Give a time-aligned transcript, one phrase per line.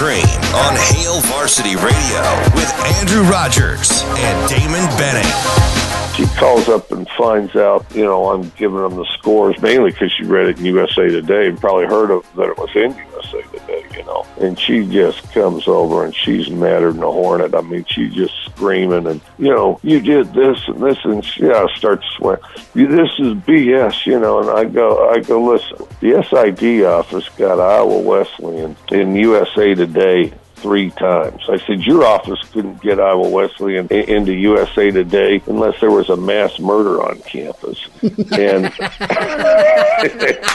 [0.00, 2.22] Cream on Hail Varsity Radio
[2.54, 5.79] with Andrew Rogers and Damon Benning.
[6.14, 10.12] She calls up and finds out, you know, I'm giving them the scores mainly because
[10.12, 13.42] she read it in USA Today and probably heard of that it was in USA
[13.42, 14.26] Today, you know.
[14.38, 17.54] And she just comes over and she's madder than a hornet.
[17.54, 21.44] I mean, she's just screaming and, you know, you did this and this and she
[21.44, 22.42] yeah, starts swearing.
[22.74, 24.40] This is BS, you know.
[24.40, 25.86] And I go, I go, listen.
[26.00, 31.42] The SID office got Iowa Wesleyan in USA Today three times.
[31.48, 36.16] I said, Your office couldn't get Iowa Wesleyan into USA Today unless there was a
[36.16, 37.88] mass murder on campus.
[38.02, 38.72] and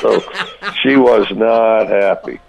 [0.01, 0.23] so
[0.81, 2.39] she was not happy.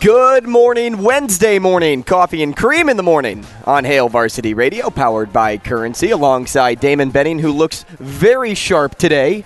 [0.00, 2.02] Good morning, Wednesday morning.
[2.04, 7.10] Coffee and cream in the morning on Hail Varsity Radio, powered by Currency, alongside Damon
[7.10, 9.44] Benning, who looks very sharp today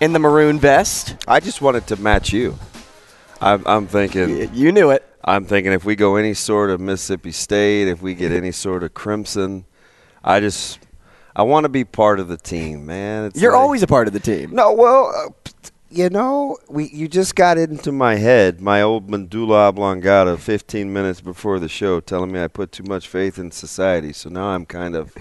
[0.00, 1.16] in the maroon vest.
[1.26, 2.58] I just wanted to match you.
[3.40, 4.54] I'm, I'm thinking.
[4.54, 5.04] You knew it.
[5.24, 8.82] I'm thinking if we go any sort of Mississippi State, if we get any sort
[8.82, 9.64] of Crimson,
[10.22, 10.78] I just
[11.34, 13.24] I want to be part of the team, man.
[13.26, 14.54] It's You're like- always a part of the team.
[14.54, 14.72] no.
[14.72, 15.30] Well, uh,
[15.90, 21.20] you know, we you just got into my head, my old mandula oblongata, 15 minutes
[21.20, 24.12] before the show, telling me I put too much faith in society.
[24.12, 25.14] So now I'm kind of,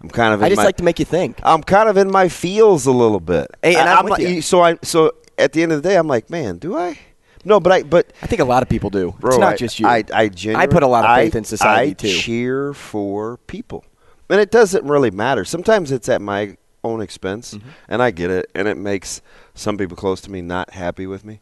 [0.00, 0.40] I'm kind of.
[0.40, 1.38] In I just my, like to make you think.
[1.42, 3.50] I'm kind of in my feels a little bit.
[3.62, 4.40] Hey, and I- I'm I'm like- you.
[4.40, 6.96] So I so at the end of the day, I'm like, man, do I?
[7.44, 9.14] No, but I but I think a lot of people do.
[9.18, 9.86] Bro, it's not I, just you.
[9.86, 12.08] I, I, I put a lot of faith I- in society I too.
[12.08, 13.84] cheer for people,
[14.30, 15.44] and it doesn't really matter.
[15.44, 17.68] Sometimes it's at my own expense, Mm-hmm.
[17.88, 19.22] and I get it, and it makes
[19.54, 21.40] some people close to me not happy with me,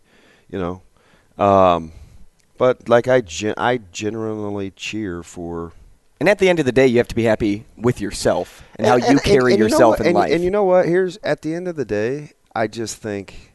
[0.51, 0.83] you know.
[1.43, 1.93] Um,
[2.59, 5.73] but like I, gen- I generally cheer for
[6.19, 8.87] and at the end of the day, you have to be happy with yourself and,
[8.87, 10.01] how you and- carry and you know yourself what?
[10.01, 10.33] in and, life.
[10.33, 10.85] And you know what?
[10.87, 13.50] Here's at the end of the day, I just think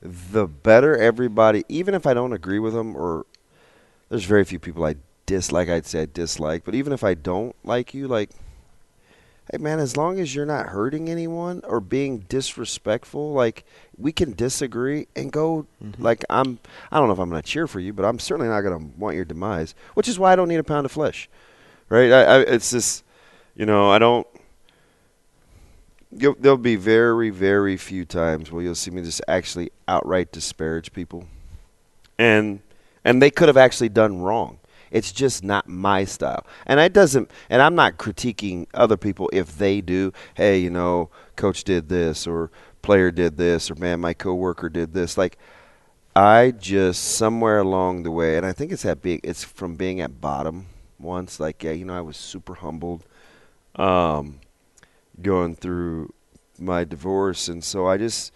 [0.00, 3.26] the better everybody, even if I don't agree with them, or
[4.08, 5.68] there's very few people I dislike.
[5.68, 8.30] I'd say I dislike, but even if I don't like you, like,
[9.50, 13.64] hey man, as long as you're not hurting anyone or being disrespectful, like
[13.96, 15.66] we can disagree and go.
[15.82, 16.02] Mm-hmm.
[16.02, 16.58] Like I'm,
[16.92, 19.16] I don't know if I'm gonna cheer for you, but I'm certainly not gonna want
[19.16, 19.74] your demise.
[19.94, 21.28] Which is why I don't need a pound of flesh,
[21.88, 22.12] right?
[22.12, 23.04] I, I, it's just,
[23.56, 24.26] you know, I don't.
[26.10, 31.26] There'll be very, very few times where you'll see me just actually outright disparage people,
[32.18, 32.60] and
[33.04, 34.58] and they could have actually done wrong.
[34.90, 37.30] It's just not my style, and it doesn't.
[37.50, 40.12] And I'm not critiquing other people if they do.
[40.34, 44.94] Hey, you know, coach did this, or player did this, or man, my coworker did
[44.94, 45.18] this.
[45.18, 45.36] Like,
[46.16, 50.00] I just somewhere along the way, and I think it's at being it's from being
[50.00, 50.66] at bottom
[50.98, 51.38] once.
[51.38, 53.04] Like, yeah, you know, I was super humbled.
[53.76, 54.40] Um,
[55.22, 56.12] going through
[56.58, 58.32] my divorce and so I just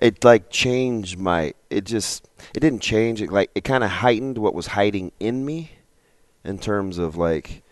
[0.00, 4.38] it like changed my it just it didn't change it like it kind of heightened
[4.38, 5.72] what was hiding in me
[6.44, 7.62] in terms of like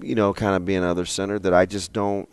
[0.00, 2.28] you know kind of being other centered that I just don't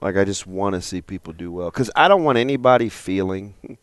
[0.00, 1.70] like I just want to see people do well.
[1.70, 3.54] Cuz I don't want anybody feeling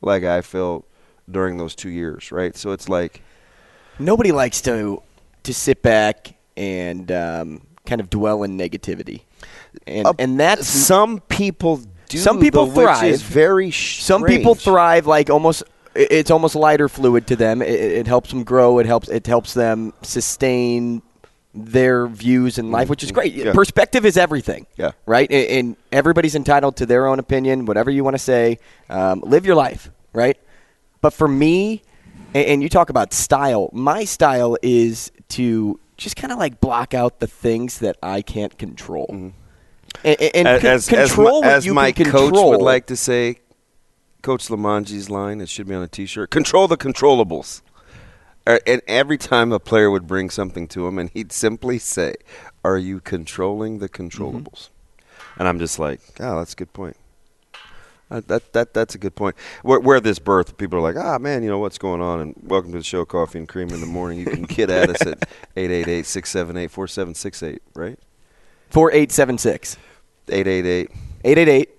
[0.00, 0.86] like I felt
[1.30, 2.56] during those 2 years right?
[2.56, 3.22] So it's like
[3.98, 5.02] Nobody likes to
[5.42, 9.22] to sit back and um, kind of dwell in negativity,
[9.86, 13.32] and uh, and that's some people do Some people though, which is thrive.
[13.32, 15.62] very some people thrive like almost.
[15.94, 17.60] It's almost lighter fluid to them.
[17.60, 18.78] It, it helps them grow.
[18.78, 19.08] It helps.
[19.08, 21.02] It helps them sustain
[21.54, 23.32] their views in life, which is great.
[23.32, 23.52] Yeah.
[23.52, 24.66] Perspective is everything.
[24.76, 24.92] Yeah.
[25.06, 25.30] Right.
[25.30, 27.64] And, everybody's entitled to their own opinion.
[27.64, 28.58] Whatever you want to say,
[28.90, 29.90] um, live your life.
[30.12, 30.38] Right.
[31.00, 31.82] But for me,
[32.34, 33.70] and, you talk about style.
[33.72, 38.56] My style is to just kind of like block out the things that I can't
[38.58, 39.06] control.
[39.08, 39.32] And,
[40.04, 42.50] and- and as, con- as, as control as you my coach control.
[42.50, 43.38] would like to say,
[44.22, 46.30] Coach Lamanji's line, it should be on a T-shirt.
[46.30, 47.62] Control the controllables.
[48.46, 52.14] Uh, And every time a player would bring something to him, and he'd simply say,
[52.64, 54.70] "Are you controlling the controllables?"
[55.38, 56.96] And I'm just like, "Oh, that's a good point."
[58.10, 59.36] Uh, that that that's a good point.
[59.62, 62.34] Where, where this birth, people are like, "Ah, man, you know what's going on?" And
[62.42, 64.18] welcome to the show, Coffee and Cream in the morning.
[64.18, 67.98] You can get at us at 888-678-4768, right?
[68.70, 69.76] 4876.
[70.30, 70.90] 888
[71.24, 71.70] 888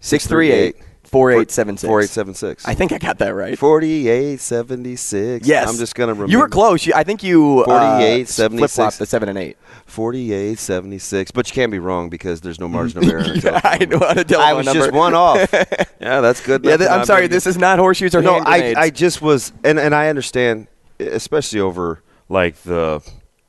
[0.00, 0.76] 638
[1.10, 1.88] 4876.
[1.88, 2.68] 4876.
[2.68, 3.58] I think I got that right.
[3.58, 5.44] 4876.
[5.46, 5.68] Yes.
[5.68, 6.30] I'm just going to remember.
[6.30, 6.86] You were close.
[6.86, 9.56] You, I think you 48, uh, the 7 and 8.
[9.86, 11.30] 4876.
[11.32, 13.24] But you can't be wrong because there's no margin of error.
[13.34, 14.84] Yeah, I know how to tell I was number.
[14.84, 15.48] just one off.
[16.00, 16.64] yeah, that's good.
[16.64, 17.22] Yeah, th- I'm sorry.
[17.22, 18.74] be- This is not horseshoes or no, I.
[18.76, 20.68] I just was, and, and I understand,
[21.00, 23.00] especially over like the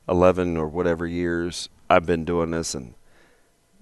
[0.08, 2.94] 11 or whatever years I've been doing this and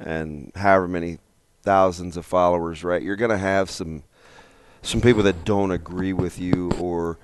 [0.01, 1.19] and however many
[1.63, 3.03] thousands of followers, right?
[3.03, 4.03] You're going to have some
[4.83, 7.19] some people that don't agree with you or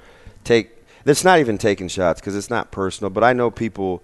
[0.45, 0.71] take
[1.07, 4.03] it's not even taking shots because it's not personal, but I know people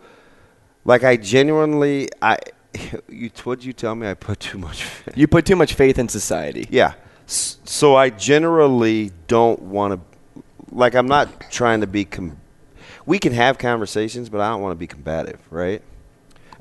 [0.85, 2.39] like I genuinely I
[3.09, 6.09] you would you tell me I put too much you put too much faith in
[6.09, 6.67] society.
[6.71, 6.95] yeah.
[7.27, 12.05] So I generally don't want to, like, I'm not trying to be.
[12.05, 12.39] Com-
[13.07, 15.83] we can have conversations, but I don't want to be combative, right?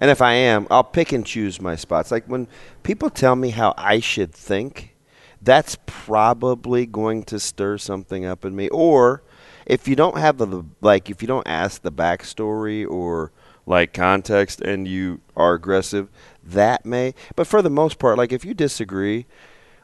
[0.01, 2.11] And if I am, I'll pick and choose my spots.
[2.11, 2.47] Like when
[2.81, 4.95] people tell me how I should think,
[5.43, 8.67] that's probably going to stir something up in me.
[8.69, 9.21] Or
[9.67, 13.31] if you don't have the like, if you don't ask the backstory or
[13.67, 16.09] like context, and you are aggressive,
[16.43, 17.13] that may.
[17.35, 19.27] But for the most part, like if you disagree,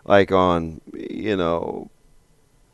[0.04, 1.92] like on you know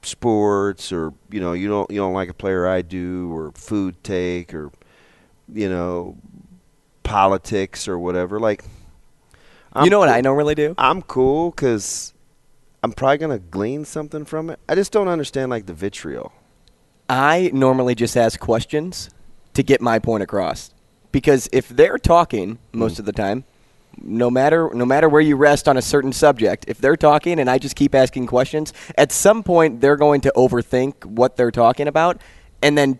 [0.01, 4.01] sports or you know you don't you don't like a player I do or food
[4.04, 4.72] take or
[5.54, 6.16] you know
[7.04, 8.64] politics or whatever like
[9.74, 10.76] I'm you know what cool- I normally do?
[10.78, 12.14] I'm cool cuz
[12.84, 14.60] I'm probably going to glean something from it.
[14.68, 16.34] I just don't understand like the vitriol.
[17.10, 19.10] I normally just ask questions
[19.54, 20.72] to get my point across.
[21.14, 23.46] Because if they're talking most of the time,
[24.02, 27.50] no matter no matter where you rest on a certain subject, if they're talking and
[27.50, 31.88] I just keep asking questions, at some point they're going to overthink what they're talking
[31.88, 32.20] about
[32.62, 33.00] and then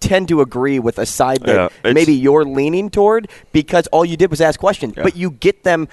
[0.00, 4.16] tend to agree with a side that it's- maybe you're leaning toward because all you
[4.16, 4.94] did was ask questions.
[4.96, 5.02] Yeah.
[5.02, 5.88] But you get them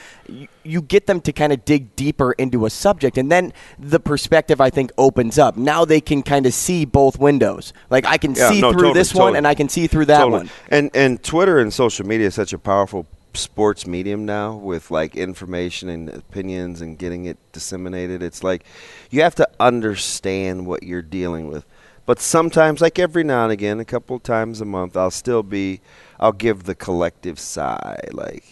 [0.63, 4.59] you, get them to kind of dig deeper into a subject and then the perspective
[4.59, 5.56] I think opens up.
[5.57, 7.71] Now they can kind of see both windows.
[7.89, 9.38] Like I can Yeah, see no, through totally, this one totally.
[9.39, 10.39] and I can see through that Totally.
[10.39, 10.50] one.
[10.69, 15.15] And and Twitter and social media is such a powerful sports medium now with like
[15.15, 18.24] information and opinions and getting it disseminated.
[18.24, 18.63] It's like
[19.12, 21.65] you have to understand what you're dealing with.
[22.07, 25.81] But sometimes like every now and again, a couple times a month, I'll still be
[26.19, 28.45] I'll give the collective sigh like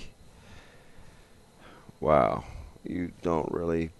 [2.01, 2.43] wow,
[2.83, 3.91] you don't really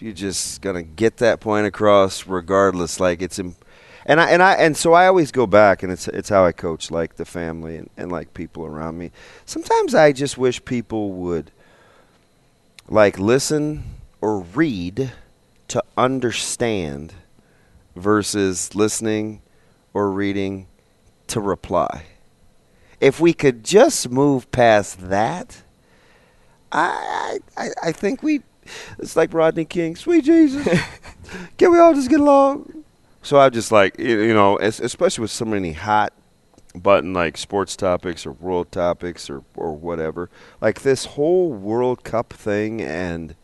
[0.00, 3.56] you're just gonna get that point across regardless like it's Im-
[4.06, 6.52] and I and I and so I always go back and it's it's how I
[6.52, 9.10] coach like the family and, and like people around me.
[9.44, 11.50] Sometimes I just wish people would
[12.88, 13.84] like listen
[14.22, 15.12] or read
[15.68, 17.12] to understand
[17.96, 19.42] versus listening
[19.94, 20.66] or reading
[21.28, 22.04] to reply.
[23.00, 25.62] If we could just move past that,
[26.72, 28.42] I I, I think we
[28.98, 30.66] it's like Rodney King, sweet Jesus.
[31.58, 32.84] Can we all just get along?
[33.22, 36.12] So I'm just like, you you know, especially with so many hot
[36.74, 40.30] button like sports topics or world topics or, or whatever.
[40.60, 43.34] Like this whole World Cup thing and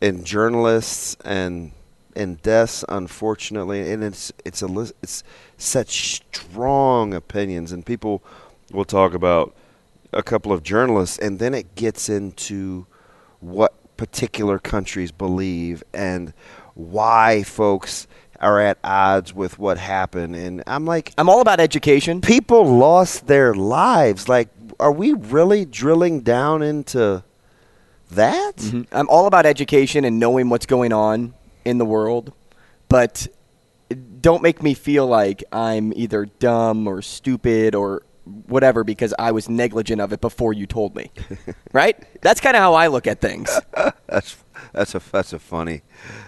[0.00, 1.72] and journalists and
[2.16, 5.24] and deaths, unfortunately, and it's it's a it's
[5.56, 8.22] such strong opinions, and people
[8.72, 9.54] will talk about
[10.12, 12.86] a couple of journalists, and then it gets into
[13.40, 16.32] what particular countries believe and
[16.74, 18.06] why folks
[18.40, 22.20] are at odds with what happened, and I'm like, I'm all about education.
[22.20, 24.28] people lost their lives.
[24.28, 24.48] Like,
[24.80, 27.22] are we really drilling down into
[28.10, 28.56] that?
[28.56, 28.82] Mm-hmm.
[28.92, 32.32] I'm all about education and knowing what's going on in the world,
[32.88, 33.26] but
[34.20, 38.02] don't make me feel like I'm either dumb or stupid or
[38.46, 41.10] whatever because I was negligent of it before you told me.
[41.72, 41.96] right?
[42.22, 43.50] That's kind of how I look at things.
[44.06, 44.36] That's
[44.72, 45.82] that's a that's a funny.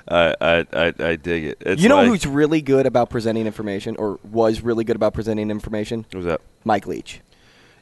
[0.09, 1.59] I I I, I dig it.
[1.61, 5.15] It's you know like- who's really good about presenting information or was really good about
[5.15, 6.05] presenting information?
[6.13, 6.41] who's that?
[6.65, 7.21] Mike Leach.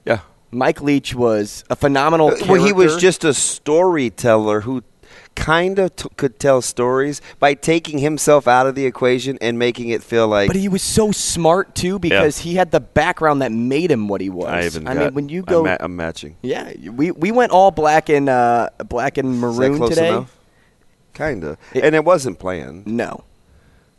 [0.04, 0.20] Yeah.
[0.50, 4.84] Mike Leach was a phenomenal Well, he was just a storyteller who
[5.34, 9.88] kind of t- could tell stories by taking himself out of the equation and making
[9.88, 13.50] it feel like But he was so smart too because he had the background that
[13.52, 14.46] made him what he was.
[14.46, 16.36] I even I got, mean, when you I'm, go, ma- I'm matching.
[16.42, 20.08] yeah, we we went all black and uh, black and Is that maroon close today.
[20.08, 20.36] enough?
[21.14, 22.86] Kinda, It- and it wasn't planned.
[22.86, 23.24] No,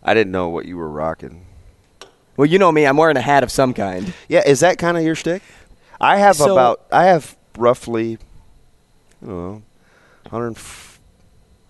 [0.03, 1.45] I didn't know what you were rocking.
[2.37, 4.13] well, you know me, I'm wearing a hat of some kind.
[4.27, 5.41] Yeah, is that kind of your shtick?
[5.99, 8.17] I have So- about I have roughly,
[9.21, 9.61] I don't know,
[10.29, 10.57] 100,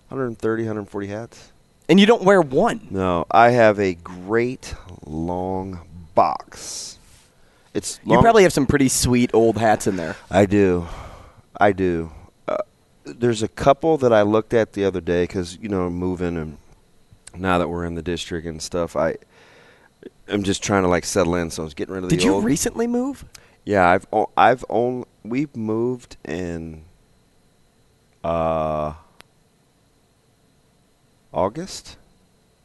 [0.08, 1.52] 130, 140 hats.
[1.88, 2.86] And you don't wear one.
[2.90, 5.80] No, I have a great long
[6.14, 6.98] box.
[7.74, 10.16] It's You probably have some pretty sweet old hats in there.
[10.30, 10.86] I do.
[11.60, 12.10] I do.
[12.48, 12.56] Uh,
[13.04, 16.58] there's a couple that I looked at the other day because you know moving and
[17.36, 19.16] now that we're in the district and stuff, I
[20.28, 21.50] am just trying to like settle in.
[21.50, 22.44] So I was getting rid of Did the Did you old.
[22.44, 23.24] recently move?
[23.64, 26.82] yeah, I've o- I've only we've moved in
[28.24, 28.94] uh
[31.36, 31.96] August.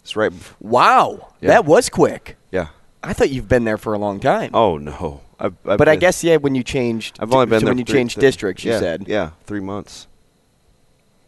[0.01, 0.29] It's right.
[0.31, 1.49] Before, Wow, Yeah.
[1.49, 2.37] that was quick.
[2.51, 2.67] yeah.
[3.03, 4.51] I thought you've been there for a long time.
[4.53, 5.21] Oh no.
[5.39, 7.79] I've, I've but I guess yeah, when you changed, I've only been so there when
[7.79, 8.63] you three- changed th- districts.
[8.63, 10.05] You yeah, said, yeah, three months.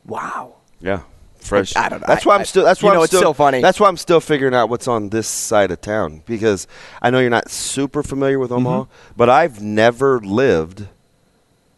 [0.06, 1.02] "Wow." Yeah,
[1.40, 1.76] fresh.
[1.76, 2.08] I don't know.
[2.08, 2.64] That's why I'm still.
[2.64, 3.60] That's you why know, I'm it's still, so funny.
[3.62, 6.68] That's why I'm still figuring out what's on this side of town because
[7.02, 8.68] I know you're not super familiar with Mm-hmm.
[8.68, 8.86] Omaha,
[9.18, 10.88] but I've never lived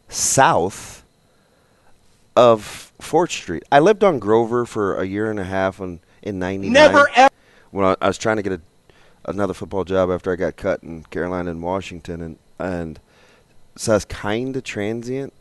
[0.10, 1.04] south
[2.36, 3.64] of Fourth Street.
[3.72, 6.74] I lived on Grover for a year and a half in in '99.
[6.74, 7.30] Never ever.
[7.72, 8.62] when I, I was trying to get a,
[9.26, 13.00] another football job after I got cut in Carolina and Washington, and and
[13.76, 15.34] so I was kind of transient,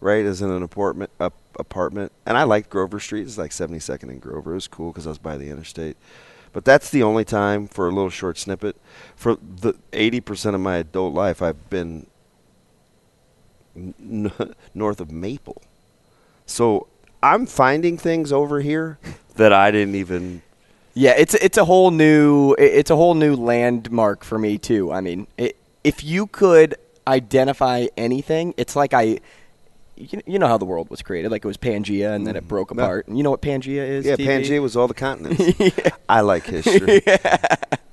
[0.00, 0.24] right?
[0.24, 3.22] As in an apartment, up apartment, and I liked Grover Street.
[3.22, 4.52] It's like 72nd and Grover.
[4.52, 5.96] It was cool because I was by the interstate.
[6.54, 8.76] But that's the only time for a little short snippet.
[9.14, 12.06] For the 80% of my adult life, I've been
[13.76, 14.32] n-
[14.74, 15.60] north of Maple.
[16.48, 16.88] So
[17.22, 18.98] I'm finding things over here
[19.36, 20.42] that I didn't even
[20.94, 24.92] Yeah, it's it's a whole new it's a whole new landmark for me too.
[24.92, 26.76] I mean, it, if you could
[27.06, 29.20] identify anything, it's like I.
[30.00, 32.40] You, you know how the world was created, like it was Pangea, and then it
[32.40, 32.48] mm-hmm.
[32.48, 33.08] broke apart.
[33.08, 34.06] And you know what Pangea is?
[34.06, 34.26] Yeah, TV?
[34.28, 35.60] Pangea was all the continents.
[36.08, 37.02] I like history.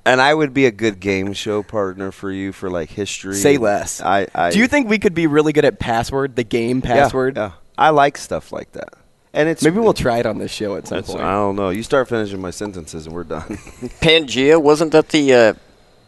[0.07, 3.33] And I would be a good game show partner for you for like history.
[3.33, 4.01] Say less.
[4.01, 6.93] I, I Do you think we could be really good at password, the game Yeah,
[6.93, 7.37] password?
[7.37, 8.93] Yeah, I like stuff like that.
[9.33, 11.19] And it's Maybe we'll try it on this show at some point.
[11.19, 11.69] I don't know.
[11.69, 13.41] You start finishing my sentences and we're done.
[14.01, 15.53] Pangea wasn't that the uh,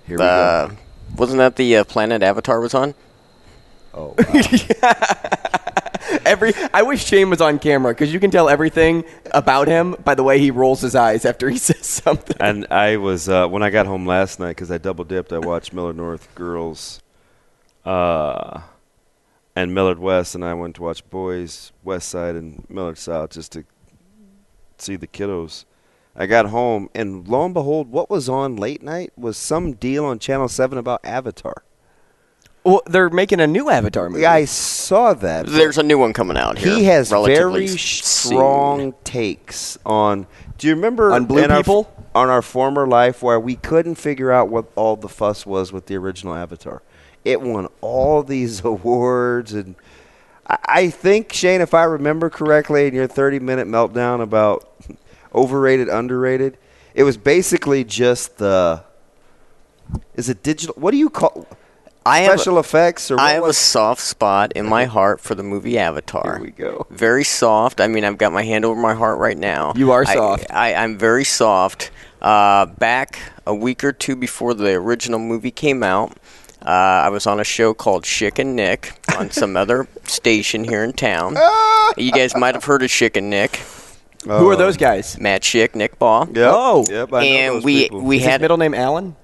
[0.07, 0.77] Here we uh, go.
[1.17, 2.95] wasn't that the uh, planet Avatar was on?
[3.93, 4.15] Oh,
[4.81, 4.93] wow.
[6.25, 10.15] Every I wish Shane was on camera because you can tell everything about him by
[10.15, 12.37] the way he rolls his eyes after he says something.
[12.39, 15.33] and I was uh, when I got home last night because I double dipped.
[15.33, 17.01] I watched Millard North girls,
[17.85, 18.61] uh,
[19.57, 23.53] and Millard West, and I went to watch boys West Side and Millard South just
[23.53, 23.63] to
[24.77, 25.65] see the kiddos.
[26.15, 30.05] I got home, and lo and behold, what was on late night was some deal
[30.05, 31.63] on Channel Seven about Avatar.
[32.63, 34.25] Well, they're making a new Avatar movie.
[34.27, 35.47] I saw that.
[35.47, 36.75] There's a new one coming out here.
[36.75, 37.77] he has relatively very soon.
[38.37, 40.27] strong takes on.
[40.59, 41.91] Do you remember On blue in our- people?
[42.13, 45.85] on our former life where we couldn't figure out what all the fuss was with
[45.87, 46.81] the original Avatar?
[47.27, 49.75] It won all these awards, and
[50.47, 54.69] I, I think Shane, if I remember correctly, in your 30 minute meltdown about
[55.35, 56.57] overrated, underrated,
[56.93, 58.83] it was basically just the.
[60.15, 60.75] Is it digital?
[60.77, 61.47] What do you call?
[62.07, 65.35] I have, Special effects or I what have a soft spot in my heart for
[65.35, 66.37] the movie Avatar.
[66.37, 66.87] Here we go.
[66.89, 67.81] Very soft.
[67.81, 69.73] I mean, I've got my hand over my heart right now.
[69.75, 70.47] You are soft.
[70.49, 71.91] I, I'm very soft.
[72.21, 76.17] Uh, back a week or two before the original movie came out,
[76.67, 80.83] Uh, I was on a show called Schick and Nick on some other station here
[80.83, 81.35] in town.
[81.37, 81.93] Ah!
[81.95, 83.61] you guys might have heard of Schick and Nick.
[84.25, 85.17] Who are those guys?
[85.17, 86.25] Matt Schick, Nick Baugh.
[86.25, 86.51] Yep.
[86.53, 86.85] Oh.
[86.89, 88.01] yep, I know and those we people.
[88.01, 89.15] we Is his had middle name Alan?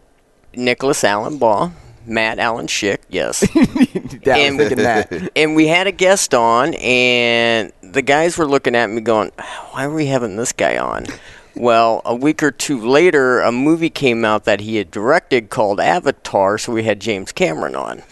[0.56, 1.72] Nicholas Allen Baugh,
[2.06, 3.44] Matt Allen Schick, yes.
[4.26, 5.32] Yeah, I And- was thinking that.
[5.36, 9.32] and we had a guest on, and the guys were looking at me going,
[9.72, 11.08] Why are we having this guy on?
[11.56, 15.80] Well, a week or two later, a movie came out that he had directed called
[15.80, 18.04] Avatar, so we had James Cameron on,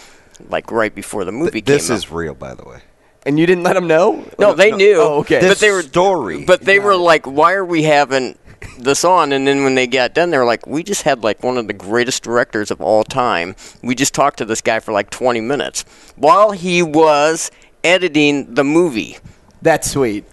[0.50, 2.12] like right before the movie this came is out.
[2.12, 2.80] real, by the way.
[3.26, 4.26] And you didn't let him know?
[4.40, 5.00] No, they knew.
[5.00, 5.40] Oh, okay.
[5.48, 6.44] But they were story.
[6.44, 8.36] But they were like, "Why are we having
[8.80, 11.44] this on?" And then when they got done, they were like, "We just had like
[11.44, 13.56] one of the greatest directors of all time.
[13.84, 17.52] We just talked to this guy for like 20 minutes while he was
[17.84, 19.18] editing the movie,
[19.62, 20.26] That's sweet.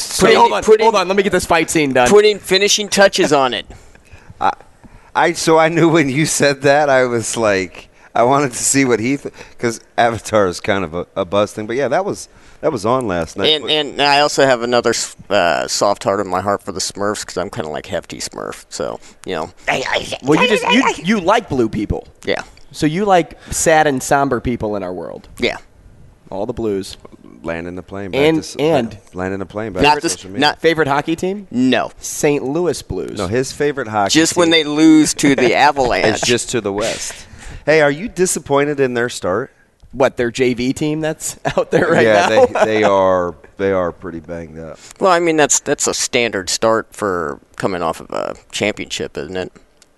[0.00, 0.62] So Wait, hold on.
[0.62, 1.08] putting, hold on.
[1.08, 2.08] Let me get this fight scene done.
[2.08, 3.66] putting finishing touches on it."
[5.18, 8.84] I so I knew when you said that I was like I wanted to see
[8.84, 12.28] what he because Avatar is kind of a, a buzz thing, but yeah, that was
[12.60, 13.48] that was on last night.
[13.48, 14.94] And, and I also have another
[15.28, 18.18] uh, soft heart in my heart for the Smurfs because I'm kind of like hefty
[18.18, 18.64] Smurf.
[18.68, 19.52] So you know,
[20.22, 24.40] well, you just you you like blue people, yeah, so you like sad and somber
[24.40, 25.28] people in our world.
[25.38, 25.56] yeah.
[26.30, 26.98] All the blues.
[27.42, 30.30] Landing the plane back And- to, and- landing the plane back Not to this- social
[30.30, 30.40] media.
[30.40, 31.46] not- Favorite hockey team?
[31.50, 32.42] No, St.
[32.44, 33.18] Louis Blues.
[33.18, 36.06] no, his favorite hockey just when they lose to the Avalanche.
[36.06, 37.14] it's just to the west.
[37.66, 39.52] Hey, are you disappointed in their start?
[39.90, 42.34] what their JV team that's out there right yeah, now?
[42.34, 44.78] Yeah, they they are they are pretty banged up.
[45.00, 49.34] Well, I mean that's that's a standard start for coming off of a championship, isn't
[49.38, 49.50] it?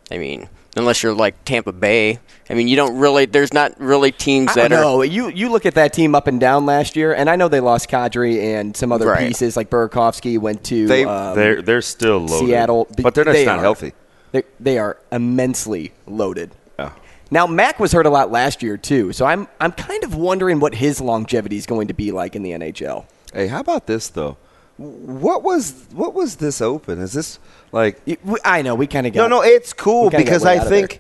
[0.09, 2.19] I mean, unless you're like Tampa Bay.
[2.49, 3.27] I mean, you don't really.
[3.27, 4.83] There's not really teams that don't are.
[4.83, 5.03] know.
[5.03, 7.61] You you look at that team up and down last year, and I know they
[7.61, 9.29] lost Kadri and some other Right.
[9.29, 12.47] pieces like Burakovsky went to They um, they're they're still loaded.
[12.49, 13.63] Seattle, but they're just they not are.
[13.63, 13.93] healthy.
[14.33, 16.51] They, they are immensely loaded.
[16.79, 16.93] Yeah.
[17.31, 20.59] Now Mac was hurt a lot last year too, so I'm I'm kind of wondering
[20.61, 23.05] what his longevity is going to be like in the NHL.
[23.33, 24.37] Hey, how about this though?
[24.77, 26.99] What was what was this open?
[27.01, 27.39] Is this
[27.73, 28.01] like
[28.45, 30.59] I know we kind of got No, no, it's cool we kinda got because I
[30.59, 30.99] think there.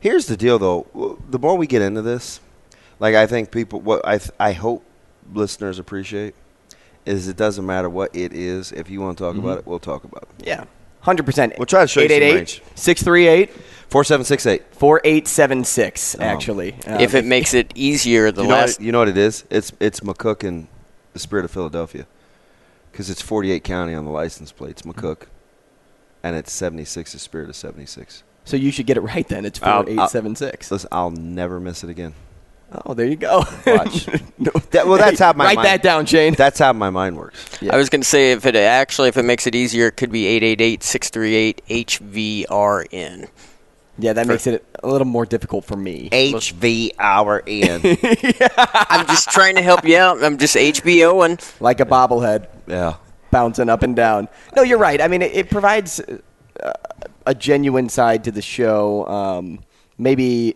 [0.00, 1.18] here's the deal though.
[1.28, 2.40] The more we get into this,
[3.00, 4.84] like I think people what I th- I hope
[5.32, 6.34] listeners appreciate
[7.04, 8.70] is it doesn't matter what it is.
[8.72, 9.44] If you want to talk Mm-hmm.
[9.44, 10.46] about it, we'll talk about it.
[10.46, 10.64] yeah,
[11.00, 11.54] hundred percent.
[11.58, 12.62] We'll try to show you some range.
[12.76, 13.50] 638
[13.88, 14.62] Four seven six eight.
[14.74, 19.00] 4876 Actually, Um, if it makes it easier, the You know, last what, you know
[19.00, 19.44] what it is?
[19.50, 20.66] It's it's McCook and
[21.12, 22.06] the Spirit of Philadelphia,
[22.90, 24.70] because it's 48 County on the license plate.
[24.70, 25.24] It's McCook,
[26.22, 28.22] and it's 76 the Spirit of 76.
[28.44, 29.44] so you should get it right then.
[29.44, 30.70] It's I'll- I'll- 4876.
[30.70, 32.14] Listen, I'll never miss it again.
[32.86, 33.44] Oh, there you go.
[33.66, 34.08] Watch.
[34.38, 34.50] No.
[34.70, 36.32] That- well, that's how my write mind- that down, Shane.
[36.34, 37.44] That's how my mind works.
[37.60, 37.74] Yeah.
[37.74, 40.10] I was going to say if it actually if it makes it easier, it could
[40.10, 43.28] be 888-638-HVRN.
[43.98, 46.08] yeah, that makes it a little more difficult for me.
[46.10, 47.98] HVRN.
[48.90, 50.24] I'm just trying to help you out.
[50.24, 51.60] I'm just HBOing.
[51.60, 52.94] Like a bobblehead yeah.
[53.32, 54.28] Bouncing up and down.
[54.54, 55.00] No, you're right.
[55.00, 56.00] I mean, it, it provides
[56.62, 56.72] uh,
[57.26, 59.04] a genuine side to the show.
[59.08, 59.58] Um,
[59.98, 60.54] maybe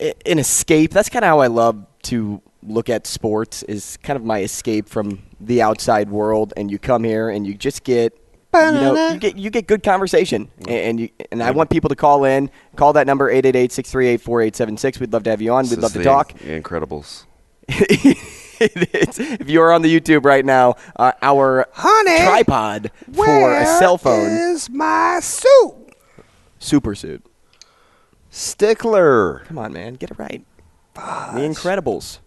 [0.00, 0.92] an escape.
[0.92, 3.62] That's kind of how I love to look at sports.
[3.64, 6.54] Is kind of my escape from the outside world.
[6.56, 8.18] And you come here and you just get.
[8.54, 11.94] You know, you get you get good conversation, and you, and I want people to
[11.94, 12.50] call in.
[12.76, 14.98] Call that number 888-638-4876.
[15.00, 15.68] We'd love to have you on.
[15.68, 16.32] We'd love to the talk.
[16.38, 17.26] Incredibles.
[18.94, 23.64] It's- if you are on the YouTube right now, uh, our Honey, tripod for a
[23.66, 25.74] cell phone is my suit?
[26.58, 27.24] super suit.
[28.30, 29.42] Stickler.
[29.46, 30.44] Come on, man, get it right.
[30.94, 31.00] The
[31.40, 32.18] Incredibles.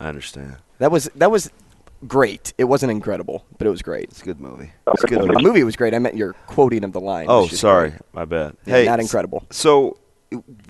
[0.00, 0.56] I understand.
[0.78, 1.50] That was that was
[2.06, 2.52] great.
[2.58, 4.04] It wasn't incredible, but it was great.
[4.04, 4.72] It's a good movie.
[4.88, 5.28] It's a good movie.
[5.28, 5.44] The movie.
[5.46, 5.94] movie was great.
[5.94, 7.26] I meant your quoting of the line.
[7.28, 8.00] Oh, sorry, great.
[8.12, 8.56] my bad.
[8.64, 9.44] Yeah, hey, not incredible.
[9.50, 9.98] So,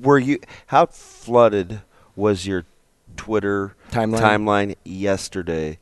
[0.02, 0.40] were you?
[0.66, 1.82] How flooded
[2.16, 2.64] was your
[3.16, 4.18] Twitter Timeline?
[4.20, 5.78] timeline yesterday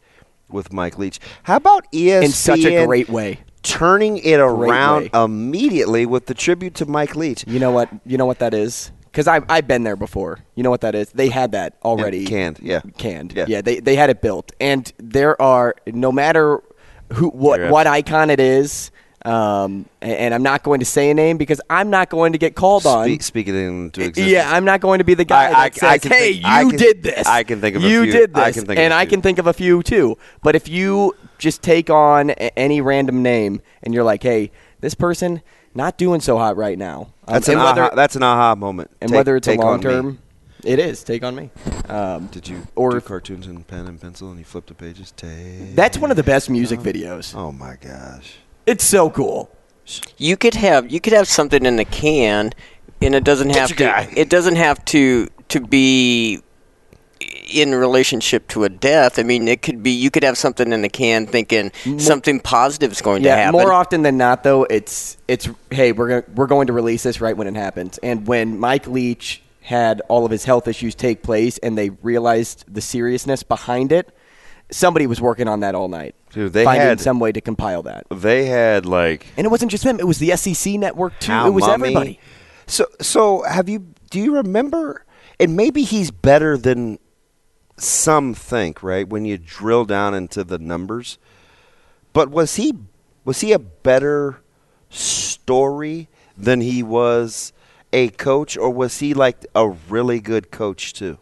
[0.48, 1.20] with Mike Leach?
[1.44, 3.40] How about ESPN In such a great way.
[3.62, 5.24] turning it around way.
[5.24, 7.44] immediately with the tribute to Mike Leach?
[7.46, 7.88] You know what?
[8.04, 8.92] You know what that is?
[9.04, 10.38] Because I've, I've been there before.
[10.54, 11.10] You know what that is?
[11.10, 12.26] They had that already.
[12.26, 12.80] canned, yeah.
[12.96, 13.32] Canned.
[13.34, 13.46] Yeah.
[13.48, 13.60] Yeah.
[13.60, 14.52] they, they had it built.
[14.60, 16.62] And there are, no matter
[17.14, 18.92] who what, what icon it is,
[19.24, 22.38] um, and, and I'm not going to say a name because I'm not going to
[22.38, 23.04] get called on.
[23.04, 24.30] Speak, speak it into existence.
[24.32, 26.32] Yeah, I'm not going to be the guy I- that I- I says, can "Hey,
[26.34, 28.12] think- I you can- did this." I can think of a you few.
[28.12, 29.10] did this, I can think of and a I few.
[29.10, 30.16] can think of a few too.
[30.42, 34.94] But if you just take on a- any random name and you're like, "Hey, this
[34.94, 35.42] person
[35.74, 38.90] not doing so hot right now," um, That's an whether aha, that's an aha moment.
[39.00, 40.18] and Take- whether it's a long term,
[40.64, 41.50] it is take on me.
[41.88, 45.12] Um, Did you or do cartoons in pen and pencil and you flip the pages?
[45.16, 45.74] Take.
[45.74, 47.34] that's one of the best music videos.
[47.34, 48.38] Oh my gosh.
[48.66, 49.50] It's so cool.
[50.16, 52.52] You could have you could have something in the can,
[53.02, 53.74] and it doesn't have to.
[53.74, 54.12] guy.
[54.16, 56.42] It doesn't have to to be
[57.52, 59.18] in relationship to a death.
[59.18, 59.90] I mean, it could be.
[59.90, 63.52] You could have something in the can, thinking something positive is going to happen.
[63.52, 67.20] more often than not, though, it's it's hey, we're gonna, we're going to release this
[67.20, 67.98] right when it happens.
[67.98, 72.64] And when Mike Leach had all of his health issues take place, and they realized
[72.72, 74.14] the seriousness behind it,
[74.70, 77.82] somebody was working on that all night, Dude, they finding had- some way to compile
[77.84, 78.06] that.
[78.10, 81.32] They had like And it wasn't just them; it was the SEC network too.
[81.32, 81.72] How it was Mummy.
[81.88, 82.20] everybody.
[82.66, 85.04] So so have you do you remember
[85.38, 86.98] and maybe he's better than
[87.76, 89.08] some think, right?
[89.08, 91.18] When you drill down into the numbers.
[92.12, 92.74] But was he
[93.24, 94.40] was he a better
[94.90, 97.52] story than he was
[97.92, 101.18] a coach or was he like a really good coach too?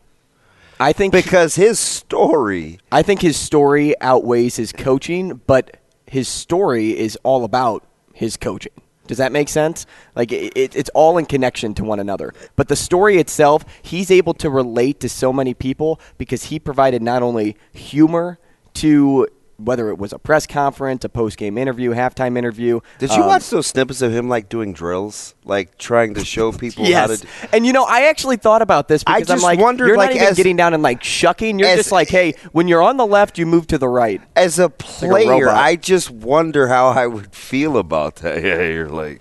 [0.81, 6.97] I think Because his story I think his story outweighs his coaching, but his story
[6.97, 8.73] is all about his coaching.
[9.07, 9.87] Does that make sense?
[10.15, 12.33] Like it, it, it's all in connection to one another.
[12.57, 17.03] But the story itself, he's able to relate to so many people because he provided
[17.03, 18.39] not only humor
[18.75, 19.27] to
[19.59, 22.79] whether it was a press conference, a post game interview, halftime interview.
[23.01, 26.53] Did you um, watch those snippets of him like doing drills, like trying to show
[26.53, 27.27] people how Yes, to?
[27.53, 30.11] and you know, I actually thought about this I because I'm like, wondered, you're like,
[30.11, 31.59] not even as- getting down and like shucking.
[31.59, 34.21] You're as- just like, hey, when you're on the left, you move to the right.
[34.37, 35.57] As a player, robot.
[35.57, 38.43] I just wonder how I would feel about that.
[38.45, 39.21] Yeah, you're like,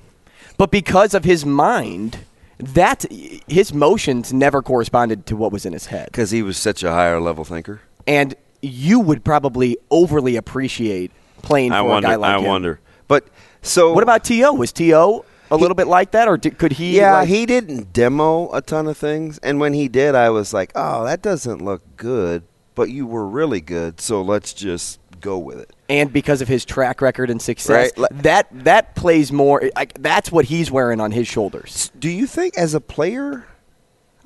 [0.58, 2.20] But because of his mind,
[2.60, 3.06] that
[3.48, 6.10] his motions never corresponded to what was in his head.
[6.12, 7.82] because he was such a higher level thinker.
[8.06, 8.36] And
[8.68, 12.08] you would probably overly appreciate playing for I a wonder.
[12.10, 12.46] guy like I him.
[12.46, 12.80] wonder.
[13.08, 13.28] But
[13.62, 14.54] so What about To?
[14.54, 16.98] Was To a little bit like that, or did, could he?
[16.98, 20.54] Yeah, like- he didn't demo a ton of things, and when he did, I was
[20.54, 22.44] like, "Oh, that doesn't look good."
[22.76, 25.72] But you were really good, so let's just go with it.
[25.90, 29.64] and because of his track record and success, Right, that that plays more.
[29.76, 31.92] Like that's what he's wearing on his shoulders.
[31.98, 33.48] Do you think, as a player,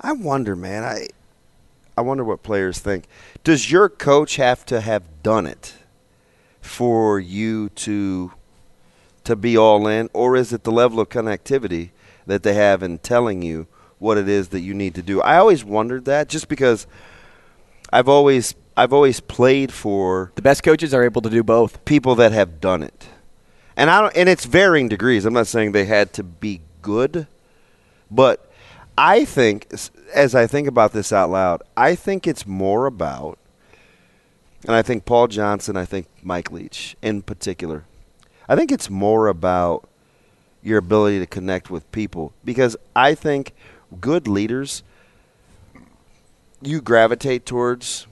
[0.00, 1.06] I wonder, man, I,
[1.96, 3.06] I wonder what players think.
[3.44, 5.74] Does your coach have to have done it
[6.60, 8.32] for you to,
[9.24, 11.90] to be all in, or is it the level of connectivity
[12.26, 13.66] that they have in telling you
[13.98, 15.20] what it is that you need to do?
[15.20, 16.86] I always wondered that, just because
[17.92, 21.84] I've always, I've always played for The best coaches are able to do both.
[21.84, 23.08] people that have done it.
[23.76, 25.24] And I don't and it's varying degrees.
[25.24, 27.26] I'm not saying they had to be good,
[28.10, 28.51] but
[28.96, 29.72] I think
[30.14, 33.38] as I think about this out loud, I think it's more about
[34.64, 37.84] and I think Paul Johnson, I think Mike Leach in particular.
[38.48, 39.88] I think it's more about
[40.62, 43.54] your ability to connect with people because I think
[44.00, 44.82] good leaders
[46.60, 48.06] you gravitate towards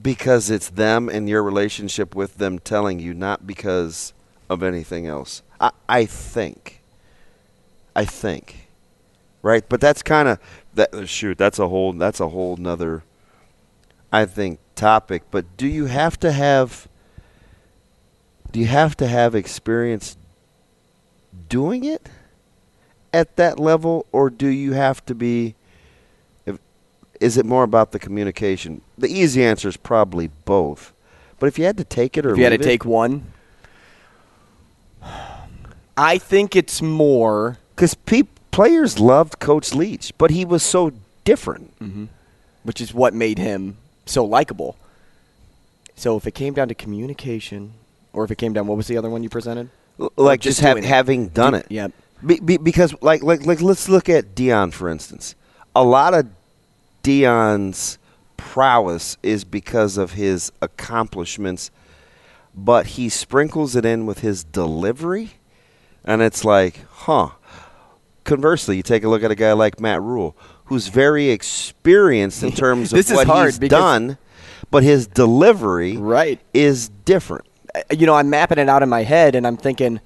[0.00, 4.12] because it's them and your relationship with them telling you, not because
[4.48, 5.42] of anything else.
[5.60, 6.80] I, I think.
[7.94, 8.61] I think.
[9.42, 9.68] Right?
[9.68, 10.38] But that's kind of
[10.74, 11.08] that.
[11.08, 11.92] Shoot, that's a whole.
[11.92, 13.02] That's a whole nother.
[14.12, 15.24] I think topic.
[15.30, 16.88] But do you have to have?
[18.52, 20.16] Do you have to have experience
[21.48, 22.08] doing it
[23.12, 25.54] at that level, or do you have to be?
[26.46, 26.58] If,
[27.20, 28.82] is it more about the communication?
[28.96, 30.92] The easy answer is probably both.
[31.40, 33.32] But if you had to take it or If you had to it- take one,
[35.96, 37.58] I think it's more.
[37.74, 37.94] because
[38.52, 40.92] players loved Coach Leach, but he was so
[41.24, 41.76] different.
[41.80, 42.04] Mm-hmm.
[42.64, 44.76] which is what made him so likable.
[45.96, 47.72] So if it came down to communication,
[48.12, 49.68] or if it came down, what was the other one you presented?
[50.00, 51.66] L- Like just just, have, having done Do- it.
[51.70, 51.92] yep.
[52.24, 55.34] Be, be, because like like like let's look at Deion for instance.
[55.74, 56.26] A lot of
[57.02, 57.98] Deion's
[58.36, 61.70] prowess is because of his accomplishments,
[62.54, 65.32] but he sprinkles it in with his delivery,
[66.04, 67.30] and it's like, huh.
[68.24, 72.52] Conversely, you take a look at a guy like Matt Rhule, who's very experienced in
[72.64, 74.18] terms of what he's done,
[74.70, 76.40] but his delivery Right.
[76.54, 77.46] is different.
[77.90, 80.00] You know, I'm mapping it out in my head, and I'm thinking,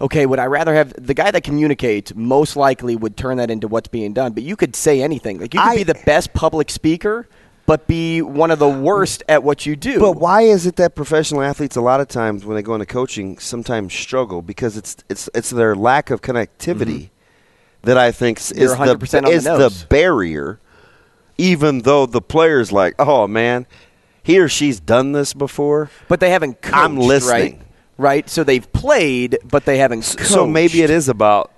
[0.00, 2.14] okay, would I rather have the guy that communicates?
[2.14, 4.32] Most likely would turn that into what's being done.
[4.32, 5.40] But you could say anything.
[5.40, 7.26] Like you could I- be the best public speaker,
[7.66, 9.98] but be one of the worst at what you do.
[9.98, 12.86] But why is it that professional athletes a lot of times when they go into
[12.86, 17.15] coaching sometimes struggle because it's it's it's their lack of connectivity mm-hmm.
[17.86, 18.38] That I think.
[18.54, 20.60] You're is the on the is the barrier
[21.38, 23.66] even though the player's like, "Oh man,
[24.22, 27.58] he or she's done this before." But they haven't coached, I'm listening.
[27.58, 27.60] right?
[27.98, 28.28] Right.
[28.30, 30.02] So they've played, but they haven't.
[30.02, 30.30] Coached.
[30.30, 31.50] So maybe it is about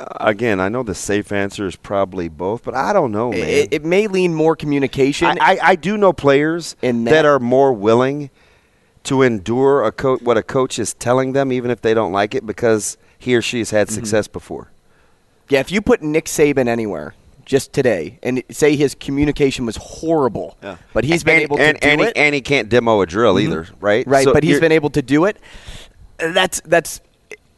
[0.00, 3.40] uh, again, I know the safe answer is probably both, but I don't know, man.
[3.40, 5.26] It, it may lean more communication.
[5.28, 8.30] I, I, I do know players In that, that- are more willing
[9.04, 12.34] to endure a co- what a coach is telling them, even if they don't like
[12.34, 13.94] it, because he or she has had Mm-hmm.
[13.94, 14.70] success before.
[15.50, 20.56] Yeah, if you put Nick Saban anywhere just today and say his communication was horrible,
[20.92, 22.18] but he's been and, able and, to do and it, Mm-hmm.
[22.20, 24.06] He, and he can't demo a drill either, right?
[24.06, 24.24] right?
[24.24, 25.36] So but he's been able to do it.
[26.18, 27.00] That's that's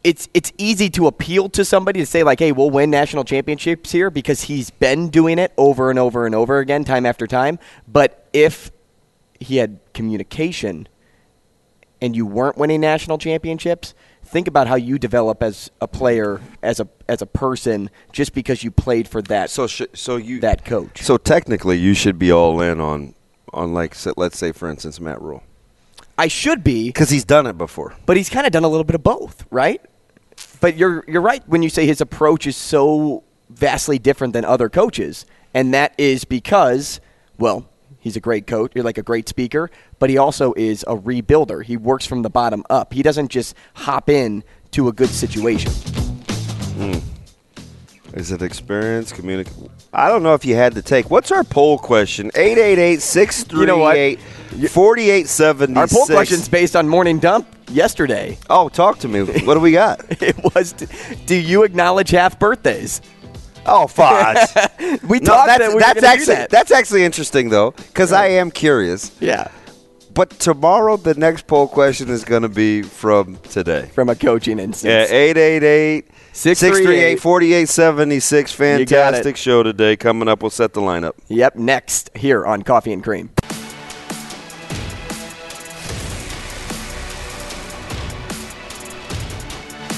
[0.03, 3.91] it's it's easy to appeal to somebody to say like, hey, we'll win national championships
[3.91, 7.59] here because he's been doing it over and over and over again, time after time.
[7.87, 8.71] But if
[9.39, 10.87] he had communication
[12.01, 13.93] and you weren't winning national championships,
[14.33, 18.63] think about how you develop as a player, as a as a person, just because
[18.63, 21.03] you played for that So sh- so you that coach.
[21.03, 23.13] So technically, you should be all in on
[23.53, 25.43] on like let's say for instance Matt Rhule
[26.17, 27.95] I should be, because he's done it before.
[28.05, 29.81] but he's kind of done a little bit of both, right?
[30.59, 34.69] But you're you're right when you say his approach is so vastly different than other
[34.69, 36.99] coaches, and that is because,
[37.37, 37.67] well,
[38.03, 41.63] he's a great coach, you're like a great speaker, but he also is a rebuilder.
[41.63, 42.93] He works from the bottom up.
[42.93, 45.71] He doesn't just hop in to a good situation.
[45.71, 46.99] Hmm.
[48.13, 49.71] Is it experience, communicate?
[49.91, 51.09] I don't know if you had to take.
[51.09, 52.29] What's our poll question?
[52.35, 54.19] 888 You 638
[54.69, 55.77] 4876.
[55.77, 58.37] Our poll question's based on morning dump yesterday.
[58.51, 59.21] Oh, talk to me.
[59.23, 60.01] What do we got?
[60.21, 60.73] It was,
[61.25, 63.01] do you acknowledge half birthdays?
[63.65, 65.03] Oh, Foz.
[65.07, 66.49] We no, talked that's, that we that's actually that.
[66.49, 69.11] that's actually interesting though, because I am curious.
[69.21, 69.49] yeah,
[70.13, 73.89] But tomorrow, the next poll question is going to be from today.
[73.93, 74.89] from a coaching instance.
[74.91, 78.59] Yeah, 888 638 638 4876.
[78.59, 78.89] You got it.
[78.89, 79.95] Fantastic show today.
[79.95, 81.13] Coming up, we'll set the lineup.
[81.29, 83.29] Yep, next here on Coffee and Cream.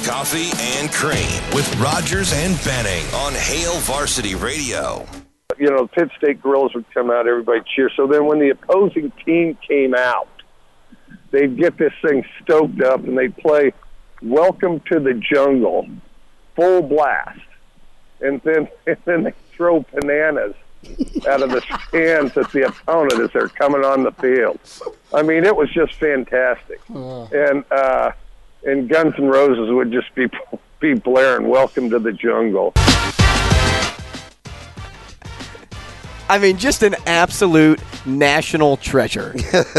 [0.06, 5.04] Coffee and Cream with Rogers and Benning on Hail Varsity Radio.
[5.58, 7.90] you know, Pitt State girls would come out, everybody cheer.
[7.96, 10.30] So then when the opposing team came out,
[11.32, 13.74] they'd get this thing stoked up and they'd play
[14.22, 15.90] Welcome to the Jungle,
[16.56, 17.40] full blast.
[18.22, 20.54] And then and then they throw bananas
[21.28, 24.60] out of the stands at the opponent as they're coming on the field.
[25.12, 26.80] I mean, it was just fantastic.
[26.90, 28.12] And uh
[28.66, 30.28] and Guns N' Roses would just be
[30.80, 32.74] be blaring "Welcome to the Jungle."
[36.28, 39.36] I mean, just an absolute national treasure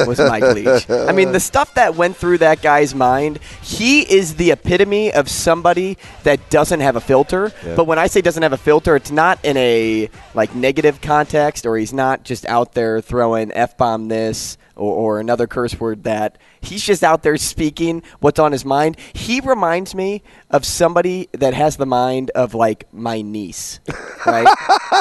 [0.07, 0.88] was Mike Leach.
[0.88, 5.29] I mean, the stuff that went through that guy's mind, he is the epitome of
[5.29, 7.53] somebody that doesn't have a filter.
[7.75, 11.66] But when I say doesn't have a filter, it's not in a like negative context
[11.66, 16.04] or he's not just out there throwing F bomb this or, or another curse word
[16.04, 16.38] that.
[16.60, 18.96] He's just out there speaking what's on his mind.
[19.14, 23.78] He reminds me of somebody that has the mind of like my niece,
[24.26, 24.46] right?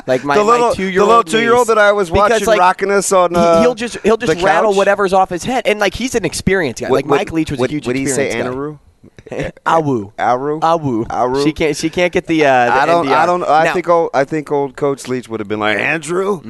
[0.05, 2.91] like my, The little- my two-year-old little two-year-old that I was Because, watching like, rocking
[2.91, 4.77] us on, uh, he'll just he'll just rattle couch.
[4.77, 6.89] whatever's off his head, and like he's an experienced guy.
[6.89, 7.88] like Would- Mike Leach was would, a huge.
[7.88, 8.31] Would he say.
[8.35, 8.79] Anaru?
[9.65, 10.13] Awu.
[10.19, 10.59] Aru?
[10.59, 11.05] Awu.
[11.09, 11.43] Aru?
[11.43, 11.75] She can't.
[11.75, 12.45] She can't get the.
[12.45, 13.05] Uh, the I don't.
[13.07, 13.11] NDR.
[13.15, 13.43] I don't.
[13.43, 13.89] I Now- think.
[13.89, 16.41] Old, I think old Coach Leach would have been like Andrew,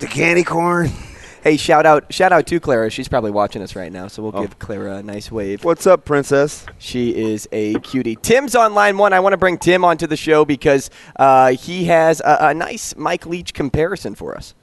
[0.00, 0.90] the candy corn.
[1.42, 2.12] Hey, shout out!
[2.12, 2.90] Shout out to Clara.
[2.90, 5.64] She's probably watching us right now, so we'll give Clara a nice wave.
[5.64, 6.66] What's up, princess?
[6.78, 8.16] She is a cutie.
[8.16, 9.14] Tim's on line one.
[9.14, 12.94] I want to bring Tim onto the show because uh, he has a, a nice
[12.94, 14.54] Mike Leach comparison for us.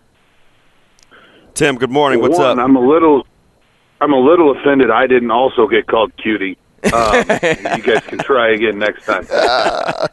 [1.55, 1.77] Tim.
[1.77, 2.21] Good morning.
[2.21, 2.63] What's One, up?
[2.63, 3.25] I'm a little,
[3.99, 4.91] I'm a little offended.
[4.91, 6.59] I didn't also get called cutie.
[6.93, 9.25] Um, you guys can try again next time.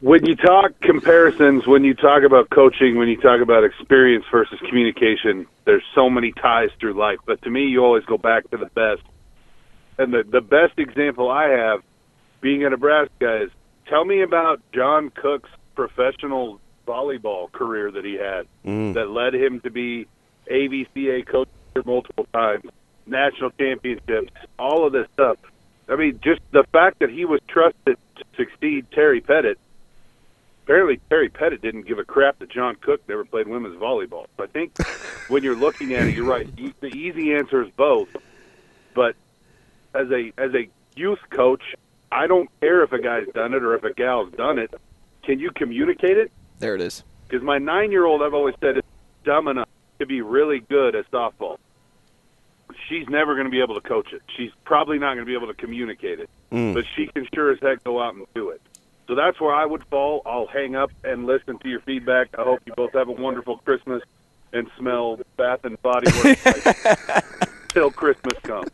[0.00, 4.58] when you talk comparisons, when you talk about coaching, when you talk about experience versus
[4.68, 7.18] communication, there's so many ties through life.
[7.26, 9.02] But to me, you always go back to the best.
[9.98, 11.82] And the the best example I have,
[12.40, 13.50] being a Nebraska, is
[13.86, 18.94] tell me about John Cook's professional volleyball career that he had mm.
[18.94, 20.06] that led him to be
[20.50, 21.48] AVCA coach
[21.84, 22.64] multiple times,
[23.06, 25.36] national championships, all of this stuff.
[25.88, 29.58] I mean, just the fact that he was trusted to succeed Terry Pettit.
[30.70, 34.26] Apparently, Terry Pettit didn't give a crap that John Cook never played women's volleyball.
[34.36, 34.78] So I think
[35.28, 36.48] when you're looking at it, you're right.
[36.56, 38.08] E- The easy answer is both.
[38.94, 39.16] But
[39.94, 41.74] as a as a youth coach,
[42.12, 44.72] I don't care if a guy's done it or if a gal's done it.
[45.24, 46.30] Can you communicate it?
[46.60, 47.02] There it is.
[47.26, 48.84] Because my nine year old, I've always said, is
[49.24, 51.56] dumb enough to be really good at softball.
[52.88, 54.22] She's never going to be able to coach it.
[54.36, 56.30] She's probably not going to be able to communicate it.
[56.52, 56.74] Hmm.
[56.74, 58.60] But she can sure as heck go out and do it.
[59.10, 60.22] So that's where I would fall.
[60.24, 62.28] I'll hang up and listen to your feedback.
[62.38, 64.04] I hope you both have a wonderful Christmas
[64.52, 66.44] and smell Bath and Body Works
[67.70, 68.70] till Christmas comes.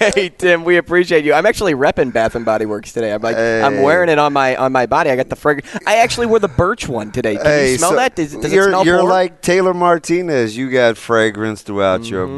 [0.00, 1.32] Hey Tim, we appreciate you.
[1.32, 3.12] I'm actually repping Bath and Body Works today.
[3.14, 5.10] I'm like, I'm wearing it on my on my body.
[5.10, 5.68] I got the fragrance.
[5.86, 7.36] I actually wore the birch one today.
[7.36, 8.16] Can Hey, you smell so that?
[8.16, 9.10] Does, does you're it smell you're porn?
[9.10, 10.56] like Taylor Martinez.
[10.56, 12.36] You got fragrance throughout your Mm-hmm,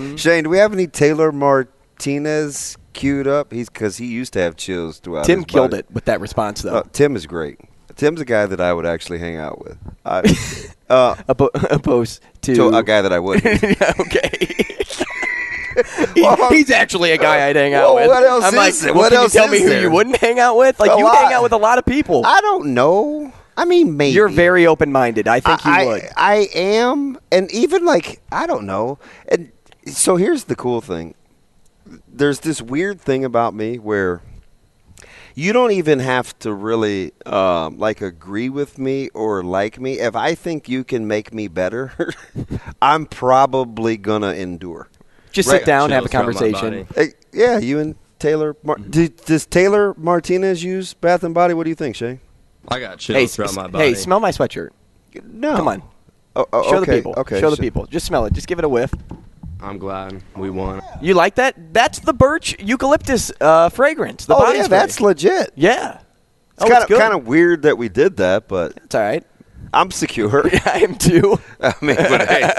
[0.00, 0.16] body.
[0.18, 3.52] Shane, do we have any Taylor Martinez queued up?
[3.52, 5.24] He's because he used to have chills throughout.
[5.24, 5.80] Tim killed body.
[5.80, 6.76] it with that response though.
[6.76, 7.58] Uh, Tim is great.
[7.96, 9.76] Tim's a guy that I would actually hang out with.
[10.06, 10.18] I,
[10.88, 13.44] uh, Oppo- opposed to, to a guy that I wouldn't.
[14.00, 14.30] Okay.
[16.14, 18.08] He- Well, he's actually a guy I'd hang out well, with.
[18.08, 19.80] what else I'm is like, well, What can else you tell me who there?
[19.82, 20.80] you wouldn't hang out with?
[20.80, 21.16] Like A you lot.
[21.16, 22.22] hang out with a lot of people.
[22.26, 23.32] I don't know.
[23.56, 25.28] I mean, maybe You're very open minded.
[25.28, 26.02] I think you I, would.
[26.16, 28.98] I am, and even like I don't know.
[29.28, 29.52] And
[29.86, 31.14] so here's the cool thing.
[32.08, 34.22] There's this weird thing about me where
[35.34, 39.98] you don't even have to really um, like agree with me or like me.
[39.98, 41.92] If I think you can make me better,
[42.82, 44.88] I'm probably gonna endure.
[45.32, 45.58] Just Right.
[45.60, 46.88] sit down, and have a Chills throughout my conversation.
[46.94, 48.56] Hey, yeah, you and Taylor.
[48.64, 51.54] Mar- do, does Taylor Martinez use Bath and Body?
[51.54, 52.18] What do you think, Shay?
[52.68, 53.84] I got chills Hey, throughout s- my body.
[53.84, 54.70] hey, smell my sweatshirt.
[55.24, 55.56] No.
[55.56, 55.82] Come on,
[56.36, 57.14] Oh, oh, show the people.
[57.16, 57.40] Okay.
[57.40, 57.86] show the people.
[57.86, 58.32] Just smell it.
[58.32, 58.92] Just give it a whiff.
[59.62, 60.82] I'm glad we won.
[61.00, 61.72] You like that?
[61.74, 64.26] That's the birch eucalyptus uh, fragrance.
[64.26, 64.78] The Oh body yeah, spray.
[64.78, 65.52] that's legit.
[65.54, 66.00] yeah.
[66.54, 69.00] It's oh, kind it's of kind of weird that we did that, but It's all
[69.02, 69.24] right.
[69.72, 70.46] I'm secure.
[70.66, 71.38] I am too.
[71.60, 72.50] I mean, but hey,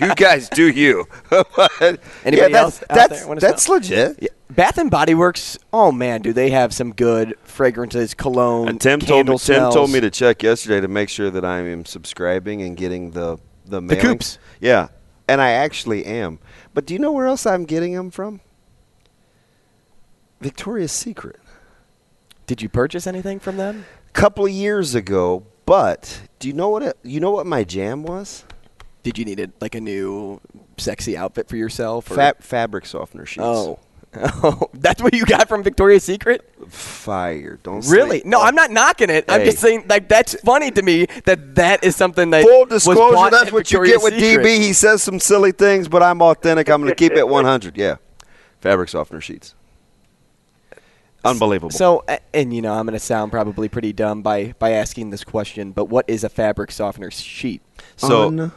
[0.00, 1.06] you guys do you.
[2.24, 4.18] Anybody yeah, else that's out that's, that's legit.
[4.20, 4.28] Yeah.
[4.50, 5.58] Bath and Body Works.
[5.72, 9.72] Oh man, do they have some good fragrances, cologne, And Tim told candle me Tim
[9.72, 13.38] told me to check yesterday to make sure that I am subscribing and getting the
[13.66, 14.00] the mailings.
[14.00, 14.38] coops.
[14.60, 14.88] Yeah,
[15.28, 16.38] and I actually am.
[16.74, 18.40] But do you know where else I'm getting them from?
[20.40, 21.40] Victoria's Secret.
[22.46, 23.86] Did you purchase anything from them?
[24.08, 25.46] A couple of years ago.
[25.64, 28.44] But do you know what it, you know what my jam was?
[29.02, 30.40] Did you need a, like a new
[30.78, 32.10] sexy outfit for yourself?
[32.10, 32.14] Or?
[32.14, 33.44] Fa- fabric softener sheets.
[33.44, 33.80] Oh.
[34.18, 36.42] Oh, that's what you got from Victoria's Secret?
[36.68, 37.58] fire!
[37.62, 38.22] Don't say- Really?
[38.24, 39.24] No, I'm not knocking it.
[39.28, 39.46] I'm Hey.
[39.46, 43.14] just saying, like, that's funny to me that that is something that Full was disclosure,
[43.14, 44.44] bought that's at what you Victoria's get with Secret.
[44.46, 44.58] DB.
[44.58, 46.68] He says some silly things, but I'm authentic.
[46.68, 47.76] I'm going to keep it 100.
[47.76, 47.96] Yeah.
[48.60, 49.54] Fabric softener sheets.
[51.24, 51.70] Unbelievable.
[51.70, 55.10] So, a- and you know, I'm going to sound probably pretty dumb by by asking
[55.10, 57.62] this question, but what is a fabric softener sheet?
[57.96, 58.50] so,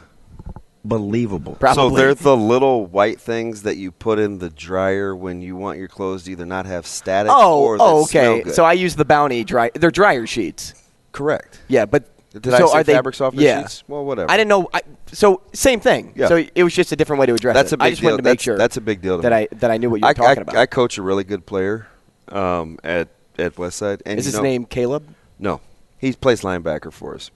[0.82, 1.56] Unbelievable.
[1.56, 1.90] Probably.
[1.90, 5.78] so they're the little white things that you put in the dryer when you want
[5.78, 8.42] your clothes to either not have static oh, or that oh, smell okay.
[8.44, 8.54] good.
[8.54, 9.70] So I use the Bounty dry.
[9.74, 10.74] They're dryer sheets.
[11.12, 11.60] correct.
[11.68, 13.60] Yeah, but Did so I say are they fabric softener yeah.
[13.62, 13.84] sheets?
[13.88, 14.30] Well, whatever.
[14.30, 14.70] I didn't know.
[14.72, 14.80] I,
[15.12, 16.12] so same thing.
[16.16, 16.28] Yeah.
[16.28, 17.74] So it was just a different way to address That's it.
[17.74, 18.10] a big I just deal.
[18.12, 19.48] wanted to make sure that's a big deal to that me.
[19.52, 20.56] I that I knew what you were I, talking I, about.
[20.56, 21.88] I coach a really good player
[22.28, 25.14] um, at at Westside, and is his know- name Caleb?
[25.38, 25.60] No,
[25.98, 27.30] he plays linebacker for us.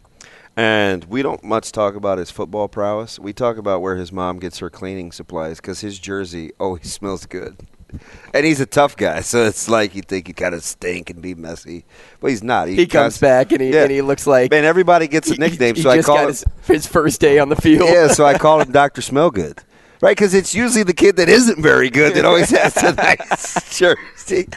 [0.56, 3.18] And we don't much talk about his football prowess.
[3.18, 7.26] We talk about where his mom gets her cleaning supplies because his jersey always smells
[7.26, 7.56] good.
[8.32, 11.22] And he's a tough guy, so it's like you think he kind of stink and
[11.22, 11.84] be messy,
[12.18, 12.66] but he's not.
[12.66, 13.82] He comes back and he Yeah.
[13.84, 16.26] and he looks like Man, everybody gets a nickname, he so I call him.
[16.28, 17.88] his, his first day on the field.
[17.88, 19.58] yeah, so I call him Doctor Smellgood,
[20.00, 20.16] right?
[20.16, 24.48] Because it's usually the kid that isn't very good that always has a nice jersey.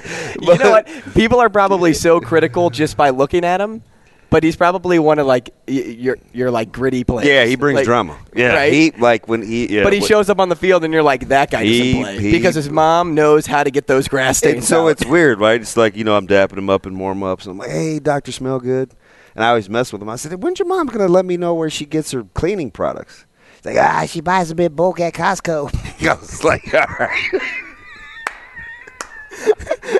[0.42, 0.88] you know what?
[1.14, 3.84] People are probably so critical just by looking at him,
[4.30, 7.28] but he's probably one of like y- your your like gritty players.
[7.28, 8.18] Yeah, he brings Like, drama.
[8.36, 8.74] Yeah, right.
[8.74, 9.74] he like when he.
[9.76, 11.94] Yeah, but he when- shows up on the field, and you're like, that guy He-
[11.94, 14.68] doesn't play he- because his mom knows how to get those grass stains.
[14.68, 14.88] So out.
[14.90, 15.60] it's weird, right?
[15.62, 17.46] It's like, you know, I'm dapping him up in warm ups.
[17.46, 18.32] And I'm like, hey, Dr.
[18.32, 18.92] Smell Good.
[19.36, 20.10] And I always mess with him.
[20.10, 22.72] I said, when's your mom going to let me know where she gets her cleaning
[22.72, 23.26] products?
[23.58, 25.70] He's like, ah, she buys them in bulk at Costco.
[26.08, 27.42] I was like, all right.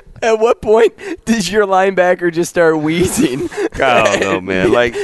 [0.22, 3.48] At what point does your linebacker just start wheezing?
[3.74, 4.72] I don't know, man.
[4.78, 4.94] Like,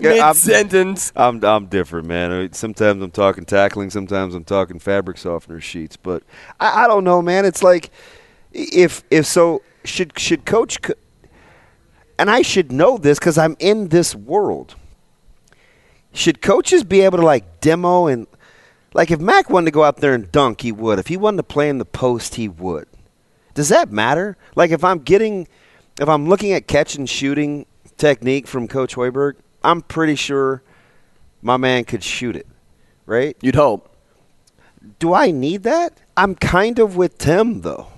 [0.00, 1.12] Mid I'm, sentence.
[1.14, 2.32] I'm, I'm different, man.
[2.32, 3.90] Uh, sometimes I'm talking tackling.
[3.90, 5.96] Sometimes I'm talking fabric softener sheets.
[5.96, 6.22] But
[6.58, 7.44] I, I don't know, man.
[7.44, 7.90] It's like,
[8.52, 10.94] if if so, should should coach, co-
[12.18, 14.74] and I should know this because I'm in this world.
[16.12, 18.26] Should coaches be able to like demo and
[18.94, 20.98] like if Mac wanted to go out there and dunk, he would.
[20.98, 22.86] If he wanted to play in the post, he would.
[23.54, 24.36] Does that matter?
[24.54, 25.48] Like if I'm getting,
[26.00, 30.62] if I'm looking at catch and shooting technique from Coach Hoiberg, I'm pretty sure
[31.42, 32.46] my man could shoot it,
[33.06, 33.36] right?
[33.40, 33.94] You'd hope.
[34.98, 36.00] Do I need that?
[36.16, 37.88] I'm kind of with Tim though.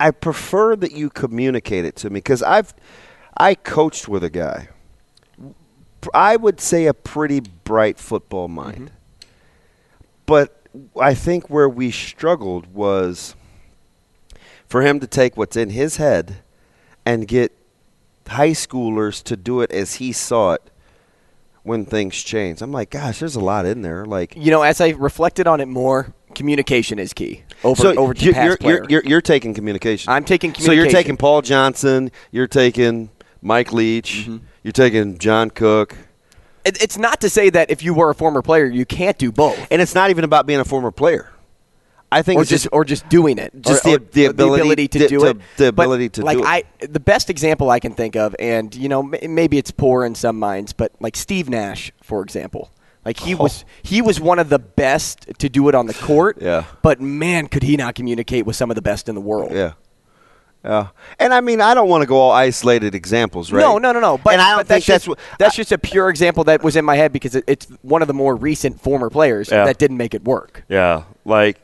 [0.00, 2.74] I prefer that you communicate it to me because I've
[3.36, 4.68] I coached with a guy.
[6.12, 8.90] I would say a pretty bright football mind.
[8.90, 9.28] Mm-hmm.
[10.26, 10.60] But
[11.00, 13.36] I think where we struggled was
[14.66, 16.36] for him to take what's in his head
[17.04, 17.52] and get
[18.26, 20.62] high schoolers to do it as he saw it
[21.62, 22.60] when things change.
[22.62, 24.04] I'm like, gosh, there's a lot in there.
[24.04, 28.12] Like You know, as I reflected on it more, communication is key over so over
[28.14, 28.74] to you're, pass you're, player.
[28.76, 30.12] you're, you're, you're taking communication.
[30.12, 30.66] I'm taking communication.
[30.66, 32.10] So you're taking Paul Johnson.
[32.32, 34.24] You're taking Mike Leach.
[34.26, 34.38] Mm-hmm.
[34.62, 35.96] You're taking John Cook.
[36.64, 39.30] It- it's not to say that if you were a former player, you can't do
[39.30, 41.30] both, And it's not even about being a former player.
[42.14, 44.88] I think or it's just or just doing it, just or, the- or the ability-
[44.88, 46.46] to the- do to- it, the But, ability to like do it.
[46.46, 50.04] I, the best example I can think of, and you know, m- maybe it's poor
[50.04, 52.70] in some minds, but like Steve Nash, for example.
[53.04, 53.42] Like he oh.
[53.42, 56.38] was, he was one of the best to do it on the court.
[56.40, 56.64] Yeah.
[56.80, 59.52] But man, could he not communicate with some of the best in the world?
[59.52, 59.72] yeah.
[60.64, 60.88] Yeah.
[61.18, 63.60] And I mean, I don't want to go all isolated examples, right?
[63.60, 64.16] No, no, no, no.
[64.16, 66.44] But, and I don't but think that's that's just, what that's just a pure example
[66.44, 69.50] that was in my head because it, it's one of the more recent former players
[69.50, 69.66] Yeah.
[69.66, 70.64] that didn't make it work.
[70.70, 71.60] Yeah, like,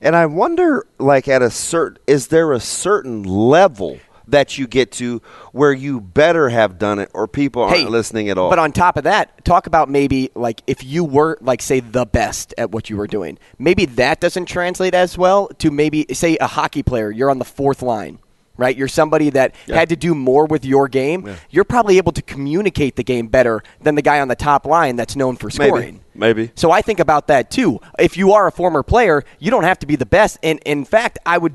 [0.00, 4.92] and I wonder, like, at a certain, is there a certain level that you get
[4.92, 5.20] to
[5.52, 8.48] where you better have done it, or people aren't Hey, listening at all?
[8.48, 12.06] But on top of that, talk about maybe like if you were like say the
[12.06, 16.36] best at what you were doing, maybe that doesn't translate as well to maybe say
[16.40, 17.10] a hockey player.
[17.10, 18.20] You're on the fourth line.
[18.60, 21.34] Right, you're somebody that had to do more with your game.
[21.48, 24.96] You're probably able to communicate the game better than the guy on the top line
[24.96, 26.02] that's known for scoring.
[26.14, 26.52] maybe.
[26.56, 27.80] So I think about that too.
[27.98, 30.36] If you are a former player, you don't have to be the best.
[30.42, 31.54] And in fact, I would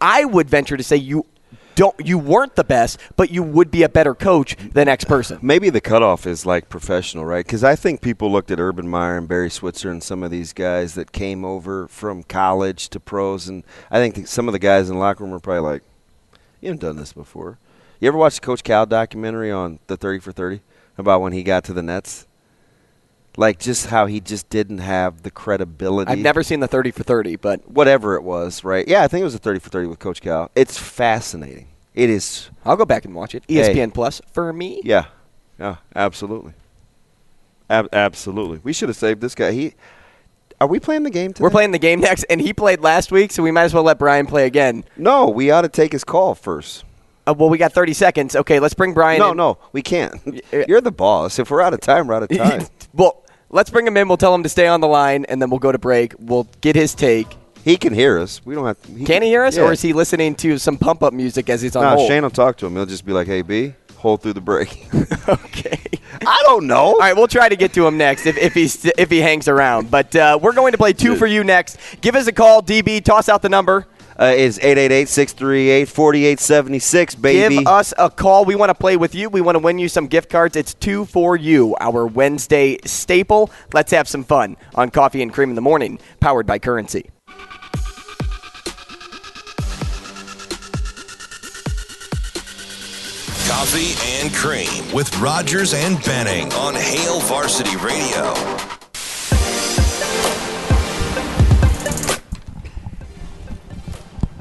[0.00, 1.26] I would venture to say you
[1.74, 5.38] don't you weren't the best, but you would be a better coach than X person.
[5.42, 7.44] Maybe the cutoff is like professional, right?
[7.44, 10.54] Because I think people looked at Urban Meyer and Barry Switzer and some of these
[10.54, 14.88] guys that came over from college to pros, and I think some of the guys
[14.88, 15.82] in the locker room were probably like,
[16.60, 17.58] "You haven't done this before."
[18.00, 20.60] You ever watch the Coach Cal documentary on the Thirty for Thirty
[20.98, 22.26] about when he got to the Nets?
[23.38, 26.10] Like just how he just didn't have the credibility.
[26.10, 28.88] I've never seen the 30 for 30, but whatever it was, right?
[28.88, 30.50] Yeah, I think it was a 30 for 30 with Coach Cal.
[30.54, 31.68] It's fascinating.
[31.94, 32.48] It is.
[32.64, 33.44] I'll go back and watch it.
[33.46, 33.74] E Hey.
[33.74, 34.80] ESPN Plus for me.
[34.84, 35.06] Yeah.
[35.58, 36.54] Yeah, absolutely.
[37.68, 38.60] Ab- absolutely.
[38.62, 39.52] We should have saved this guy.
[39.52, 39.74] He.
[40.60, 41.42] Are we playing the game today?
[41.42, 43.82] We're playing the game next, and he played last week, so we might as well
[43.82, 44.84] let Brian play again.
[44.96, 46.84] No, we ought to take his call first.
[47.28, 48.34] Uh, well, we got 30 seconds.
[48.36, 49.36] Okay, let's bring Brian No, in.
[49.36, 50.14] no, we can't.
[50.68, 51.38] You're the boss.
[51.38, 52.66] If we're out of time, we're out of time.
[52.94, 54.08] well, let's bring him in.
[54.08, 56.14] We'll tell him to stay on the line, and then we'll go to break.
[56.18, 57.36] We'll get his take.
[57.62, 58.40] he can hear us.
[58.46, 58.80] We don't have.
[58.82, 59.64] To, Can he hear us, Yeah.
[59.64, 62.08] or is he listening to some pump up music as he's on No, hold?
[62.08, 62.74] Shane will talk to him.
[62.76, 64.86] He'll just be like, "Hey, B, hold through the break."
[65.28, 65.80] okay.
[66.26, 66.76] I don't know.
[66.76, 69.48] All right, we'll try to get to him next if, if he's if he hangs
[69.48, 69.90] around.
[69.90, 71.78] But uh, we're going to play two for you next.
[72.00, 73.04] Give us a call, DB.
[73.04, 73.86] Toss out the number.
[74.18, 77.56] Uh, it's 888-638-4876, baby.
[77.56, 78.46] Give us a call.
[78.46, 79.28] We want to play with you.
[79.28, 80.56] We want to win you some gift cards.
[80.56, 83.50] It's two for you, our Wednesday staple.
[83.74, 87.10] Let's have some fun on Coffee and Cream in the Morning, powered by Currency.
[93.58, 98.34] Coffee and Cream with Rogers and Benning on Hail Varsity Radio.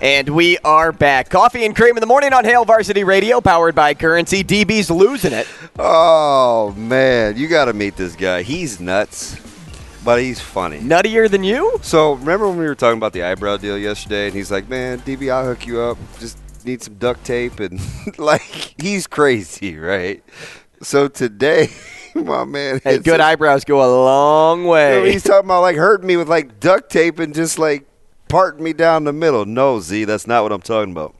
[0.01, 1.29] And we are back.
[1.29, 4.43] Coffee and Cream in the Morning on Hail Varsity Radio, powered by Currency.
[4.43, 5.47] DB's losing it.
[5.79, 8.41] oh man, you got to meet this guy.
[8.41, 9.39] He's nuts,
[10.03, 10.81] but he's funny.
[10.81, 11.79] Nuttier than you?
[11.81, 14.99] So remember when we were talking about the eyebrow deal yesterday, and he's like, "Man,
[14.99, 15.97] DB, I'll hook you up.
[16.19, 17.79] Just need some duct tape." And
[18.17, 18.41] like,
[18.81, 20.23] he's crazy, right?
[20.81, 21.69] So today,
[22.15, 25.11] my man, Hey, good eyebrows go a long You know, way.
[25.11, 27.87] he's talking about like hurting me with like duct tape and just like
[28.27, 29.45] parting me down the middle.
[29.45, 31.15] No, Z, that's not what I'm talking about.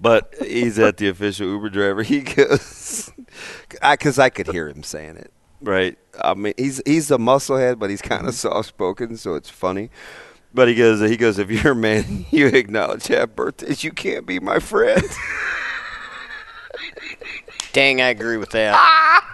[0.00, 2.02] But he's at the official Uber driver.
[2.08, 3.10] He goes,
[3.80, 5.98] because I, could hear him saying it, right?
[6.22, 8.48] I mean, he's he's a musclehead, but he's kind of mm-hmm.
[8.48, 9.90] soft spoken, so it's funny.
[10.54, 14.26] But he goes, he goes, if you're a man, you acknowledge have birthdays, you can't
[14.26, 15.02] be my friend.
[17.72, 19.24] Dang, I agree with that.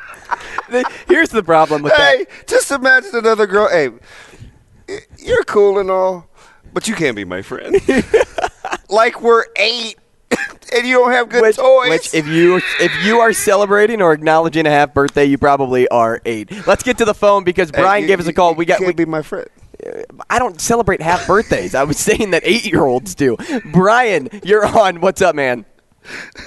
[1.08, 2.16] Here's the problem with that.
[2.18, 3.68] hey, just imagine another girl.
[3.68, 3.90] Hey,
[5.18, 6.26] you're cool and all,
[6.72, 7.76] but you can't be my friend.
[8.88, 9.96] like we're eight,
[10.74, 11.88] and you don't have good Which, toys.
[11.90, 16.20] which, if you if you are celebrating or acknowledging a half birthday, you probably are
[16.24, 16.50] eight.
[16.66, 18.50] Let's get to the phone because Hey, Brian you- gave us a call.
[18.52, 18.78] you We got.
[18.78, 19.46] can't We, be my friend.
[20.30, 21.74] I don't celebrate half birthdays.
[21.74, 23.36] I was saying that eight year olds do.
[23.72, 25.00] Brian, you're on.
[25.00, 25.64] What's up, man?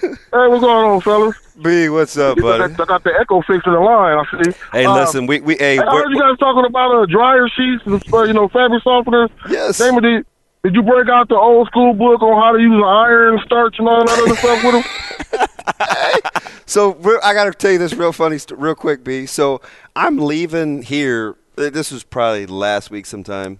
[0.02, 1.36] Hey, what's going on, fellas?
[1.62, 2.64] B, what's up, buddy?
[2.64, 4.18] I got the echo fixing the line.
[4.20, 4.52] I see.
[4.72, 7.82] Hey, Uh, listen, we we hey, I heard you guys talking about uh, dryer sheets,
[7.86, 9.30] and uh, you know, fabric softeners.
[9.50, 9.80] Yes.
[9.80, 10.26] Damon, did,
[10.64, 13.80] did you break out the old school book on how to use an iron, starch,
[13.80, 14.74] and all that other stuff with
[15.40, 15.48] them?
[16.68, 19.26] So I got to tell you this real funny, real quick, B.
[19.26, 19.62] So
[19.96, 21.36] I'm leaving here.
[21.58, 23.58] This was probably last week sometime,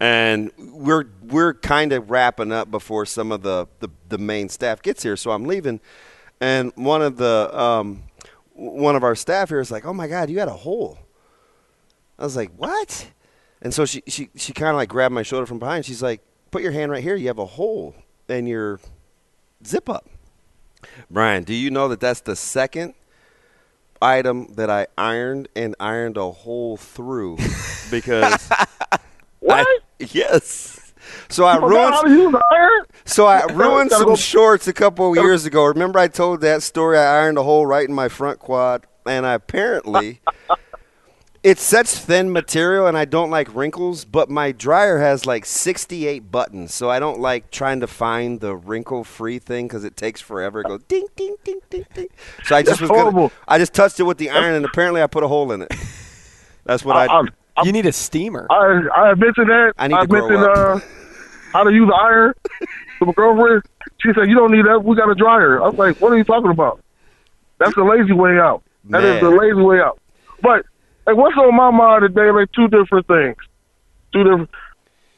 [0.00, 4.80] and we're we're kind of wrapping up before some of the, the the main staff
[4.80, 5.14] gets here.
[5.14, 5.80] So I'm leaving,
[6.40, 8.04] and one of the um,
[8.54, 10.98] one of our staff here is like, "Oh my God, you had a hole."
[12.18, 13.08] I was like, "What?"
[13.60, 15.84] And so she she she kind of like grabbed my shoulder from behind.
[15.84, 17.14] She's like, "Put your hand right here.
[17.14, 17.94] You have a hole
[18.26, 18.80] in your
[19.66, 20.08] zip up."
[21.10, 22.94] Brian, do you know that that's the second
[24.04, 27.38] item that I ironed and ironed a hole through
[27.90, 28.48] because
[29.40, 29.66] What?
[29.68, 30.92] I, yes.
[31.28, 32.40] So I You forgot how to ruined an
[33.04, 35.64] so I ruined some shorts a couple of years ago.
[35.64, 39.26] Remember I told that story I ironed a hole right in my front quad and
[39.26, 40.20] I apparently
[41.44, 46.32] it's such thin material and I don't like wrinkles, but my dryer has like 68
[46.32, 50.62] buttons, so I don't like trying to find the wrinkle-free thing because it takes forever.
[50.62, 52.08] It goes ding, ding, ding, ding, ding.
[52.44, 53.30] So I just That's was gonna.
[53.46, 55.70] I just touched it with the iron and apparently I put a hole in it.
[56.64, 57.04] That's what I.
[57.12, 57.22] I,
[57.58, 58.46] I, You need a steamer.
[58.50, 59.74] I, I mentioned that.
[59.76, 60.56] I need to grow up.
[60.56, 60.80] uh,
[61.52, 62.32] how to use an iron
[63.00, 63.62] to my girlfriend.
[64.00, 64.82] She said, "You don't need that.
[64.82, 66.82] We got a dryer." I was like, "What are you talking about?
[67.58, 68.62] That's the lazy way out.
[68.84, 69.24] That is Man.
[69.24, 70.00] the lazy way out."
[70.40, 70.64] But
[71.06, 72.30] hey, what's on my mind today?
[72.30, 73.36] Like two different things.
[74.12, 74.50] Two different.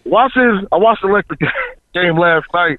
[0.04, 0.66] Watching.
[0.72, 1.40] I watched the electric
[1.94, 2.78] game last night.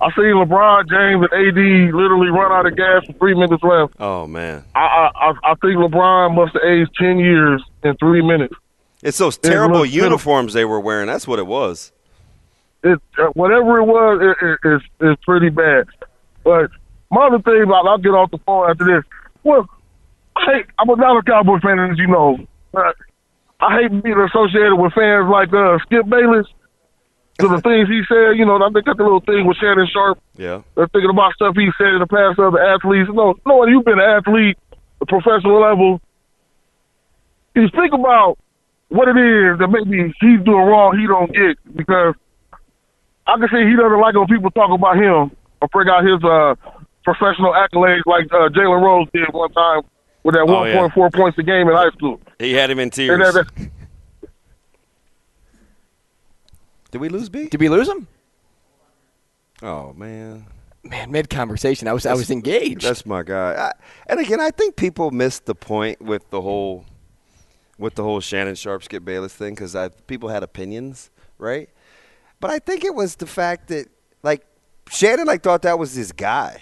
[0.00, 3.94] I seen LeBron James and AD literally run out of gas with three minutes left.
[4.00, 8.54] oh man, I I I think LeBron must have aged ten years in three minutes.
[9.02, 11.06] it's those terrible uniforms they were wearing.
[11.06, 11.92] That's what it was.
[12.82, 15.86] it uh, whatever it was, it, it, it's it's pretty bad.
[16.42, 16.72] But
[17.12, 19.04] my other thing, I'll, I'll get off the phone after this.
[19.44, 19.68] Well,
[20.36, 22.38] I hate, I'm a Dallas Cowboy fan, as you know.
[22.72, 22.96] But
[23.60, 26.46] I hate being associated with fans like uh, Skip Bayless.
[27.40, 29.88] To the things he said, you know, I think got the little thing with Shannon
[29.90, 30.20] Sharpe.
[30.36, 30.62] Yeah.
[30.76, 33.08] They're thinking about stuff he said in the past to other athletes.
[33.12, 34.58] No, no, you've been an athlete,
[35.00, 36.00] a professional level,
[37.54, 38.38] you think about
[38.88, 42.14] what it is that maybe he's doing wrong he don't get because
[43.26, 46.20] I can say he doesn't like when people talk about him or bring out his
[46.24, 46.54] uh,
[47.04, 49.82] professional accolades like uh, Jalen Rose did one time
[50.22, 50.88] with that Oh, yeah.
[50.88, 52.20] 1.4 points a game in high school.
[52.38, 53.36] He had him in tears.
[56.90, 57.48] Did we lose B?
[57.48, 58.06] Did we lose him?
[59.62, 60.44] Oh man,
[60.84, 62.82] Man, mid conversation, I was I was engaged.
[62.82, 63.52] that's my guy.
[63.52, 63.72] I,
[64.08, 66.84] and again, I think people missed the point with the whole
[67.78, 69.76] with the whole Shannon Sharpe Skip Bayless thing because
[70.08, 71.70] people had opinions, right?
[72.40, 73.86] But I think it was the fact that
[74.24, 74.44] like
[74.90, 76.60] Shannon like thought that was his guy,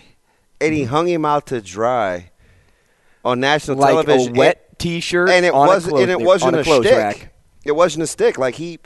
[0.61, 0.91] and he mm-hmm.
[0.91, 2.30] hung him out to dry
[3.25, 4.37] on national like television.
[4.37, 6.97] a wet T-shirt, and it wasn't a and it wasn't a, a, stick.
[6.97, 7.33] rack.
[7.65, 8.39] It wasn't a stick.
[8.39, 8.79] Like he,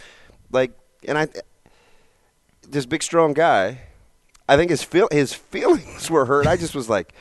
[0.51, 0.73] like,
[1.07, 1.29] and I,
[2.69, 3.81] this big strong guy.
[4.49, 6.47] I think his feel his feelings were hurt.
[6.47, 7.15] I just was like,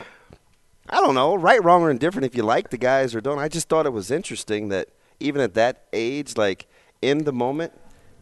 [0.89, 2.25] I don't know, right, wrong, or indifferent.
[2.25, 4.89] If you like the guys or don't, I just thought it was interesting that
[5.19, 6.67] even at that age, like
[7.01, 7.73] in the moment,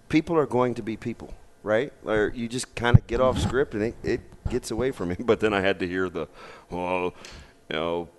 [0.09, 1.33] people are going to be people,
[1.63, 1.91] right?
[2.05, 5.23] Or you just kind of get off script and it, it gets away from him.
[5.25, 6.27] But then I had to hear the,
[6.69, 7.13] well,
[7.69, 8.09] you know,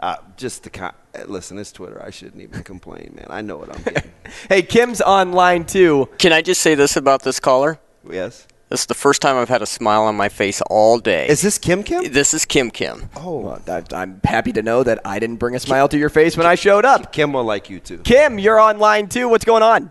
[0.00, 0.94] uh, just the kind.
[1.26, 2.00] Listen, it's Twitter.
[2.04, 3.26] I shouldn't even complain, man.
[3.30, 4.12] I know what I'm getting.
[4.48, 6.08] Hey, Kim's online too.
[6.18, 7.78] Can I just say this about this caller?
[8.10, 8.46] yes.
[8.70, 11.26] This is the first time I've had a smile on my face all day.
[11.28, 12.12] Is this Kim Kim?
[12.12, 13.08] this is Kim Kim.
[13.16, 16.10] Oh, Well, that, I'm happy to know that I didn't bring a smile to your
[16.10, 17.10] face when I showed up.
[17.10, 17.96] Kim will like you too.
[18.00, 19.26] Kim, you're online too.
[19.30, 19.90] What's going on?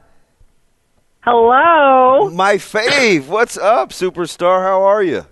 [1.22, 2.30] Hello.
[2.30, 3.28] My fave.
[3.28, 4.62] What's up, superstar?
[4.62, 5.26] How are you?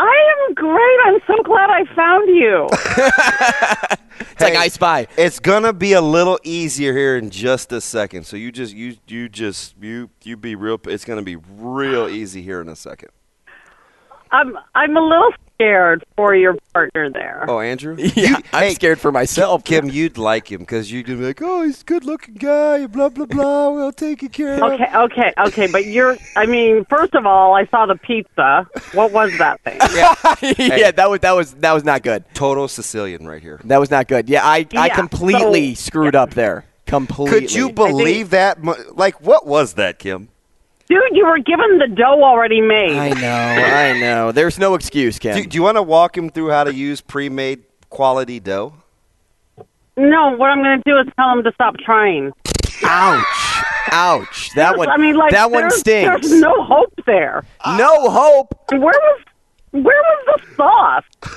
[0.00, 0.98] I am great.
[1.04, 2.68] I'm so glad I found you.
[4.32, 5.06] It's like I Spy.
[5.18, 8.24] It's gonna be a little easier here in just a second.
[8.24, 10.80] So you just you you just you you be real.
[10.86, 13.10] It's gonna be real easy here in a second.
[14.30, 17.44] I'm I'm a little scared for your partner there.
[17.48, 17.96] Oh, Andrew.
[17.98, 19.64] Yeah, You- I'm hey, scared for myself.
[19.64, 22.86] Kim, you'd like him because you'd be like, oh, he's a good-looking guy.
[22.86, 23.70] Blah blah blah.
[23.70, 24.62] We'll take care of.
[24.72, 28.66] Okay, okay, okay, but you're I mean, first of all, I saw the pizza.
[28.92, 29.78] What was that thing?
[30.78, 32.24] yeah, that was that was that was not good.
[32.34, 33.60] Total Sicilian right here.
[33.64, 34.28] That was not good.
[34.28, 36.64] Yeah, I I completely so- screwed up there.
[36.86, 37.40] Completely.
[37.40, 38.58] Could you believe that?
[38.96, 40.28] Like, what was that, Kim?
[40.90, 42.96] Dude, you were given the dough already made.
[42.96, 44.32] I know, I know.
[44.32, 45.36] There's no excuse, Kim.
[45.36, 48.74] Do, do you want to walk him through how to use pre-made quality dough?
[49.96, 52.32] No, what I'm going to do is tell him to stop trying.
[52.82, 53.62] Ouch!
[53.92, 54.50] Ouch!
[54.56, 54.88] That one.
[54.88, 56.28] I mean, like that one there's, stings.
[56.28, 57.44] There's no hope there.
[57.64, 58.52] No hope.
[58.72, 59.20] Where was
[59.70, 61.30] where was the sauce?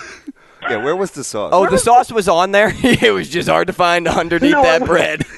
[0.68, 1.52] Yeah, where was the sauce?
[1.54, 2.72] Oh, the sauce was on there.
[2.84, 5.24] it was just hard to find underneath No, that bread.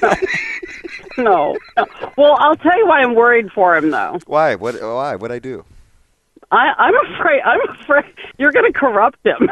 [1.18, 1.86] No, no.
[2.16, 4.18] Well, I'll tell you why I'm worried for him though.
[4.26, 4.54] Why?
[4.54, 4.74] What?
[4.80, 5.16] Why?
[5.16, 5.64] What I do?
[6.52, 7.40] I, I'm afraid.
[7.42, 8.04] I'm afraid
[8.38, 9.48] you're going to corrupt him.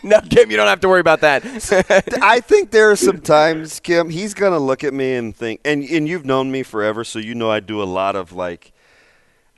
[0.02, 1.44] no, Kim, you don't have to worry about that.
[2.22, 5.84] I think there are some times, Kim, he's gonna look at me and think, and
[5.84, 8.72] and you've known me forever, so you know I do a lot of like,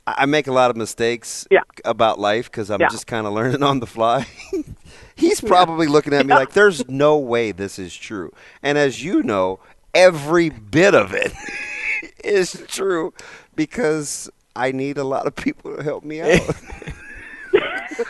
[0.05, 1.61] I I make a lot of mistakes Yeah.
[1.85, 2.89] about life because I'm Yeah.
[2.89, 4.27] just kind of learning on the fly.
[5.15, 9.23] he's probably looking at me like, "There's no way this is true," and as you
[9.23, 9.59] know,
[9.93, 11.31] every bit of it
[12.23, 13.13] is true
[13.55, 16.39] because I need a lot of people to help me out.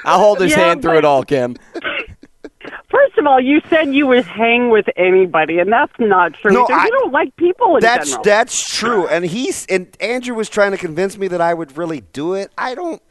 [0.04, 1.56] I'll hold his Yeah, hand through it all, Kim.
[2.90, 6.52] First of all, you said you would hang with anybody, and that's not true.
[6.52, 8.24] No, I- you don't like people in That's general.
[8.24, 12.02] that's true, and he's and Andrew was trying to convince me that I would really
[12.14, 12.52] do it.
[12.58, 13.02] I don't.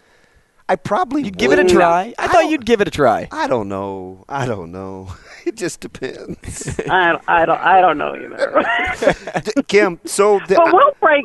[0.69, 2.13] I probably You'd give it a try.
[2.19, 3.29] I, thought you'd give it a try.
[3.31, 4.25] I don't know.
[4.29, 5.09] I don't know.
[5.51, 6.79] It just depends.
[6.91, 7.61] I, don't- I don't.
[7.61, 9.63] I don't know either.
[9.69, 11.25] Kim, so the, but we'll break.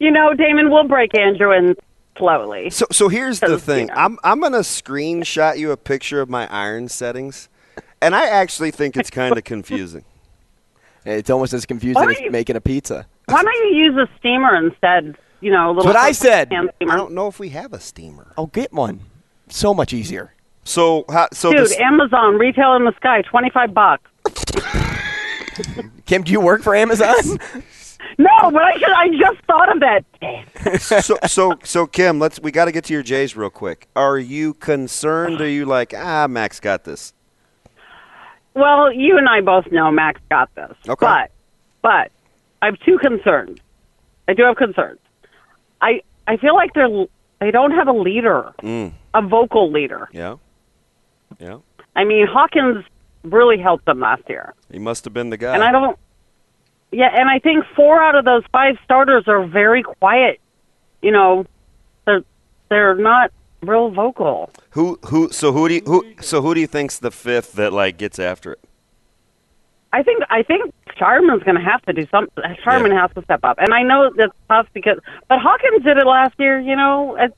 [0.00, 1.76] You know, Damon, we'll break Andrew in
[2.18, 2.70] slowly.
[2.70, 3.82] so so here's the thing.
[3.88, 4.00] you know.
[4.00, 7.48] I'm I'm gonna screenshot you a picture of my iron settings,
[8.00, 10.04] and I actually think it's kind of confusing.
[11.04, 13.06] It's almost as confusing as you- making a pizza.
[13.26, 15.16] Why don't you use a steamer instead?
[15.40, 15.84] You know, a little.
[15.92, 16.52] That's what I said.
[16.52, 18.32] I don't know if we have a steamer.
[18.36, 19.00] I'll get one.
[19.48, 20.34] So much easier.
[20.64, 24.10] So how, so Dude, this, Amazon retail in the sky, twenty five bucks.
[26.06, 27.14] Kim, do you work for Amazon?
[28.18, 30.80] No, but I should, I just thought of that.
[30.82, 33.88] so so so Kim, let's we got to get to your J's real quick.
[33.96, 35.40] Are you concerned?
[35.40, 37.14] Are you like ah Max got this?
[38.54, 40.76] Well, you and I both know Max got this.
[40.86, 41.06] Okay.
[41.06, 41.30] But,
[41.80, 42.12] but
[42.60, 43.60] I have two concerns.
[44.28, 45.00] I do have concerns.
[45.80, 47.06] I I feel like they're
[47.40, 50.08] they don't have a leader, Mm, a vocal leader.
[50.12, 50.36] yeah,
[51.42, 51.58] yeah.
[51.96, 52.84] I mean, Hawkins
[53.24, 55.54] really helped them last year, He must have been the guy.
[55.54, 55.98] and I don't.
[56.90, 60.40] Yeah, and I think four out of those five starters are very quiet.
[61.02, 61.46] You know,
[62.06, 62.22] they're
[62.68, 63.30] they're not
[63.62, 64.50] real vocal.
[64.70, 67.72] Who who so who do you, who so who do you think's the fifth that
[67.72, 68.60] like gets after it?
[69.94, 72.42] I think I think Scheierman's going to have to do something.
[72.64, 76.06] Scheierman has to step up, and I know that's tough because, but Hawkins did it
[76.06, 76.58] last year.
[76.60, 77.34] You know, it's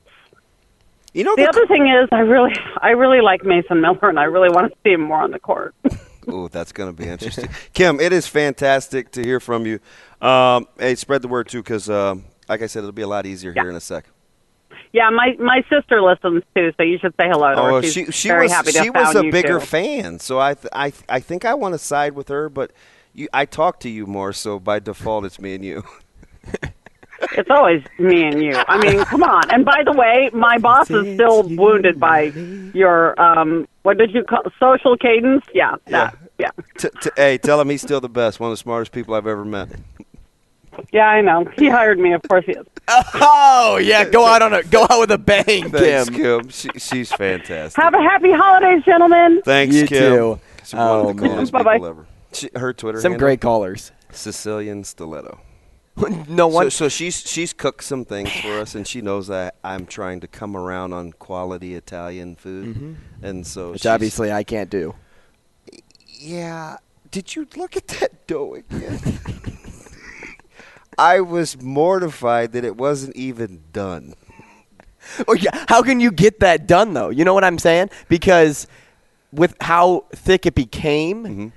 [1.15, 4.19] You know, The the, other thing is, I really, I really like Mason Miller, and
[4.19, 5.73] I really want to see him more on the court.
[6.29, 7.47] Ooh, that's going to be interesting.
[7.73, 9.79] Kim, it is fantastic to hear from you.
[10.21, 13.25] Um, hey, spread the word too, because um, like I said, it'll be a lot
[13.25, 14.05] easier here in a sec.
[14.91, 17.71] yeah, my my sister listens too, so you should say hello to her.
[17.71, 19.65] Oh, She's she she very was happy to she was a bigger too.
[19.65, 22.71] fan, so I th- I th- I think I want to side with her, but
[23.13, 25.83] you I talk to you more, so by default it's me and you.
[27.37, 28.53] It's always me and you.
[28.67, 29.49] I mean, come on.
[29.51, 32.23] And by the way, my boss is still wounded by
[32.73, 35.45] your um what did you call social cadence?
[35.53, 36.17] Yeah, that.
[36.37, 36.49] Yeah.
[36.77, 39.27] T- t- hey, tell him he's still the best, one of the smartest people I've
[39.27, 39.69] ever met.
[40.91, 41.45] Yeah, I know.
[41.57, 42.65] He hired me, of course he is.
[42.89, 46.41] Oh yeah, go out on a go out with a bang, Thanks, Kim.
[46.41, 46.49] Kim.
[46.49, 47.81] She, she's fantastic.
[47.81, 49.41] Have a happy holidays, gentlemen.
[49.45, 50.13] Thanks, You Kim.
[50.13, 50.39] too.
[50.63, 51.61] She's one of Oh, the coolest man.
[51.63, 51.87] people Bye-bye.
[51.89, 52.05] ever.
[52.33, 53.91] She, her Twitter Some handle, great callers.
[54.11, 55.39] Sicilian Stiletto.
[56.27, 56.65] no one.
[56.65, 60.19] So, so she's she's cooked some things for us, and she knows that I'm trying
[60.21, 63.25] to come around on quality Italian food, mm-hmm.
[63.25, 64.95] and so which obviously I can't do.
[66.19, 66.77] yeah.
[67.11, 68.99] Did you look at that dough again?
[70.97, 74.15] I was mortified that it wasn't even done.
[75.27, 77.09] Oh yeah, how can you get that done though?
[77.09, 77.89] You know what I'm saying?
[78.09, 78.67] Because
[79.31, 81.47] with how thick it became, mm-hmm.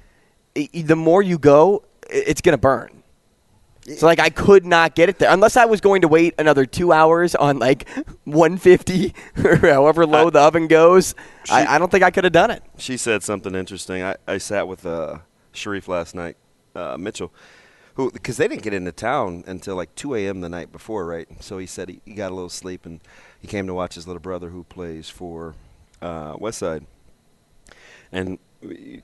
[0.57, 3.03] i- i- the more you go, it's gonna burn.
[3.97, 6.67] So like I could not get it there unless I was going to wait another
[6.67, 7.89] two hours on like
[8.25, 9.15] 150
[9.45, 11.15] or however low the oven goes.
[11.51, 12.63] I, I don't think I could have done it.
[12.77, 14.03] She said something interesting.
[14.03, 15.19] I, I sat with uh,
[15.55, 16.37] Shereef last night,
[16.75, 17.33] uh, Mitchell,
[17.95, 20.41] who because they didn't get into town until like 2 a.m.
[20.41, 21.29] the night before, right?
[21.43, 23.01] So he said he, he got a little sleep and
[23.41, 25.55] he came to watch his little brother who plays for
[26.03, 26.85] uh, Westside,
[28.13, 28.39] and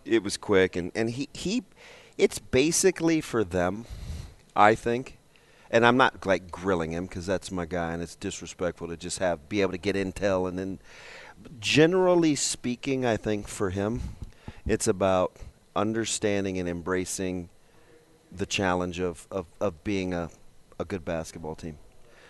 [0.05, 1.63] it was quick and and he he,
[2.19, 3.87] it's basically for them,
[4.55, 5.19] I think.
[5.71, 9.19] And I'm not like grilling him because that's my guy, and it's disrespectful to just
[9.19, 10.79] have be able to get intel and then
[11.61, 14.01] generally speaking, I think for him,
[14.67, 15.37] it's about
[15.75, 17.49] understanding and embracing
[18.31, 20.31] the challenge of, of, of being a,
[20.79, 21.79] a good basketball team.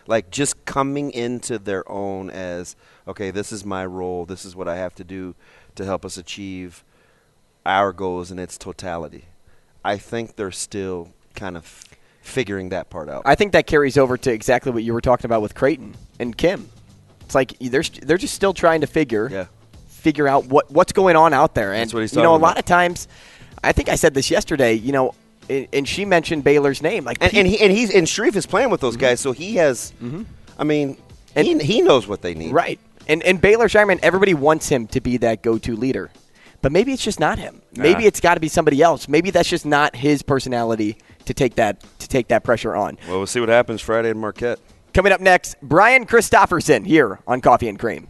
[0.07, 2.77] Like just coming into their own as,
[3.09, 5.35] okay, this is my role, this is what I have to do
[5.77, 6.85] to help us achieve
[7.65, 9.25] our goals in its totality.
[9.83, 11.85] I think they're still kind of
[12.25, 13.23] figuring that part out.
[13.25, 16.37] I think that carries over to exactly what you were talking about with Creighton and
[16.37, 16.69] Kim.
[17.21, 19.47] It's like they're they're just still trying to figure yeah.
[19.87, 21.73] figure out what what's going on out there.
[21.73, 23.09] And That's what you know, a talking lot of times,
[23.63, 24.75] I think I said this yesterday.
[24.75, 25.15] You know,
[25.49, 27.05] and, and she mentioned Baylor's name.
[27.05, 29.03] Like, and, and he and he's and Shereef is playing with those mm-hmm.
[29.03, 29.93] guys, so he has.
[30.03, 30.23] Mm-hmm.
[30.59, 30.97] I mean,
[31.35, 32.53] he, he knows what they need.
[32.53, 32.79] right?
[33.07, 36.11] And and Baylor Scheierman, everybody wants him to be that go-to leader,
[36.63, 37.61] but maybe it's just not him.
[37.77, 39.09] Maybe it's got to be somebody else.
[39.09, 41.83] Maybe that's just not his personality to take that
[42.15, 42.97] take that pressure on.
[43.09, 44.61] Well, we'll see what happens Friday in Marquette.
[44.93, 48.07] Coming up next, Brian Christopherson here on Coffee and Cream.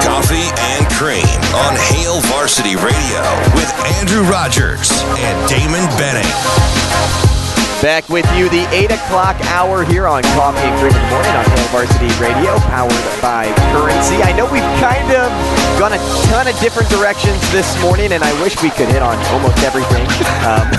[0.00, 3.20] Coffee and Cream on Hail Varsity Radio
[3.54, 6.81] with Andrew Rogers and Damon Benning.
[7.82, 11.32] Back with you, the 8 o'clock hour here on Coffee and Cream in the Morning
[11.32, 14.22] on Hail Varsity Radio, powered by Currency.
[14.22, 15.28] I know we've kind of
[15.80, 15.98] gone a
[16.30, 20.06] ton of different directions this morning, and I wish we could hit on almost everything.
[20.46, 20.70] Um,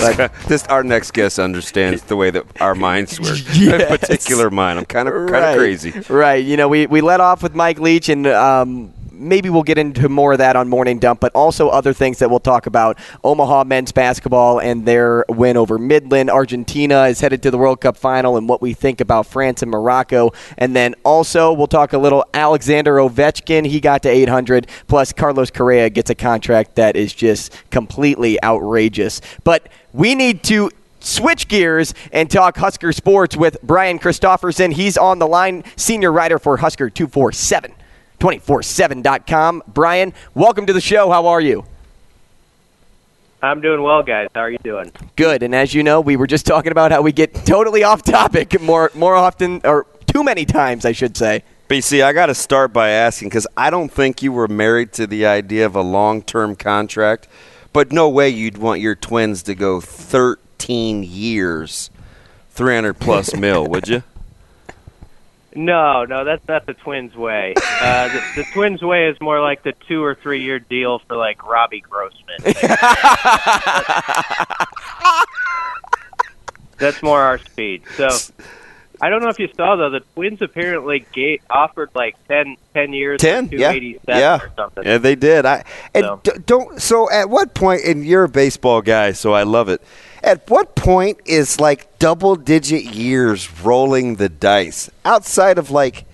[0.16, 3.38] but This our next guest understands the way that our minds work.
[3.54, 3.82] Yes.
[3.82, 4.80] A particular mind.
[4.80, 5.92] I'm kind of kind of crazy.
[6.12, 6.44] Right.
[6.44, 10.08] You know, we, we let off with Mike Leach, and um, maybe we'll get into
[10.08, 12.98] more of that on Morning Dump, but also other things that we'll talk about.
[13.24, 16.30] Omaha men's basketball and their win over Midland.
[16.30, 19.70] Argentina is headed to the World Cup final, and what we think about France and
[19.70, 20.32] Morocco.
[20.58, 23.66] And then also, we'll talk a little Alexander Ovechkin.
[23.66, 29.20] He got to 800, plus Carlos Correa gets a contract that is just completely outrageous.
[29.44, 34.72] But we need to switch gears and talk Husker sports with Brian Christopherson.
[34.72, 37.72] He's on the line, senior writer for Husker 247,
[38.18, 39.62] 247.com.
[39.68, 41.10] Brian, welcome to the show.
[41.10, 41.64] How are you?
[43.42, 44.28] I'm doing well, guys.
[44.34, 44.90] How are you doing?
[45.14, 45.42] Good.
[45.42, 48.60] And as you know, we were just talking about how we get totally off topic
[48.60, 51.44] more more often or too many times, I should say.
[51.68, 55.06] BC, I got to start by asking because I don't think you were married to
[55.06, 57.26] the idea of a long-term contract,
[57.72, 61.90] but no way you'd want your twins to go 13 years,
[62.50, 64.02] 300 plus mil, would you?
[65.56, 67.54] No, no, that's not the Twins' way.
[67.80, 71.16] Uh, the, the Twins' way is more like the two or three year deal for
[71.16, 72.36] like Robbie Grossman.
[76.78, 77.82] that's more our speed.
[77.96, 78.08] So,
[79.00, 79.90] I don't know if you saw though.
[79.90, 83.72] The Twins apparently gave, offered like 10, 10 years, Ten, yeah,
[84.06, 84.84] yeah, or something.
[84.84, 84.98] yeah.
[84.98, 85.46] They did.
[85.46, 86.20] I and So.
[86.22, 86.80] d- don't.
[86.80, 87.82] So at what point?
[87.84, 89.82] And you're a baseball guy, so I love it.
[90.22, 96.04] At what point is like double digit years rolling the dice outside of like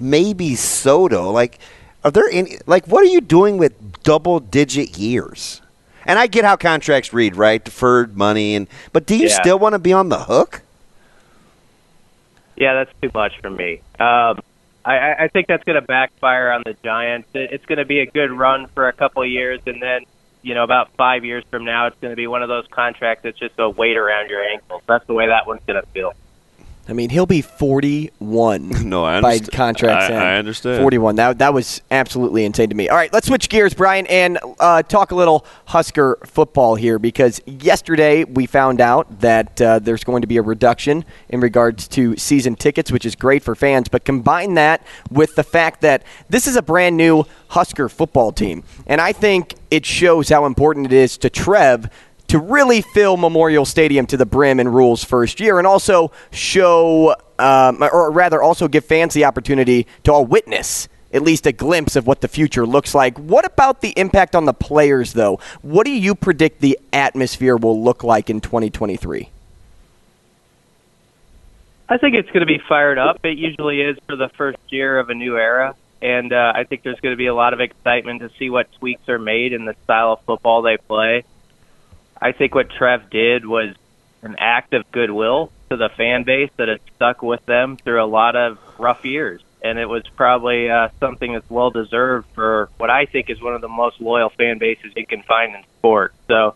[0.00, 1.30] maybe Soto?
[1.30, 1.58] Like,
[2.04, 2.58] are there any?
[2.66, 5.60] Like, what are you doing with double digit years?
[6.04, 7.62] And I get how contracts read, right?
[7.64, 9.40] Deferred money, and but do you Yeah.
[9.40, 10.62] still want to be on the hook?
[12.56, 13.80] Yeah, that's too much for me.
[14.00, 14.40] Um,
[14.84, 17.28] I, I- think that's going to backfire on the Giants.
[17.34, 20.02] It, it's going to be a good run for a couple of years, and then
[20.42, 23.22] you know about five years from now, it's going to be one of those contracts
[23.22, 24.82] that's just a weight around your ankles.
[24.86, 26.12] That's the way that one's going to feel.
[26.88, 30.80] I mean, he'll be 41 No, I by contract I- I understand.
[30.80, 31.14] 41.
[31.16, 32.88] That, that was absolutely insane to me.
[32.88, 37.40] All right, let's switch gears, Brian, and uh, talk a little Husker football here because
[37.46, 42.16] yesterday we found out that uh, there's going to be a reduction in regards to
[42.16, 43.88] season tickets, which is great for fans.
[43.88, 48.64] But combine that with the fact that this is a brand new Husker football team.
[48.86, 51.88] And I think it shows how important it is to Trev
[52.32, 57.14] to really fill Memorial Stadium to the brim in Rhule's first year, and also show,
[57.38, 61.94] um, or rather, also give fans the opportunity to all witness at least a glimpse
[61.94, 63.18] of what the future looks like.
[63.18, 65.40] What about the impact on the players, though?
[65.60, 69.28] What do you predict the atmosphere will look like in 2023?
[71.90, 73.22] I think it's going to be fired up.
[73.26, 75.76] It usually is for the first year of a new era.
[76.00, 78.72] And uh, I think there's going to be a lot of excitement to see what
[78.80, 81.24] tweaks are made in the style of football they play.
[82.22, 83.74] I think what Trev did was
[84.22, 88.06] an act of goodwill to the fan base that has stuck with them through a
[88.06, 89.42] lot of rough years.
[89.64, 93.54] And it was probably uh, something that's well deserved for what I think is one
[93.54, 96.14] of the most loyal fan bases you can find in sport.
[96.28, 96.54] So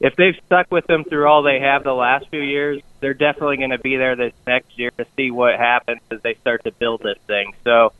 [0.00, 3.58] if they've stuck with them through all they have the last few years, they're definitely
[3.58, 6.72] going to be there this next year to see what happens as they start to
[6.72, 7.52] build this thing.
[7.62, 7.92] So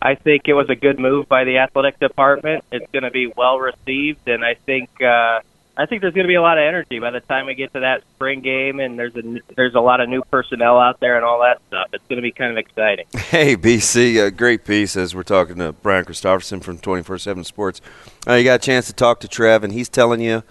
[0.00, 2.64] I think it was a good move by the athletic department.
[2.72, 5.40] It's going to be well received, and I think uh,
[5.78, 7.72] I think there's going to be a lot of energy by the time we get
[7.74, 11.14] to that spring game, and there's a there's a lot of new personnel out there
[11.14, 11.86] and all that stuff.
[11.92, 13.06] It's going to be kind of exciting.
[13.28, 17.80] Hey, BC, a great piece as we're talking to Brian Christopherson from 24 7 Sports.
[18.26, 20.42] Uh, you got a chance to talk to Trev, and he's telling you,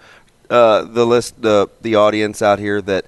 [0.48, 3.06] uh, the list, the, the audience out here, that,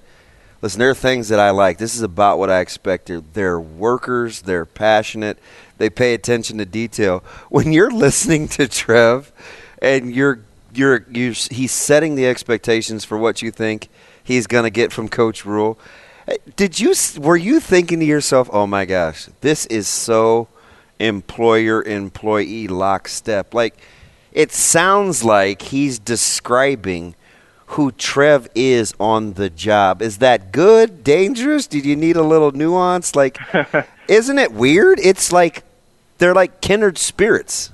[0.61, 1.79] listen, there are things that I like.
[1.79, 3.33] This is about what I expected.
[3.35, 5.39] They're workers, they're passionate,
[5.79, 7.25] they pay attention to detail.
[7.49, 9.33] When you're listening to Trev
[9.81, 10.41] and you're,
[10.73, 13.89] you're, you're he's setting the expectations for what you think
[14.23, 15.79] he's going to get from Coach Rhule.
[16.57, 20.49] Did you were you thinking to yourself, "Oh my gosh, this is so
[20.99, 23.77] employer employee lockstep." Like
[24.33, 27.16] it sounds like he's describing
[27.66, 30.03] who Trev is on the job.
[30.03, 31.66] Is that good, dangerous?
[31.66, 33.16] Did you need a little nuance?
[33.16, 33.39] Like
[34.09, 35.01] isn't it weird?
[35.01, 35.64] It's like
[36.18, 37.73] they're like kindred spirits.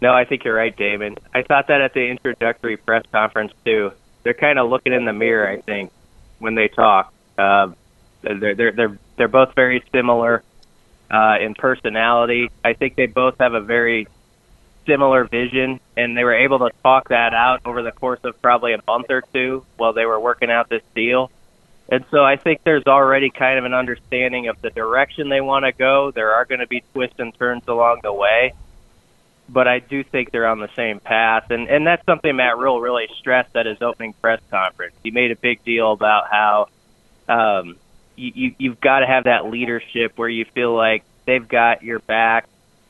[0.00, 1.16] No, I think you're right, Damon.
[1.34, 3.92] I thought that at the introductory press conference too.
[4.22, 5.90] They're kind of looking in the mirror, I think,
[6.38, 7.12] when they talk.
[7.36, 7.72] Uh,
[8.22, 10.42] they're they're they're they're both very similar
[11.10, 12.50] uh, in personality.
[12.64, 14.06] I think they both have a very
[14.86, 18.72] similar vision, and they were able to talk that out over the course of probably
[18.72, 21.30] a month or two while they were working out this deal.
[21.90, 25.64] And so I think there's already kind of an understanding of the direction they want
[25.64, 26.10] to go.
[26.10, 28.52] There are going to be twists and turns along the way,
[29.48, 31.50] but I do think they're on the same path.
[31.50, 34.94] And and that's something Matt Rhule really stressed at his opening press conference.
[35.02, 36.68] He made a big deal about how
[37.28, 37.76] um,
[38.16, 41.98] you, you you've got to have that leadership where you feel like they've got your
[42.00, 42.46] back.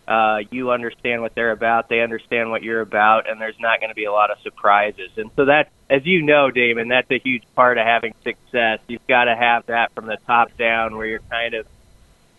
[0.06, 1.90] Uh, you understand what they're about.
[1.90, 5.10] They understand what you're about, and there's not going to be a lot of surprises.
[5.18, 8.80] And so that, as you know, Damon, that's a huge part of having success.
[8.88, 11.66] You've got to have that from the top down, where you're kind of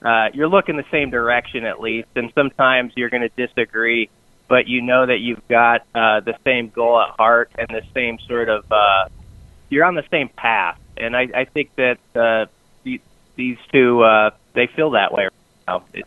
[0.01, 2.09] uh, you're looking the same direction at least.
[2.15, 4.09] And sometimes you're going to disagree,
[4.47, 8.19] but you know that you've got uh, the same goal at heart and the same
[8.19, 9.09] sort of uh,
[9.69, 10.79] you're on the same path.
[10.97, 12.45] And I, I think that uh,
[13.39, 15.31] these two uh, they feel that way right
[15.67, 16.03] now.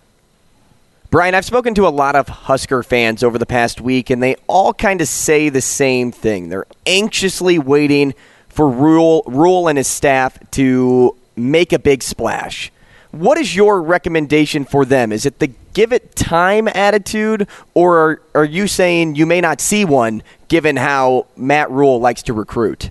[1.11, 4.36] Brian, I've spoken to a lot of Husker fans over the past week, and they
[4.47, 6.49] all kind of say the same thing.
[6.49, 8.14] They're anxiously waiting
[8.49, 12.70] for Rhule, Rhule and his staff to make a big splash.
[13.12, 15.12] What is your recommendation for them?
[15.12, 19.84] Is it the give it time attitude, or are, you saying you may not see
[19.84, 22.90] one given how Matt Rhule likes to recruit?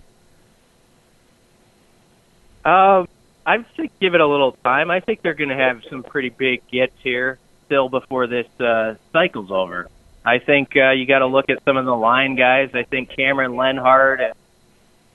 [2.64, 3.08] Um,
[3.46, 4.92] I think give it a little time.
[4.92, 8.96] I think they're going to have some pretty big gets here still before this uh,
[9.12, 9.90] cycle's over.
[10.24, 12.70] I think uh, you got to look at some of the line guys.
[12.76, 14.34] I think Cameron Lenhardt and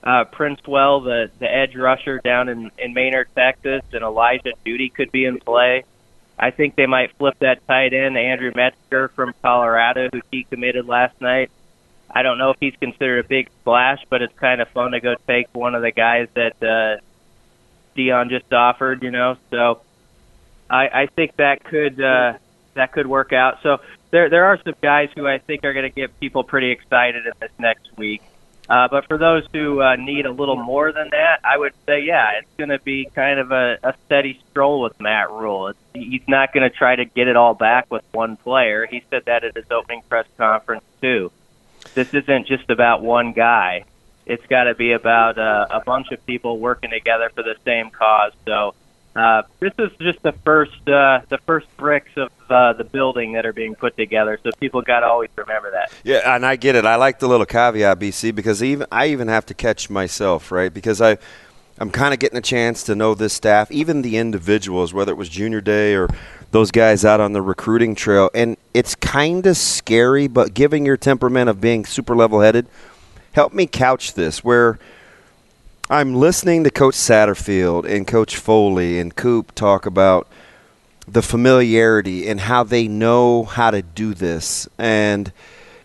[0.03, 5.11] uh, Princewell, the the edge rusher down in in Manor, Texas, and Elijah Duty could
[5.11, 5.83] be in play.
[6.39, 10.85] I think they might flip that tight end, Andrew Metzger from Colorado, who he committed
[10.87, 11.49] last night.
[12.09, 14.99] I don't know if he's considered a big splash, but it's kind of fun to
[15.01, 17.01] go take one of the guys that uh,
[17.97, 19.37] Deion just offered, you know.
[19.49, 19.81] So
[20.69, 22.33] I, I think that could uh,
[22.75, 23.59] that could work out.
[23.63, 23.79] So
[24.11, 27.25] there there are some guys who I think are going to get people pretty excited
[27.25, 28.21] in this next week.
[28.69, 32.01] Uh, but for those who uh, need a little more than that, I would say,
[32.01, 35.69] yeah, it's going to be kind of a, a steady stroll with Matt Rhule.
[35.69, 38.85] It's, he's not going to try to get it all back with one player.
[38.85, 41.31] He said that at his opening press conference too.
[41.93, 43.85] This isn't just about one guy.
[44.25, 47.89] It's got to be about uh, a bunch of people working together for the same
[47.89, 48.33] cause.
[48.45, 48.75] So
[49.17, 53.45] uh, this is just the first uh, the first bricks of uh, the building that
[53.45, 54.39] are being put together.
[54.43, 55.91] So people got to always remember that.
[56.03, 56.85] Yeah, and I get it.
[56.85, 60.73] I like the little caveat, BC, because even I even have to catch myself, right?
[60.73, 61.17] Because I.
[61.79, 65.15] I'm kind of getting a chance to know this staff, even the individuals, whether it
[65.15, 66.07] was junior day or
[66.49, 68.31] those guys out on the recruiting trail.
[68.33, 72.65] And it's kind of scary, but giving your temperament of being super level headed,
[73.33, 74.79] help me couch this where
[75.89, 80.27] I'm listening to Coach Satterfield and Coach Foley and Coop talk about
[81.07, 84.67] the familiarity and how they know how to do this.
[84.77, 85.31] And,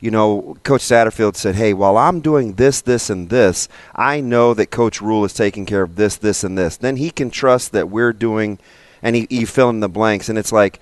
[0.00, 4.55] you know, Coach Satterfield said, hey, while I'm doing this, this, and this, I know
[4.55, 6.76] that Coach Rhule is taking care of this, this, and this.
[6.76, 8.59] Then he can trust that we're doing,
[9.03, 10.28] and he, he fill in the blanks.
[10.28, 10.80] And it's like,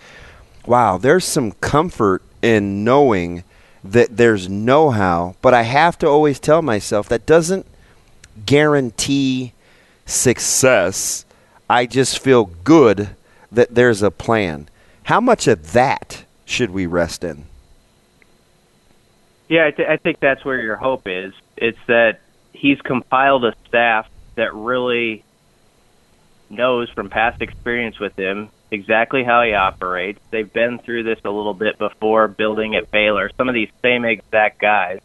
[0.64, 3.44] wow, there's some comfort in knowing
[3.84, 7.66] that there's know how, but I have to always tell myself that doesn't
[8.46, 9.52] guarantee
[10.06, 11.24] success.
[11.68, 13.10] I just feel good
[13.52, 14.68] that there's a plan.
[15.04, 17.44] How much of that should we rest in?
[19.48, 21.32] Yeah, I, th- I think that's where your hope is.
[21.56, 22.20] It's that
[22.52, 25.24] he's compiled a staff that really
[26.48, 30.20] knows from past experience with him exactly how he operates.
[30.30, 33.30] They've been through this a little bit before building at Baylor.
[33.36, 35.00] Some of these same exact guys.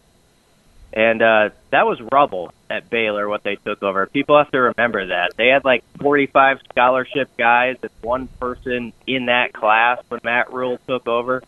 [0.94, 4.06] And uh, that was rubble at Baylor, what they took over.
[4.08, 5.34] People have to remember that.
[5.38, 10.80] They had like 45 scholarship guys and one person in that class when Matt Rhule
[10.88, 11.44] took over.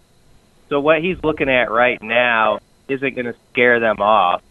[0.70, 4.41] So what he's looking at right now isn't going to scare them off.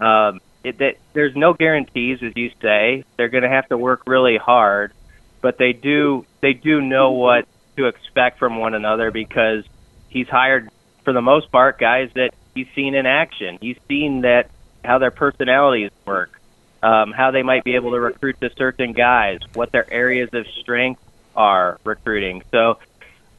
[0.00, 3.04] Um, it, that, there's no guarantees, as you say.
[3.16, 4.92] They're going to have to work really hard,
[5.40, 9.64] but they do they do know what to expect from one another because
[10.08, 10.70] he's hired,
[11.04, 13.58] for the most part, guys that he's seen in action.
[13.60, 14.50] He's seen that
[14.84, 16.40] how their personalities work,
[16.82, 20.46] um, how they might be able to recruit to certain guys, what their areas of
[20.60, 21.02] strength
[21.34, 22.42] are recruiting.
[22.50, 22.78] So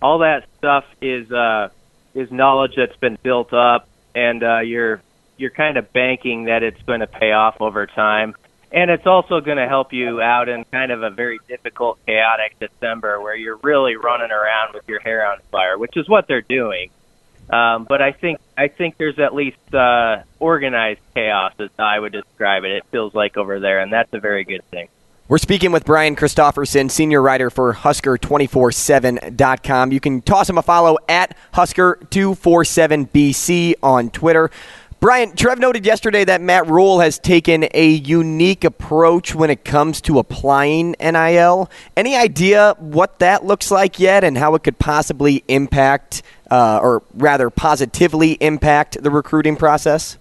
[0.01, 1.69] all that stuff is uh,
[2.13, 5.01] is knowledge that's been built up, and uh, you're
[5.37, 8.35] you're kind of banking that it's going to pay off over time.
[8.71, 12.57] And it's also going to help you out in kind of a very difficult, chaotic
[12.59, 16.41] December where you're really running around with your hair on fire, which is what they're
[16.41, 16.89] doing.
[17.49, 22.11] Um, but I think I think there's at least uh, organized chaos, as I would
[22.11, 22.71] describe it.
[22.71, 24.87] It feels like over there, and that's a very good thing.
[25.27, 29.91] We're speaking with Brian Christopherson, senior writer for Husker247.com.
[29.91, 34.51] You can toss him a follow at Husker247BC on Twitter.
[35.05, 40.01] Brian, Trev noted yesterday that Matt Rhule has taken a unique approach when it comes
[40.01, 41.69] to applying NIL.
[41.95, 47.03] Any idea what that looks like yet and how it could possibly impact, uh, or
[47.13, 50.17] rather positively impact, the recruiting process?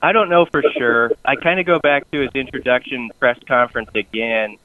[0.00, 1.12] I don't know for sure.
[1.26, 4.56] I kind of go back to his introduction press conference again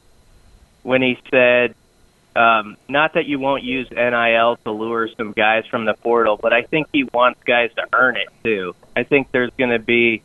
[0.84, 1.76] when he said,
[2.40, 6.54] um, not that you won't use NIL to lure some guys from the portal, but
[6.54, 8.76] I think he wants guys to earn it too.
[8.96, 10.24] I think there's going to be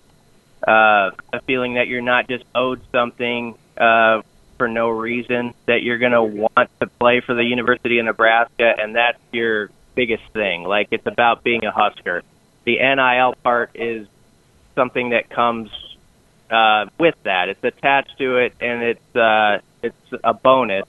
[0.66, 4.22] uh, a feeling that you're not just owed something uh,
[4.58, 8.72] for no reason, that you're going to want to play for the University of Nebraska,
[8.78, 10.62] and that's your biggest thing.
[10.62, 12.22] Like it's about being a Husker.
[12.62, 14.06] The NIL part is
[14.76, 15.68] something that comes
[16.48, 17.48] uh, with that.
[17.48, 20.86] It's attached to it, and it's uh, it's a bonus.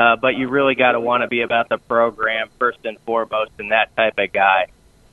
[0.00, 3.50] Uh, but you really got to want to be about the program first and foremost,
[3.58, 4.68] and that type of guy.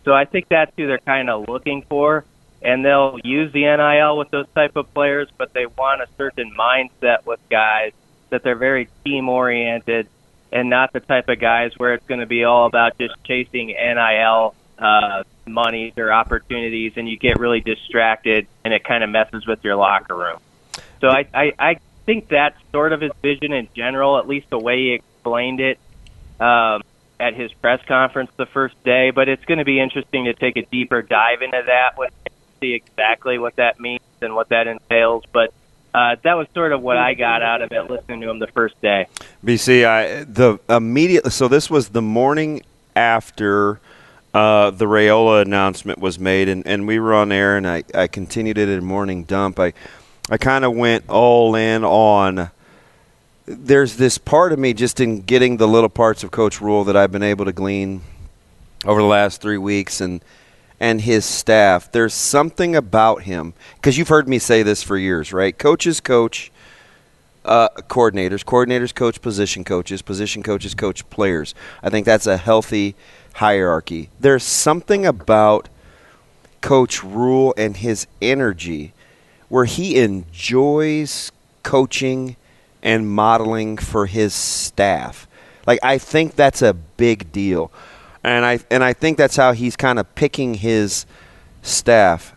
[0.05, 2.23] So I think that's who they're kind of looking for,
[2.61, 6.55] and they'll use the NIL with those type of players, but they want a certain
[6.57, 7.91] mindset with guys
[8.29, 10.07] that they're very team oriented
[10.53, 13.67] and not the type of guys where it's going to be all about just chasing
[13.67, 19.45] NIL uh, monies or opportunities, and you get really distracted, and it kind of messes
[19.45, 20.39] with your locker room.
[21.01, 24.57] So I, I, I think that's sort of his vision in general, at least the
[24.57, 25.77] way he explained it
[26.39, 26.81] um,
[27.19, 29.11] at his press conference the first day.
[29.11, 32.11] But it's going to be interesting to take a deeper dive into that with
[32.59, 35.53] see exactly what that means and what that entails, but
[35.93, 38.47] uh, that was sort of what I got out of it listening to him the
[38.47, 39.07] first day.
[39.43, 41.31] BC, I the immediate.
[41.31, 42.61] So this was the morning
[42.95, 43.79] after
[44.33, 48.07] uh, the Raiola announcement was made, and, and we were on air, and I, I
[48.07, 49.59] continued it in morning dump.
[49.59, 49.73] I
[50.29, 52.51] I kind of went all in on.
[53.45, 56.97] There's this part of me just in getting the little parts of Coach Rhule that
[56.97, 58.01] I've been able to glean
[58.85, 60.21] over the last three weeks, and
[60.79, 61.91] and his staff.
[61.91, 65.57] There's something about him because you've heard me say this for years, right?
[65.57, 66.51] Coaches coach
[67.45, 71.55] uh, coordinators, coordinators coach position coaches, position coaches coach players.
[71.81, 72.95] I think that's a healthy
[73.35, 74.09] hierarchy.
[74.19, 75.69] There's something about
[76.59, 78.93] Coach Rhule and his energy
[79.49, 81.31] where he enjoys
[81.63, 82.35] coaching
[82.81, 85.27] and modeling for his staff.
[85.65, 87.71] Like I think that's a big deal
[88.27, 91.05] and I and I think that's how he's kind of picking his
[91.61, 92.35] staff.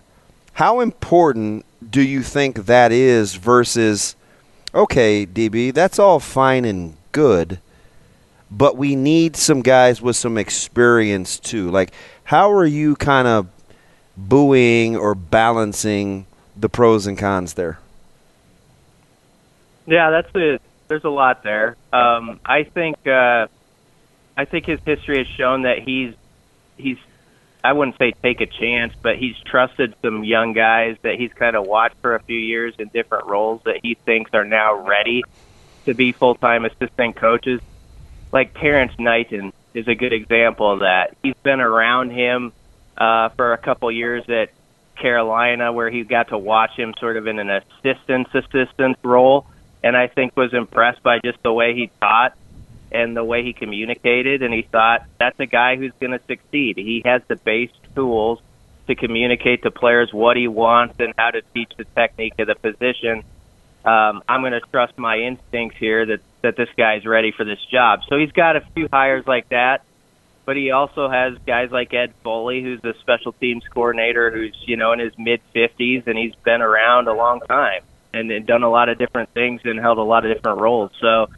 [0.55, 4.15] How important do you think that is versus
[4.73, 7.59] okay, DB, that's all fine and good,
[8.51, 11.71] but we need some guys with some experience too.
[11.71, 11.93] Like
[12.25, 13.49] how are you kind of
[14.17, 16.27] buoying or balancing
[16.61, 17.79] the pros and cons there?
[19.87, 21.77] Yeah, that's a there's a lot there.
[21.93, 23.47] Um, I think uh,
[24.37, 26.15] I think his history has shown that he's
[26.77, 26.99] he's
[27.63, 31.57] I wouldn't say take a chance, but he's trusted some young guys that he's kind
[31.57, 35.23] of watched for a few years in different roles that he thinks are now ready
[35.87, 37.61] to be full time assistant coaches.
[38.33, 41.17] Like Terrence Knighton is a good example of that.
[41.23, 42.53] He's been around him
[42.97, 44.51] uh, for a couple years at
[45.01, 49.46] Carolina, where he got to watch him sort of in an assistant's assistant role,
[49.82, 52.36] and I think was impressed by just the way he taught
[52.92, 56.76] and the way he communicated, and he thought that's a guy who's going to succeed.
[56.76, 58.40] He has the base tools
[58.88, 62.57] to communicate to players what he wants and how to teach the technique of the
[62.57, 63.22] position.
[63.84, 67.59] Um, I'm going to trust my instincts here that that this guy's ready for this
[67.70, 68.01] job.
[68.09, 69.84] So he's got a few hires like that,
[70.51, 74.76] but he also has guys like Ed Foley, who's the special teams coordinator, who's you
[74.76, 77.82] know in his mid 50s and he's been around a long time
[78.12, 80.90] and, and done a lot of different things and held a lot of different roles.
[81.01, 81.28] So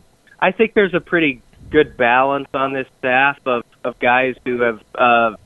[0.40, 4.82] I think there's a pretty good balance on this staff of, of guys who have
[4.94, 5.36] uh,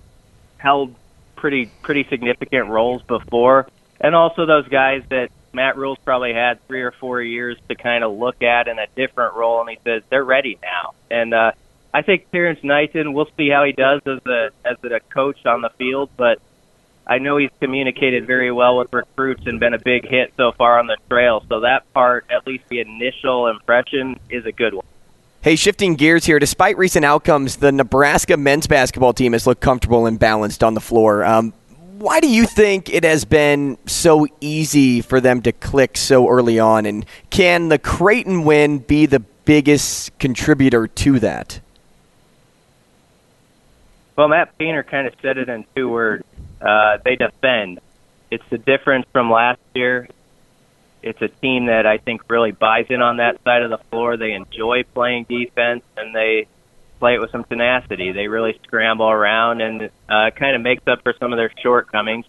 [0.58, 0.94] held
[1.34, 3.66] pretty pretty significant roles before,
[4.00, 8.04] and also those guys that Matt Rhule's probably had three or four years to kind
[8.04, 10.94] of look at in a different role, and he says they're ready now.
[11.10, 11.50] And uh,
[11.96, 15.62] I think Terrence Knighton, we'll see how he does as a as a coach on
[15.62, 16.42] the field, but
[17.06, 20.78] I know he's communicated very well with recruits and been a big hit so far
[20.78, 21.42] on the trail.
[21.48, 24.84] So that part, at least the initial impression, is a good one.
[25.40, 26.38] Hey, shifting gears here.
[26.38, 30.82] Despite recent outcomes, the Nebraska men's basketball team has looked comfortable and balanced on the
[30.82, 31.24] floor.
[31.24, 31.54] Um,
[31.96, 36.58] why do you think it has been so easy for them to click so early
[36.58, 36.84] on?
[36.84, 41.60] And can the Creighton win be the biggest contributor to that?
[44.16, 46.24] Well, Matt Painter kind of said it in two words.
[46.60, 47.80] Uh, they defend.
[48.30, 50.08] It's the difference from last year.
[51.02, 54.16] It's a team that I think really buys in on that side of the floor.
[54.16, 56.48] They enjoy playing defense and they
[56.98, 58.12] play it with some tenacity.
[58.12, 62.24] They really scramble around and uh, kind of makes up for some of their shortcomings,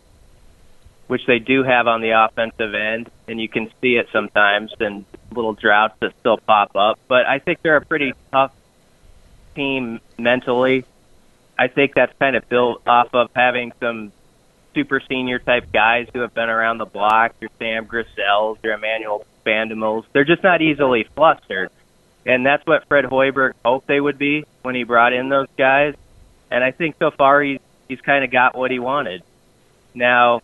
[1.08, 5.06] which they do have on the offensive end, and you can see it sometimes in
[5.32, 7.00] little droughts that still pop up.
[7.08, 8.52] But I think they're a pretty tough
[9.56, 10.84] team mentally.
[11.58, 14.12] I think that's kind of built off of having some
[14.74, 19.26] super senior type guys who have been around the block, your Sam Griesels, your Emmanuel
[19.46, 20.06] Bandoumels.
[20.14, 21.72] They're just not easily flustered.
[22.26, 25.96] And that's what Fred Hoiberg hoped they would be when he brought in those guys.
[26.52, 29.24] And I think so far he's he's kind of got what he wanted.
[29.94, 30.42] Now,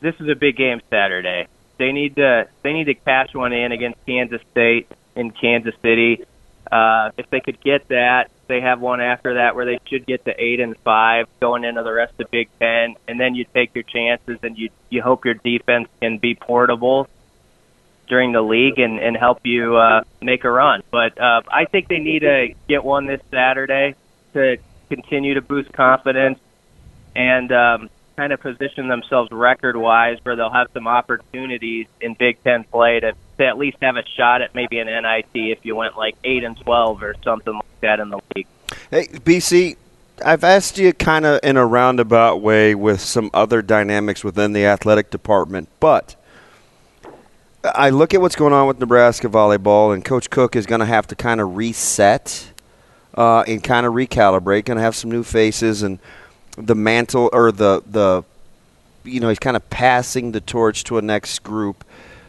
[0.00, 1.46] this is a big game Saturday.
[1.78, 6.24] They need to they need to cash one in against Kansas State in Kansas City.
[6.70, 10.24] Uh, if they could get that, they have one after that where they should get
[10.24, 13.74] to eight and five going into the rest of Big Ten, and then you take
[13.74, 17.08] your chances and you you hope your defense can be portable
[18.08, 20.82] during the league and and help you uh, make a run.
[20.90, 23.94] But uh, I think they need to get one this Saturday
[24.34, 26.38] to continue to boost confidence
[27.14, 32.42] and um, kind of position themselves record wise where they'll have some opportunities in Big
[32.42, 35.76] Ten play to, to at least have a shot at maybe an NIT if you
[35.76, 38.46] went like eight and twelve or something like that in the league.
[38.90, 39.76] Hey, BC,
[40.24, 44.64] I've asked you kind of in a roundabout way with some other dynamics within the
[44.64, 46.16] athletic department, but
[47.74, 50.86] I look at what's going on with Nebraska volleyball, and Coach Cook is going to
[50.86, 52.52] have to kind of reset
[53.14, 54.64] uh, and kind of recalibrate.
[54.64, 55.98] Going to have some new faces and
[56.56, 58.24] the mantle or the the
[59.06, 61.84] you know, he's kind of passing the torch to a next group.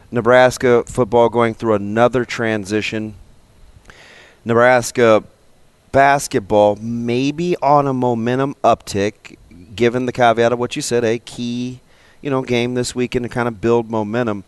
[0.10, 3.16] Nebraska football going through another transition.
[4.46, 5.24] Nebraska
[5.92, 9.38] basketball maybe on a momentum uptick,
[9.76, 11.82] given the caveat of what you said, a key,
[12.22, 14.44] you know, game this weekend to kind of build momentum.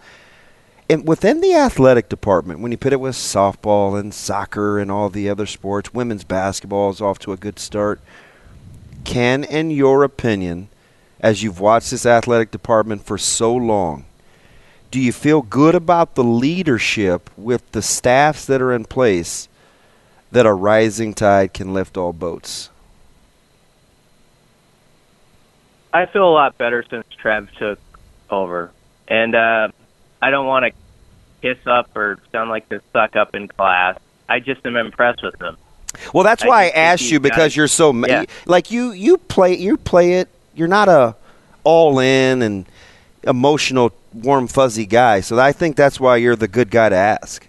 [0.89, 5.10] And within the athletic department, when you put it with softball and soccer and all
[5.10, 8.01] the other sports, women's basketball is off to a good start.
[9.03, 10.70] Can, in your opinion,
[11.20, 14.05] as you've watched this athletic department for so long,
[14.92, 19.48] do you feel good about the leadership with the staffs that are in place
[20.32, 22.70] that a rising tide can lift all boats?
[25.94, 27.80] I feel a lot better since Trev took
[28.30, 28.72] over,
[29.08, 29.70] and uh,
[30.22, 30.72] I don't want to
[31.42, 33.98] kiss up or sound like the suck up in class.
[34.28, 35.58] I just am impressed with them.
[36.14, 38.26] Well, that's I why I asked you because you're so Yeah.
[38.46, 40.30] like you you play you play it.
[40.54, 41.16] You're not a
[41.64, 42.66] all in and
[43.24, 45.22] emotional warm fuzzy guy.
[45.22, 47.47] So I think that's why you're the good guy to ask.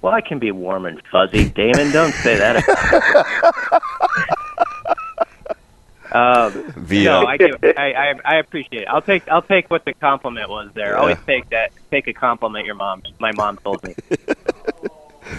[0.00, 1.90] Well, I can be warm and fuzzy, Damon.
[1.90, 2.56] Don't say that.
[6.12, 7.04] um, Via.
[7.04, 8.88] no, I, give, I, I I appreciate it.
[8.88, 10.92] I'll take I'll take what the compliment was there.
[10.92, 11.00] Yeah.
[11.00, 11.72] Always take that.
[11.90, 12.64] Take a compliment.
[12.64, 13.94] Your mom, my mom told me.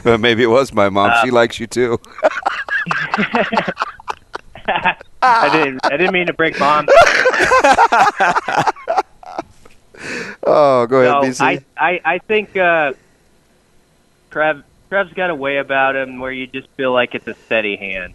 [0.06, 1.10] Uh, Maybe it was my mom.
[1.10, 2.00] Uh, she likes you too.
[5.22, 6.88] I didn't I didn't mean to break mom.
[10.44, 11.42] Oh, go ahead, no, BC.
[11.42, 12.94] I, I, I think uh,
[14.32, 17.76] Trev Trev's got a way about him where you just feel like it's a steady
[17.76, 18.14] hand.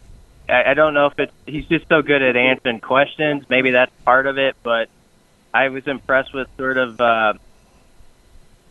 [0.48, 3.44] I, I don't know if it's he's just so good at answering questions.
[3.48, 4.88] Maybe that's part of it, but
[5.52, 7.34] I was impressed with sort of uh,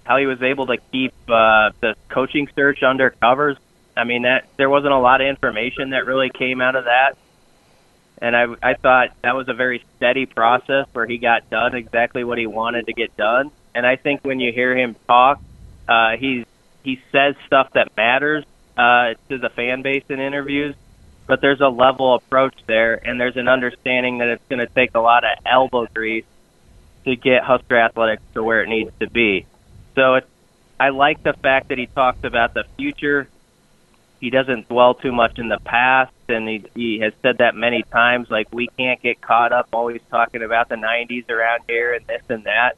[0.03, 3.57] how he was able to keep uh, the coaching search under covers.
[3.95, 7.15] I mean that there wasn't a lot of information that really came out of that.
[8.23, 12.23] And I, I thought that was a very steady process where he got done exactly
[12.23, 13.51] what he wanted to get done.
[13.75, 15.41] And I think when you hear him talk,
[15.89, 16.45] uh, he's
[16.83, 18.45] he says stuff that matters
[18.77, 20.73] uh, to the fan base in interviews.
[21.27, 24.95] But there's a level approach there, and there's an understanding that it's going to take
[24.95, 26.25] a lot of elbow grease
[27.03, 29.45] to get Husker athletics to where it needs to be.
[29.95, 30.27] So it's,
[30.79, 33.27] I like the fact that he talks about the future.
[34.21, 37.83] He doesn't dwell too much in the past, and he, he has said that many
[37.83, 38.29] times.
[38.29, 42.23] Like we can't get caught up always talking about the '90s around here and this
[42.29, 42.75] and that.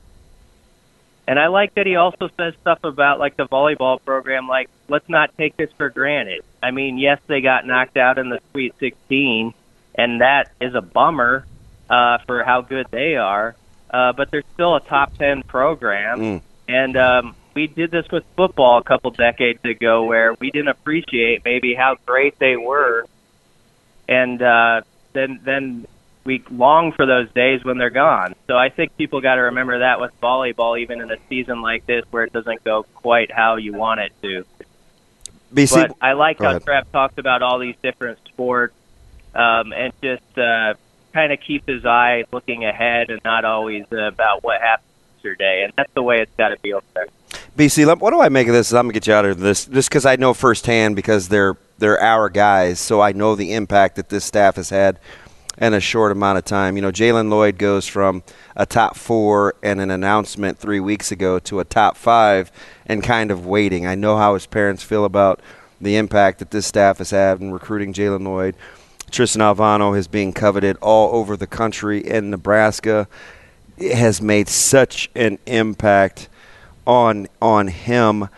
[1.28, 4.48] And I like that he also says stuff about like the volleyball program.
[4.48, 6.44] Like let's not take this for granted.
[6.62, 9.54] I mean, yes, they got knocked out in the Sweet 16,
[9.96, 11.46] and that is a bummer
[11.90, 13.56] uh, for how good they are.
[13.90, 16.20] Uh, but they're still a top 10 program.
[16.20, 16.42] Mm.
[16.68, 21.44] And um, we did this with football a couple decades ago where we didn't appreciate
[21.46, 23.06] maybe how great they were.
[24.08, 24.82] And uh,
[25.14, 25.88] then, then
[26.24, 28.36] we long for those days when they're gone.
[28.48, 31.86] So I think people got to remember that with volleyball, even in a season like
[31.86, 34.46] this where it doesn't go quite how you want it to.
[35.54, 36.64] BC, But I like how ahead.
[36.64, 38.74] Trev talks about all these different sports
[39.34, 40.74] um, and just uh,
[41.14, 45.64] kind of keeps his eye looking ahead and not always uh, about what happened yesterday.
[45.64, 47.08] And that's the way it's got to be over there.
[47.58, 48.74] BC, what do I make of this?
[48.74, 52.02] I'm gonna get you out of this just because I know firsthand because they're they're
[52.02, 55.00] our guys, so I know the impact that this staff has had
[55.58, 56.76] in a short amount of time.
[56.76, 58.24] You know, Jalen Lloyd goes from
[58.58, 62.52] a top four and an announcement three weeks ago to a top five
[62.88, 63.86] and kind of waiting.
[63.86, 65.40] I know how his parents feel about
[65.80, 68.56] the impact that this staff has had in recruiting Jalen Lloyd.
[69.12, 73.08] Tristan Alvano is being coveted all over the country in Nebraska.
[73.78, 76.28] It has made such an impact
[76.86, 78.30] on on him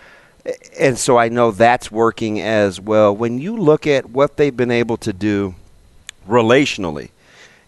[0.79, 3.15] and so I know that's working as well.
[3.15, 5.55] When you look at what they've been able to do
[6.27, 7.09] relationally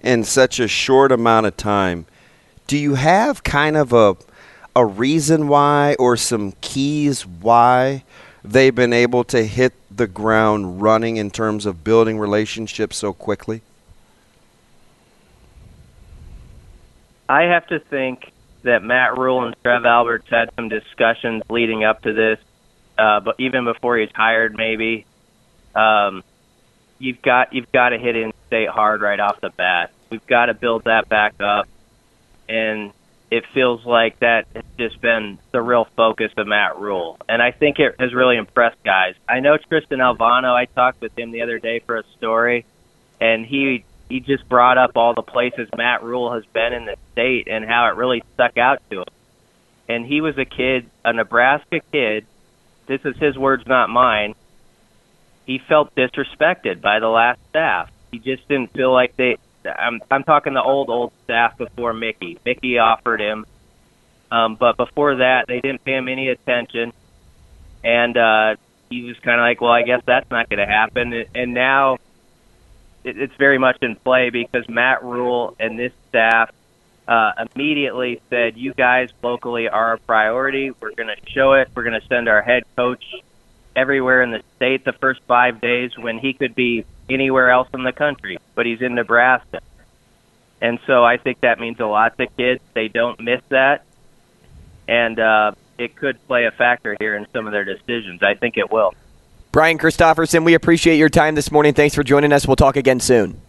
[0.02, 2.06] in such a short amount of time,
[2.68, 4.16] do you have kind of a
[4.76, 8.04] a reason why or some keys why
[8.46, 13.62] they've been able to hit the ground running in terms of building relationships so quickly?
[17.28, 18.32] I have to think
[18.64, 22.40] that Matt Rhule and Trev Alberts had some discussions leading up to this,
[22.98, 25.06] uh, but even before he's hired, maybe.
[25.76, 26.24] Um,
[26.98, 29.92] you've got you've got to hit in state hard right off the bat.
[30.10, 31.68] We've got to build that back up,
[32.48, 32.92] and
[33.32, 37.52] it feels like that has just been the real focus of Matt Rhule, and I
[37.52, 39.16] think it has really impressed guys.
[39.28, 40.54] I know Tristan Alvano.
[40.54, 42.66] I talked with him the other day for a story,
[43.22, 46.98] and he he just brought up all the places Matt Rhule has been in the
[47.14, 49.08] state and how it really stuck out to him.
[49.88, 52.26] And he was a kid, a Nebraska kid.
[52.88, 54.36] This is his words, not mine.
[55.46, 57.92] He felt disrespected by the last staff.
[58.12, 62.40] He just didn't feel like they I'm I'm talking the old old staff before Mickey.
[62.46, 63.46] Mickey offered him,
[64.32, 66.94] um, but before that they didn't pay him any attention,
[67.84, 68.56] and uh,
[68.90, 71.26] he was kind of like, well, I guess that's not going to happen.
[71.36, 71.98] And now
[73.10, 76.52] it, it's very much in play because Matt Rhule and this staff
[77.08, 80.72] uh, immediately said, "You guys locally are a priority.
[80.72, 81.70] We're going to show it.
[81.74, 83.04] We're going to send our head coach
[83.76, 87.84] everywhere in the state the first five days when he could be anywhere else in
[87.84, 89.60] the country, but he's in Nebraska."
[90.62, 92.62] And so I think that means a lot to kids.
[92.74, 93.86] They don't miss that,
[94.88, 98.22] and uh, it could play a factor here in some of their decisions.
[98.22, 98.94] I think it will.
[99.52, 101.74] Brian Christopherson, we appreciate your time this morning.
[101.74, 102.46] Thanks for joining us.
[102.48, 103.42] We'll talk again soon.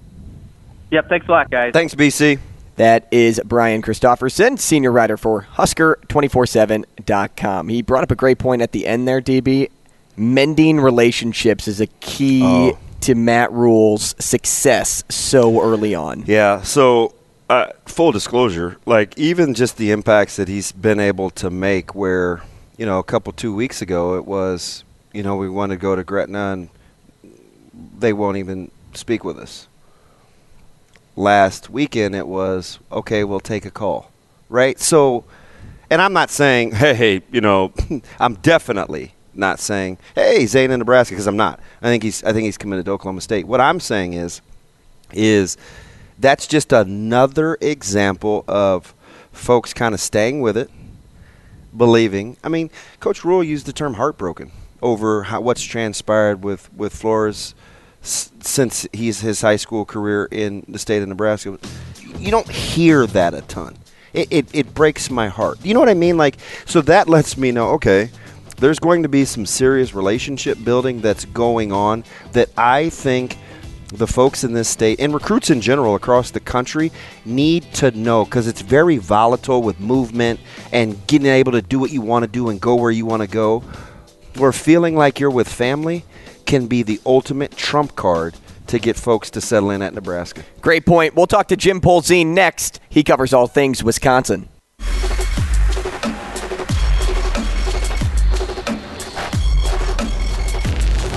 [0.91, 1.09] Yep.
[1.09, 1.73] Thanks a lot, guys.
[1.73, 2.39] Thanks, BC.
[2.77, 7.69] That is Brian Christopherson, senior writer for Husker247.com.
[7.69, 9.69] He brought up a great point at the end there, DB.
[10.17, 12.79] Mending relationships is a key Oh.
[13.03, 16.25] to Matt Rhule's success so early on.
[16.27, 16.63] Yeah.
[16.63, 17.13] So,
[17.51, 22.41] uh, full disclosure, like even just the impacts that he's been able to make, where
[22.79, 25.97] you know a couple two weeks ago it was, you know, we want to go
[25.97, 26.69] to Gretna and
[27.99, 29.67] they won't even speak with us.
[31.17, 33.25] Last weekend it was okay.
[33.25, 34.11] We'll take a call,
[34.49, 34.79] right?
[34.79, 35.25] So,
[35.91, 37.73] and I'm not saying, hey, you know,
[38.21, 41.61] I'm definitely not saying, hey, Zane in Nebraska, because I'm not.
[41.83, 43.47] I think he's, I think he's committed to Oklahoma State.
[43.47, 44.41] What I'm saying is,
[45.13, 45.57] is
[46.19, 48.95] that's just another example of
[49.33, 50.71] folks kind of staying with it,
[51.77, 52.37] believing.
[52.45, 52.71] I mean,
[53.01, 57.55] Coach Rhule used the term heartbroken over how, what's transpired with with Flores
[58.03, 61.59] since he's his high school career in the state of Nebraska.
[62.19, 63.77] You don't hear that a ton.
[64.13, 65.65] It, it, it breaks my heart.
[65.65, 66.17] You know what I mean?
[66.17, 68.11] Like, so that lets me know, okay,
[68.57, 73.37] there's going to be some serious relationship building that's going on that I think
[73.89, 76.93] the folks in this state and recruits in general across the country
[77.25, 80.39] need to know because it's very volatile with movement
[80.73, 83.23] and getting able to do what you want to do and go where you want
[83.23, 83.65] to go.
[84.37, 86.05] Where feeling like you're with family
[86.47, 88.35] can be the ultimate trump card
[88.69, 90.45] to get folks to settle in at Nebraska.
[90.61, 91.15] Great point.
[91.15, 92.81] We'll talk to Jim Polzin next.
[92.89, 94.49] He covers all things Wisconsin.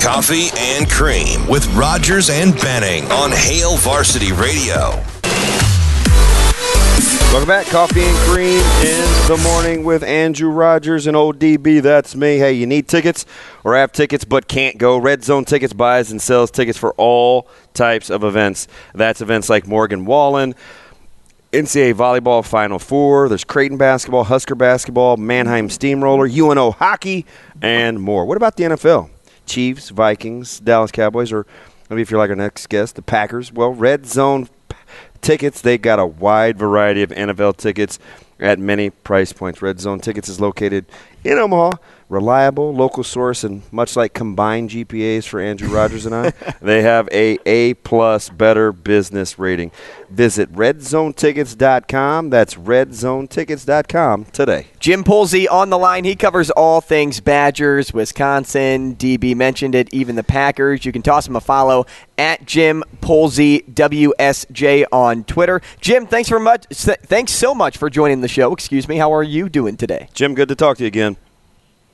[0.01, 5.01] Coffee and Cream with Rogers and Benning on Hail Varsity Radio.
[7.33, 11.81] Welcome back, Coffee and Cream in the morning with Andrew Rogers and ODB.
[11.81, 12.37] That's me.
[12.37, 13.25] Hey, you need tickets
[13.63, 14.99] or have tickets but can't go?
[14.99, 18.67] Red Zone Tickets buys and sells tickets for all types of events.
[18.93, 20.53] That's events like Morgan Wallen,
[21.51, 23.29] NCAA Volleyball Final Four.
[23.29, 27.25] There's Creighton basketball, Husker basketball, Mannheim Steamroller, UNO hockey,
[27.63, 28.27] and more.
[28.27, 29.09] What about the NFL?
[29.47, 31.47] Chiefs, Vikings, Dallas Cowboys, or
[31.89, 33.51] maybe if you're like our next guest, the Packers.
[33.51, 34.49] Well, Red Zone
[35.23, 35.61] tickets.
[35.61, 37.97] They got a wide variety of NFL tickets
[38.39, 39.61] at many price points.
[39.61, 40.85] Red Zone Tickets is located
[41.23, 41.77] in Omaha.
[42.09, 46.29] Reliable local source, and much like combined GPAs for Andrew Rogers and I,
[46.61, 49.71] they have a A plus better business rating.
[50.09, 52.29] Visit RedZoneTickets.com.
[52.29, 54.67] That's RedZoneTickets.com today.
[54.79, 56.03] Jim Polzin on the line.
[56.03, 58.95] He covers all things Badgers, Wisconsin.
[58.95, 60.85] DB mentioned it, even the Packers.
[60.85, 61.85] You can toss him a follow
[62.17, 65.61] at Jim Polzin WSJ on Twitter.
[65.81, 66.65] Jim, thanks for much.
[66.67, 68.53] Thanks so much for joining the show.
[68.53, 68.97] Excuse me.
[68.97, 70.09] How are you doing today?
[70.13, 71.17] Jim, good to talk to you again.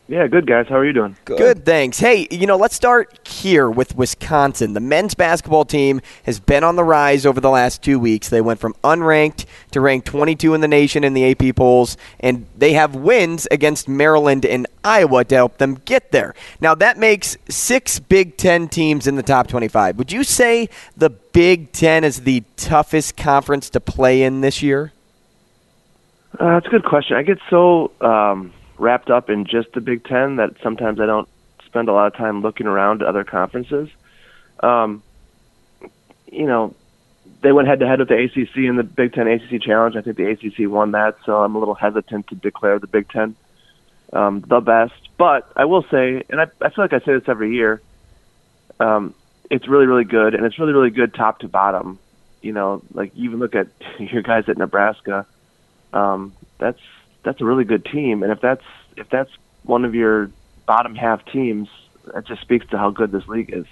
[0.09, 0.65] Yeah, good guys.
[0.67, 1.15] How are you doing?
[1.23, 1.37] Good.
[1.37, 1.65] good.
[1.65, 1.99] thanks.
[1.99, 4.73] Hey, you know, let's start here with Wisconsin.
[4.73, 8.27] The men's basketball team has been on the rise over the last two weeks.
[8.27, 12.47] They went from unranked to ranked 22 in the nation in the AP polls, and
[12.57, 16.33] they have wins against Maryland and Iowa to help them get there.
[16.59, 19.95] Now, that makes six Big Ten teams in the top 25.
[19.99, 24.91] Would you say the Big Ten is the toughest conference to play in this year?
[26.39, 27.15] Uh, that's a good question.
[27.15, 31.27] I get so um, wrapped up in just the Big Ten that sometimes I don't
[31.65, 33.89] spend a lot of time looking around to other conferences.
[34.61, 35.03] Um,
[36.31, 36.73] you know,
[37.41, 39.95] they went head to head with the ACC in the Big Ten ACC Challenge.
[39.95, 43.09] I think the ACC won that, so I'm a little hesitant to declare the Big
[43.09, 43.35] Ten
[44.13, 44.93] um, the best.
[45.17, 47.81] But I will say, and I, I feel like I say this every year,
[48.79, 49.13] um,
[49.49, 51.99] it's really, really good, and it's really, really good top to bottom.
[52.41, 53.67] You know, like you even look at
[53.99, 55.25] your guys at Nebraska.
[55.91, 56.79] Um, that's
[57.29, 58.63] that's a really good team, and if that's
[58.97, 59.29] if that's
[59.61, 60.31] one of your
[60.65, 61.69] bottom half teams,
[62.11, 63.67] that just speaks to how good this league is.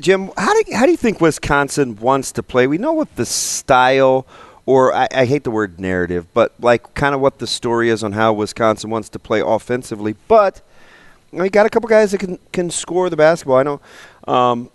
[0.00, 2.66] Jim, how do you, how do you think Wisconsin wants to play?
[2.66, 4.26] We know what the style,
[4.64, 8.02] or I, I hate the word narrative, but like kind of what the story is
[8.02, 10.14] on how Wisconsin wants to play offensively.
[10.26, 10.62] But
[11.32, 13.58] you, know, you got a couple guys that can can score the basketball.
[13.58, 13.80] I know
[14.26, 14.70] um,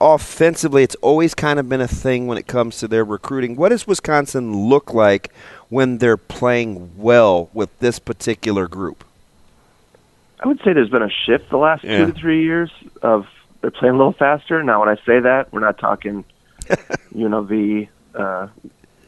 [0.00, 3.56] offensively, it's always kind of been a thing when it comes to their recruiting.
[3.56, 5.32] What does Wisconsin look like
[5.68, 9.04] when they're playing well with this particular group?
[10.40, 11.98] I would say there's been a shift the last Yeah.
[12.06, 12.70] two to three years
[13.02, 13.26] of
[13.60, 14.62] they're playing a little faster.
[14.62, 16.24] Now, when I say that, we're not talking
[17.14, 18.48] you UNLV uh,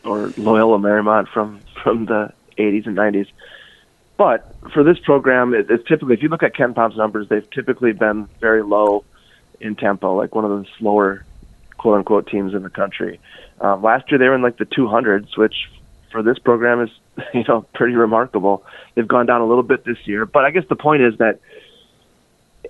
[0.05, 3.29] or Loyola Marymount from from the 80s and 90s.
[4.17, 7.93] But for this program, it, it's typically if you look at KenPom's numbers, they've typically
[7.93, 9.05] been very low
[9.61, 11.25] in tempo, like one of the slower
[11.79, 13.21] quote unquote teams in the country.
[13.61, 15.55] Um, last year they were in like the 200s, which
[16.11, 16.91] for this program is
[17.35, 18.65] you know pretty remarkable.
[18.95, 21.41] They've gone down a little bit this year, but I guess the point is that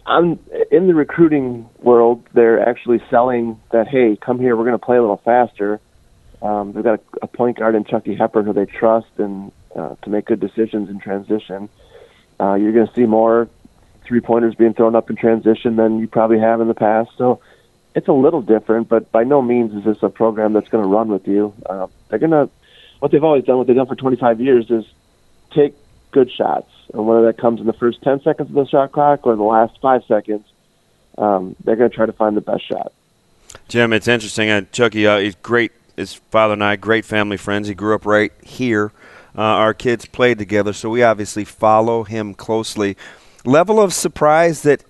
[0.07, 0.39] I'm
[0.71, 2.27] in the recruiting world.
[2.33, 5.81] They're actually selling that hey, come here, we're going to play a little faster.
[6.43, 9.95] Um, they've got a, a point guard in Chucky Hepburn who they trust and uh,
[10.03, 11.69] to make good decisions in transition.
[12.41, 13.49] Uh, you're going to see more
[14.05, 17.11] three pointers being thrown up in transition than you probably have in the past.
[17.17, 17.41] So
[17.95, 20.89] it's a little different, but by no means is this a program that's going to
[20.89, 21.53] run with you.
[21.67, 22.51] Uh, they're going to,
[23.01, 24.85] what they've always done, what they've done for 25 years is
[25.51, 25.75] take
[26.13, 26.71] good shots.
[26.95, 29.43] And whether that comes in the first 10 seconds of the shot clock or the
[29.43, 30.47] last five seconds,
[31.19, 32.93] um, they're going to try to find the best shot.
[33.69, 34.51] Jim, it's interesting.
[34.51, 35.73] Uh, Chucky, uh, he's great.
[35.97, 37.69] His father and I, great family friends.
[37.69, 38.93] He grew up right here.
[39.37, 42.97] Uh, our kids played together, so we obviously follow him closely.
[43.45, 44.85] Level of surprise that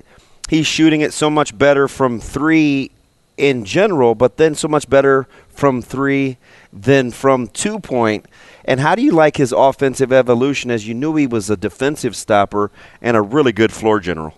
[0.48, 2.90] he's shooting it so much better from three
[3.36, 5.26] in general, but then so much better
[5.60, 6.38] from three
[6.72, 8.24] than from two point.
[8.64, 12.16] And how do you like his offensive evolution as you knew he was a defensive
[12.16, 12.70] stopper
[13.02, 14.34] and a really good floor general?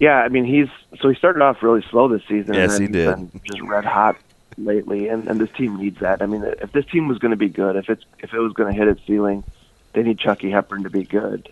[0.00, 0.68] Yeah, I mean he's
[1.00, 2.54] so he started off really slow this season.
[2.54, 3.30] Yes, and he did.
[3.44, 4.16] Just red hot
[4.58, 6.20] lately, and and this team needs that.
[6.20, 8.52] I mean, if this team was going to be good, if it's if it was
[8.54, 9.44] going to hit its ceiling,
[9.92, 11.48] they need Chucky Hepburn to be good.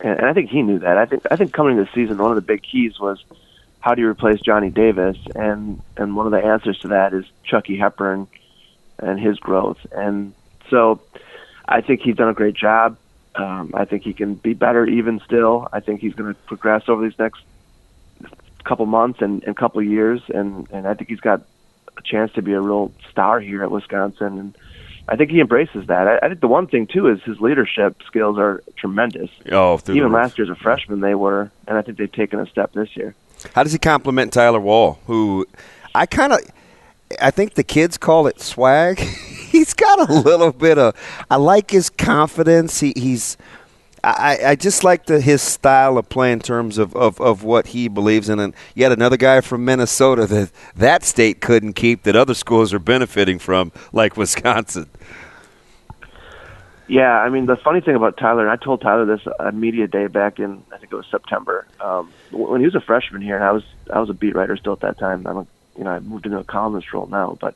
[0.00, 0.96] And, and I think he knew that.
[0.96, 3.22] I think I think coming into the season, one of the big keys was
[3.80, 7.24] how do you replace Johnny Davis, and and one of the answers to that is
[7.44, 8.26] Chucky Hepburn
[8.98, 9.78] and his growth.
[9.92, 10.34] And
[10.70, 11.00] so,
[11.66, 12.96] I think he's done a great job.
[13.34, 15.68] Um, I think he can be better even still.
[15.72, 17.42] I think he's going to progress over these next
[18.64, 21.42] couple months and, and couple years, and and I think he's got
[21.96, 24.58] a chance to be a real star here at Wisconsin, and
[25.08, 26.08] I think he embraces that.
[26.08, 29.30] I, I think the one thing too is his leadership skills are tremendous.
[29.50, 32.46] Oh, even last year as a freshman they were, and I think they've taken a
[32.46, 33.14] step this year.
[33.54, 35.46] How does he compliment Tyler Wahl, who
[35.94, 36.40] I kind of,
[37.20, 38.98] I think the kids call it swag.
[39.50, 40.94] he's got a little bit of.
[41.30, 42.80] I like his confidence.
[42.80, 43.36] He, he's.
[44.04, 47.68] I, I just like the, his style of play in terms of, of, of what
[47.68, 48.38] he believes in.
[48.38, 52.78] And yet another guy from Minnesota that that state couldn't keep that other schools are
[52.78, 54.88] benefiting from, like Wisconsin.
[56.88, 59.86] Yeah, I mean the funny thing about Tyler, and I told Tyler this at media
[59.86, 63.36] day back in I think it was September um, when he was a freshman here,
[63.36, 63.62] and I was
[63.92, 65.26] I was a beat writer still at that time.
[65.26, 65.46] I'm a,
[65.76, 67.54] you know I moved into a columnist role now, but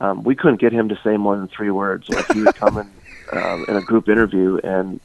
[0.00, 2.08] um, we couldn't get him to say more than three words.
[2.08, 2.90] Like he would come in
[3.38, 4.98] um, in a group interview, and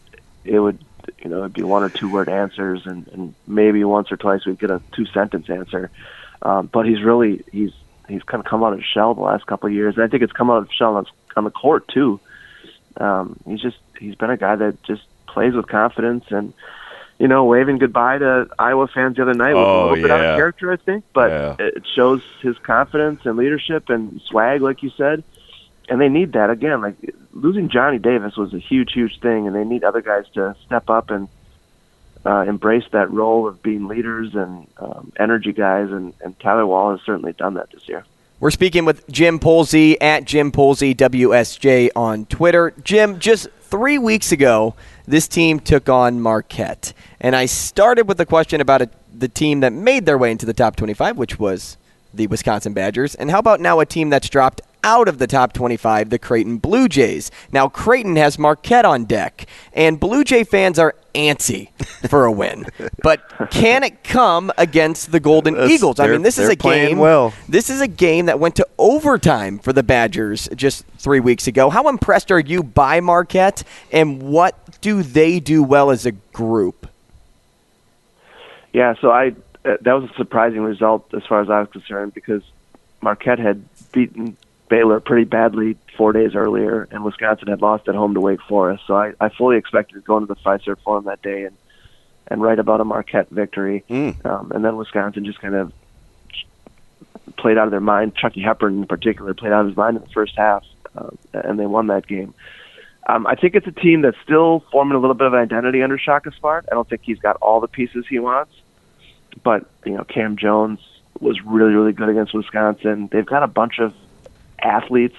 [0.45, 0.79] it would
[1.21, 4.45] you know it'd be one or two word answers, and, and maybe once or twice
[4.45, 5.91] we'd get a two sentence answer.
[6.41, 7.71] Um, but he's really he's
[8.07, 10.07] he's kind of come out of his shell the last couple of years, and I
[10.07, 11.05] think it's come out of his shell on,
[11.35, 12.21] on the court too
[12.99, 16.53] um, he's just he's been a guy that just plays with confidence and
[17.19, 20.11] you know waving goodbye to Iowa fans the other night was Oh, a little bit
[20.11, 21.55] out of character I think but Yeah.
[21.59, 25.23] it shows his confidence and leadership and swag like you said.
[25.91, 26.81] And they need that again.
[26.81, 26.97] Like
[27.33, 30.87] losing Johnny Davis was a huge huge thing and they need other guys to step
[30.89, 31.27] up and
[32.25, 36.91] uh, embrace that role of being leaders and um, energy guys and, and Tyler Wahl
[36.91, 38.03] has certainly done that this year
[38.41, 42.73] We're speaking with Jim Polzin at Jim Polzin WSJ on Twitter.
[42.85, 44.75] Jim, just three weeks ago,
[45.05, 49.59] this team took on Marquette, and I started with a question about a, the team
[49.59, 51.75] that made their way into the top 25, which was
[52.13, 53.13] the Wisconsin Badgers.
[53.13, 56.57] And how about now a team that's dropped out of the top 25, the Creighton
[56.57, 57.31] Blue Jays?
[57.51, 61.69] Now Creighton has Marquette on deck, and Blue Jay fans are antsy
[62.07, 62.65] for a win.
[63.03, 65.99] but can it come against the Golden That's- Eagles?
[65.99, 66.97] I mean, this is a game.
[66.97, 67.33] well.
[67.47, 71.69] This is a game that went to overtime for the Badgers just three weeks ago.
[71.69, 76.87] How impressed are you by Marquette, and what do they do well as a group?
[78.73, 79.33] Yeah, so I
[79.65, 82.43] uh, that was a surprising result as far as I was concerned because
[83.01, 84.37] Marquette had beaten
[84.69, 88.83] Baylor pretty badly four days earlier, and Wisconsin had lost at home to Wake Forest.
[88.87, 91.55] So I, I fully expected to go into the Fiserv Forum that day and
[92.31, 94.23] and write about a Marquette victory, Mm.
[94.23, 95.73] um, and then Wisconsin just kind of
[97.37, 98.15] played out of their mind.
[98.15, 100.63] Chucky Hepburn in particular played out of his mind in the first half,
[100.95, 102.33] uh, and they won that game.
[103.07, 105.97] Um, I think it's a team that's still forming a little bit of identity under
[105.97, 106.65] Shaka Smart.
[106.71, 108.53] I don't think he's got all the pieces he wants,
[109.43, 110.79] but you know Cam Jones
[111.19, 113.09] was really really good against Wisconsin.
[113.11, 113.93] They've got a bunch of
[114.63, 115.17] athletes.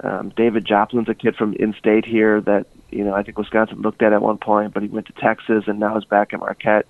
[0.00, 4.02] Um, David Joplin's a kid from in-state here that you know I think Wisconsin looked
[4.02, 6.86] at at one point, but he went to Texas and now is back at Marquette.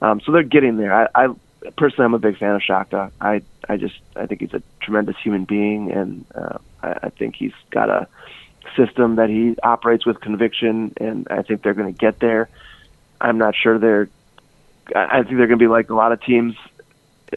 [0.00, 0.94] Um, so they're getting there.
[0.94, 1.28] I, I
[1.76, 3.10] personally, I'm a big fan of Shaka.
[3.20, 7.36] I I just I think he's a tremendous human being, and uh, I, I think
[7.36, 8.08] he's got a
[8.76, 12.48] system that he operates with conviction, and I think they're going to get there.
[13.20, 14.08] I'm not sure they're.
[14.94, 16.56] I think they're going to be like a lot of teams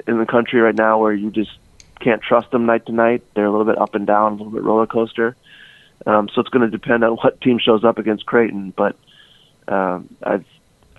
[0.07, 1.51] in the country right now, where you just
[2.03, 3.23] can't trust them night to night.
[3.35, 5.35] They're a little bit up and down, a little bit roller coaster.
[6.05, 8.95] Um, so it's going to depend on what team shows up against Creighton, but
[9.67, 10.43] um, I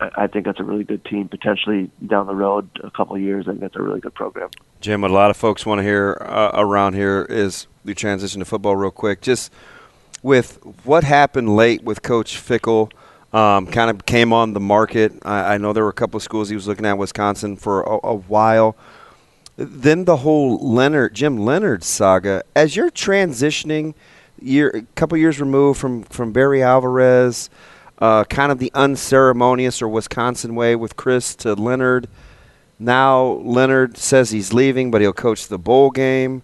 [0.00, 1.28] I think that's a really good team.
[1.28, 4.50] Potentially down the road, a couple of years, I think that's a really good program.
[4.80, 8.40] Jim, what a lot of folks want to hear uh, around here is we transition
[8.40, 9.20] to football real quick.
[9.20, 9.52] Just
[10.22, 12.90] with what happened late with Coach Fickell,
[13.32, 15.12] um, kind of came on the market.
[15.22, 17.82] I, I know there were a couple of schools he was looking at, Wisconsin, for
[17.82, 18.76] a, a while.
[19.56, 22.42] Then the whole Leonhard, Jim Leonhard saga.
[22.56, 23.94] As you're transitioning,
[24.40, 27.50] year, a couple years removed from from Barry Alvarez,
[27.98, 32.08] uh, kind of the unceremonious or Wisconsin way with Chris to Leonhard.
[32.78, 36.42] Now Leonhard says he's leaving, but he'll coach the bowl game.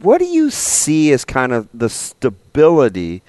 [0.00, 3.22] What do you see as kind of the stability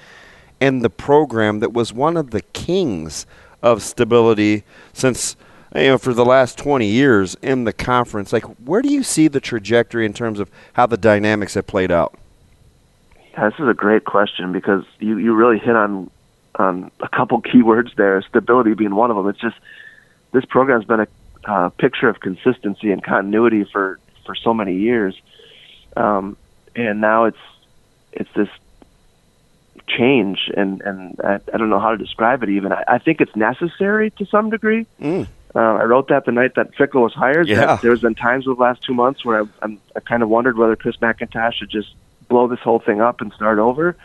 [0.60, 3.26] in the program that was one of the kings
[3.62, 5.36] of stability since
[5.76, 8.32] you know for the last 20 years in the conference?
[8.34, 11.92] Like, where do you see the trajectory in terms of how the dynamics have played
[11.92, 12.18] out?
[13.34, 16.10] Yeah, this is a great question because you, you really hit on
[16.56, 19.28] on a couple key words there, stability being one of them.
[19.28, 19.56] It's just
[20.32, 21.08] this program's been a
[21.46, 25.16] uh, picture of consistency and continuity for for so many years,
[25.96, 26.36] um,
[26.76, 27.38] and now it's
[28.12, 28.50] it's this
[29.88, 32.50] change, and and I, I don't know how to describe it.
[32.50, 34.86] Even I, I think it's necessary to some degree.
[35.02, 35.28] Mm.
[35.58, 37.48] Uh, I wrote that the night that Fickell was hired.
[37.48, 37.80] Yeah.
[37.82, 40.56] There's been times over the last two months where I, I'm, I kind of wondered
[40.56, 41.96] whether Chris McIntosh should just
[42.28, 43.98] blow this whole thing up and start over.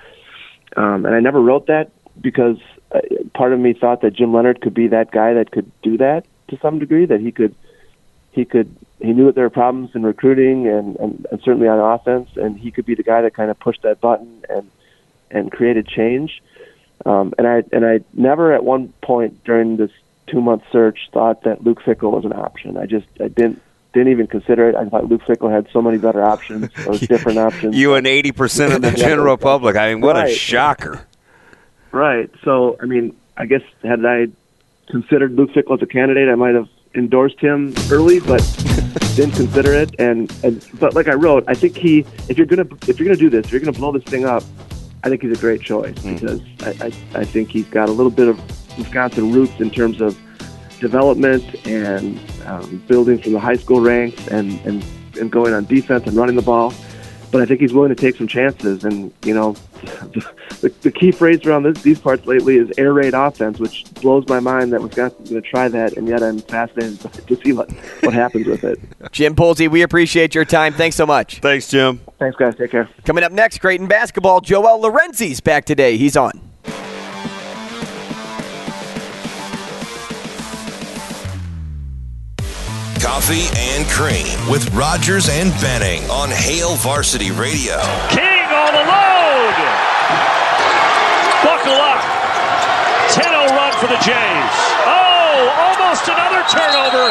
[0.79, 2.57] Um, and I never wrote that because
[2.95, 3.01] uh,
[3.35, 6.25] part of me thought that Jim Leonhard could be that guy that could do that
[6.49, 7.05] to some degree.
[7.05, 7.55] That he could,
[8.31, 11.79] he could, he knew that there were problems in recruiting and, and, and certainly on
[11.79, 14.71] offense, and he could be the guy that kind of pushed that button and
[15.31, 16.43] and created change.
[17.05, 19.91] Um, and I and I never at one point during this
[20.33, 22.77] two month search thought that Luke Fickell was an option.
[22.77, 24.75] I just I didn't didn't even consider it.
[24.75, 27.77] I thought Luke Fickell had so many better options or different options.
[27.77, 29.77] You and 80% of the general public.
[29.77, 31.07] I mean, what a shocker.
[31.93, 32.31] Right.
[32.43, 34.29] So I mean, I guess had I
[34.89, 38.41] considered Luke Fickell as a candidate, I might have endorsed him early, but
[39.15, 39.95] didn't consider it.
[39.99, 43.17] And, and but like I wrote, I think he if you're gonna if you're gonna
[43.17, 44.43] do this, if you're gonna blow this thing up,
[45.05, 48.11] I think he's a great choice because I, I I think he's got a little
[48.11, 48.39] bit of
[48.79, 50.19] Wisconsin roots in terms of
[50.79, 54.85] development and um, building from the high school ranks and, and
[55.21, 56.73] and going on defense and running the ball.
[57.33, 58.85] But I think he's willing to take some chances.
[58.85, 59.55] And you know,
[60.61, 64.29] the, the key phrase around this, these parts lately is air raid offense, which blows
[64.29, 65.97] my mind that Wisconsin's going to try that.
[65.97, 67.73] And yet I'm fascinated to see what
[68.03, 68.79] what happens with it.
[69.11, 70.75] Jim Polzin, we appreciate your time.
[70.75, 71.41] Thanks so much.
[71.41, 72.01] Thanks, Jim.
[72.19, 72.55] Thanks, guys.
[72.55, 72.89] Take care.
[73.05, 74.41] Coming up next, Creighton basketball.
[74.41, 75.97] Joel Lorenzi's back today.
[75.97, 76.52] He's on.
[83.03, 87.75] Coffee and Cream with Rogers and Benning on Hail Varsity Radio.
[88.15, 89.55] King on the load.
[91.43, 91.99] Buckle up.
[93.11, 94.55] 10-0 run for the Jays.
[94.87, 97.11] Oh, almost another turnover.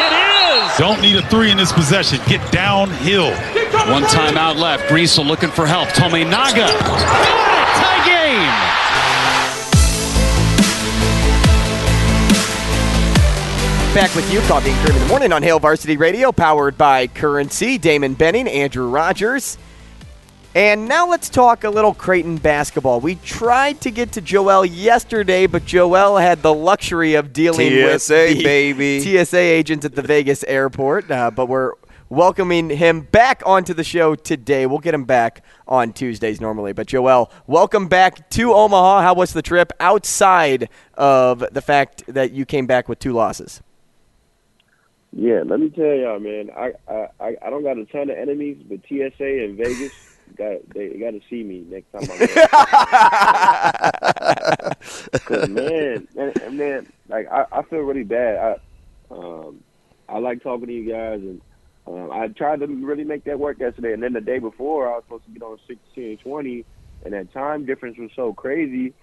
[0.00, 0.78] It is.
[0.78, 2.20] Don't need a three in this possession.
[2.26, 3.28] Get downhill.
[3.92, 4.84] One timeout left.
[4.84, 5.90] Griesel looking for help.
[5.90, 6.68] Tominaga.
[6.72, 8.87] Tie game.
[13.98, 17.08] Back with you, Coffee and Cream in the morning on Hail Varsity Radio, powered by
[17.08, 17.78] Currency.
[17.78, 19.58] Damon Benning, Andrew Rogers.
[20.54, 23.00] And now let's talk a little Creighton basketball.
[23.00, 28.00] We tried to get to Joel yesterday, but Joel had the luxury of dealing with
[28.02, 29.00] TSA, the baby.
[29.24, 31.10] TSA agents at the Vegas airport.
[31.10, 31.72] Uh, but we're
[32.08, 34.66] welcoming him back onto the show today.
[34.66, 36.72] We'll get him back on Tuesdays normally.
[36.72, 39.02] But Joel, welcome back to Omaha.
[39.02, 43.60] How was the trip outside of the fact that you came back with two losses?
[45.20, 46.48] Yeah, let me tell y'all, man.
[46.56, 49.90] I I I I don't got a ton of enemies, but TSA in Vegas
[50.36, 52.04] got they got to see me next time
[55.28, 58.36] I'm man, man, and man, like I, I feel really bad.
[58.38, 59.64] I um
[60.08, 61.40] I like talking to you guys, and
[61.88, 63.94] um, I tried to really make that work yesterday.
[63.94, 66.64] And then the day before, I was supposed to get on sixteen twenty,
[67.04, 68.94] and and that time difference was so crazy.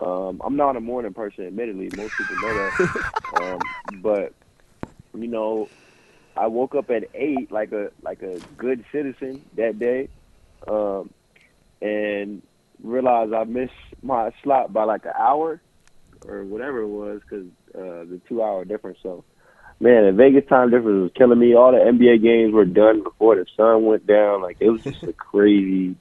[0.00, 1.88] Um, I'm not a morning person, admittedly.
[1.96, 3.60] Most people know that, um,
[4.02, 4.34] but
[5.14, 5.68] you know,
[6.36, 10.08] I woke up at eight like a like a good citizen that day,
[10.66, 11.10] um,
[11.80, 12.42] and
[12.82, 13.72] realized I missed
[14.02, 15.60] my slot by like an hour
[16.26, 18.98] or whatever it was because uh, the two hour difference.
[19.02, 19.24] So,
[19.80, 21.54] man, the Vegas time difference was killing me.
[21.54, 24.42] All the NBA games were done before the sun went down.
[24.42, 25.96] Like it was just a crazy,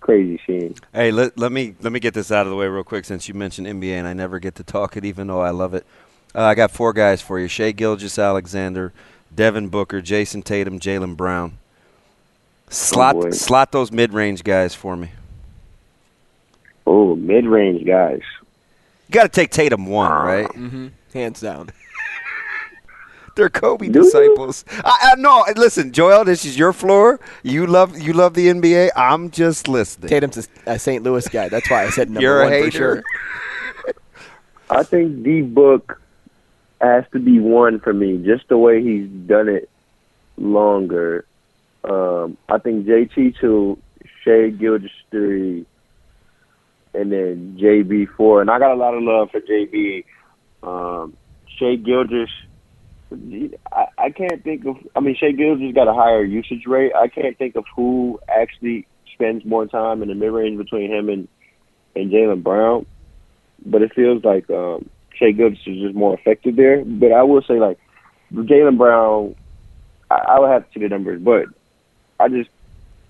[0.00, 0.74] crazy scene.
[0.92, 3.28] Hey, let, let me let me get this out of the way real quick since
[3.28, 5.86] you mentioned NBA and I never get to talk it even though I love it.
[6.34, 8.92] Uh, I got four guys for you: Shai Gilgeous, Alexander,
[9.34, 11.58] Devin Booker, Jayson Tatum, Jaylen Brown.
[12.68, 13.30] Slot boy.
[13.30, 15.10] slot those mid range guys for me.
[16.86, 18.22] Oh, mid range guys.
[19.08, 20.46] You got to take Tatum one, right?
[20.46, 20.88] Mm-hmm.
[21.12, 21.70] Hands down.
[23.36, 24.64] They're Kobe disciples.
[24.84, 26.24] I, I no, listen, Joel.
[26.24, 27.18] This is your floor.
[27.42, 28.90] You love you love the NBA.
[28.94, 30.08] I'm just listening.
[30.08, 31.02] Tatum's a, a St.
[31.02, 31.48] Louis guy.
[31.48, 32.70] That's why I said number You're a one for hater.
[32.70, 33.94] sure.
[34.68, 36.00] I think D Book
[36.80, 39.68] has to be one for me, just the way he's done it
[40.36, 41.24] longer.
[41.84, 43.78] Um, I think JT two,
[44.24, 45.66] Shai Gilgeous three,
[46.94, 48.40] and then JB four.
[48.40, 50.04] And I got a lot of love for JB.
[50.62, 51.16] Um,
[51.58, 52.30] Shai Gilgeous,
[53.72, 54.76] I, I can't think of.
[54.94, 56.92] I mean, Shai Gilgeous got a higher usage rate.
[56.94, 61.08] I can't think of who actually spends more time in the mid range between him
[61.08, 61.28] and
[61.94, 62.86] and Jaylen Brown
[63.64, 64.88] but it feels like um,
[65.20, 66.84] Shai Gilgeous is just more effective there.
[66.84, 67.78] But I will say, like
[68.32, 69.36] Jaylen Brown,
[70.10, 71.46] I, I would have to see the numbers, but
[72.18, 72.50] I just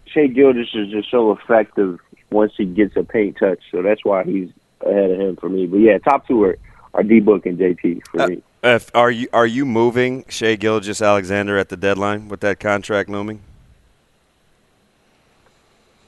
[0.06, 2.00] Shai Gilgeous is just so effective
[2.30, 4.50] once he gets a paint touch, so that's why he's
[4.84, 5.66] ahead of him for me.
[5.66, 6.58] But yeah, top two are,
[6.94, 8.42] are D Book and JT for me.
[8.62, 13.08] If, are you are you moving Shai Gilgeous Alexander at the deadline with that contract
[13.08, 13.40] looming?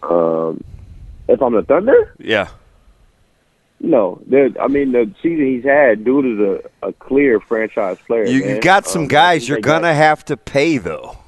[0.02, 0.62] Um,
[1.28, 2.48] if I'm the Thunder, Yeah.
[3.82, 4.22] No.
[4.60, 6.38] I mean, the season he's had, dude is
[6.82, 8.24] a, a clear franchise player.
[8.26, 11.18] You, you got some Um, guys you're gonna have to pay though.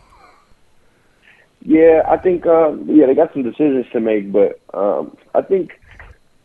[1.67, 5.73] Yeah, I think um, yeah they got some decisions to make, but um, I think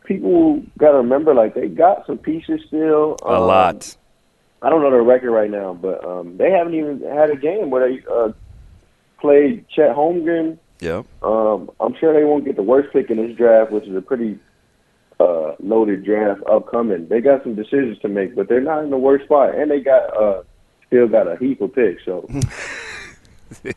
[0.06, 3.18] people got to remember like they got some pieces still.
[3.23, 3.95] A Um, lot.
[4.61, 7.69] I don't know their record right now, but um, they haven't even had a game
[7.69, 8.31] where they uh,
[9.22, 10.57] played Chet Holmgren.
[10.80, 11.03] Yeah.
[11.22, 14.02] Um, I'm sure they won't get the worst pick in this draft, which is a
[14.02, 14.38] pretty
[15.20, 17.08] uh, loaded draft upcoming.
[17.08, 19.82] They got some decisions to make, but they're not in the worst spot, and they
[19.82, 20.44] got uh,
[20.88, 22.04] still got a heap of picks.
[22.06, 22.28] So.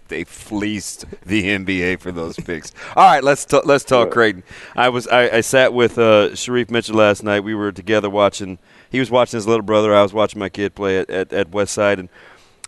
[0.08, 2.72] they fleeced the NBA for those picks.
[2.94, 4.42] All right, let's t- let's talk Creighton.
[4.76, 7.40] I was I, I sat with uh, Shereef Mitchell last night.
[7.40, 8.58] We were together watching.
[8.90, 9.94] He was watching his little brother.
[9.94, 12.08] I was watching my kid play at, at, at West Side, and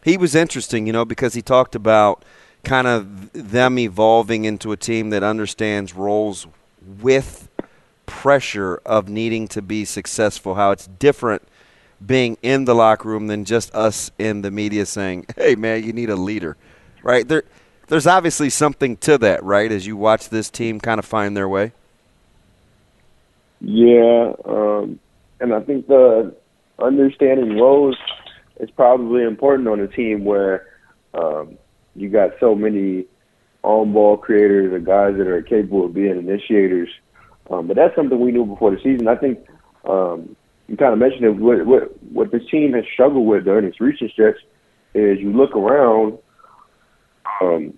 [0.02, 2.24] he was interesting, you know, because he talked about
[2.62, 6.46] kind of them evolving into a team that understands roles
[7.00, 7.48] with
[8.06, 10.54] pressure of needing to be successful.
[10.54, 11.42] How it's different
[12.04, 15.92] being in the locker room than just us in the media saying, "Hey, man, you
[15.92, 16.56] need a leader."
[17.02, 17.44] Right there,
[17.88, 19.70] there's obviously something to that, right?
[19.70, 21.72] As you watch this team kind of find their way.
[23.60, 24.98] Yeah, um,
[25.40, 26.34] and I think the
[26.78, 27.96] understanding roles
[28.60, 30.66] is probably important on a team where
[31.14, 31.56] um,
[31.94, 33.06] you got so many
[33.62, 36.88] on-ball creators or guys that are capable of being initiators.
[37.50, 39.08] Um, but that's something we knew before the season.
[39.08, 39.38] I think
[39.84, 41.36] um, you kind of mentioned it.
[41.36, 44.36] What, what what this team has struggled with during its recent stretch
[44.94, 46.18] is you look around,
[47.40, 47.74] um,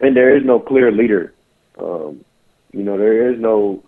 [0.00, 1.34] and there is no clear leader.
[1.78, 2.24] Um,
[2.72, 3.82] you know, there is no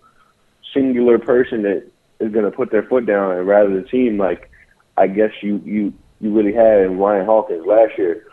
[0.73, 1.87] singular person that
[2.19, 4.49] is going to put their foot down and rather the team like
[4.97, 8.25] I guess you you you really had in Ryan Hawkins last year.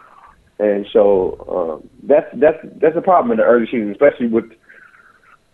[0.58, 4.52] And so um, that's that's that's a problem in the early season, especially with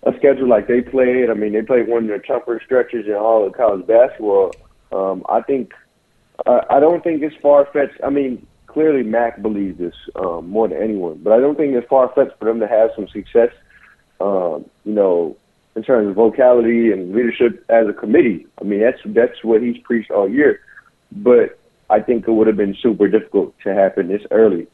[0.05, 1.31] a schedule like they played.
[1.31, 4.53] I mean, they played one of the tougher stretches in all of college basketball.
[4.93, 5.73] Um, I think
[6.47, 8.01] I, don't think it's far fetched.
[8.05, 11.89] I mean, clearly Mac believes this um, more than anyone, but I don't think it's
[11.89, 13.51] far fetched for them to have some success.
[14.20, 15.37] Um, you know,
[15.79, 18.47] in terms of vocality and leadership as a committee.
[18.61, 20.61] I mean, that's that's what he's preached all year.
[21.12, 21.59] But
[21.89, 24.66] I think it would have been super difficult to happen this early.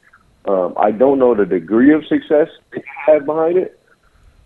[0.47, 3.79] Um, I don't know the degree of success they have behind it,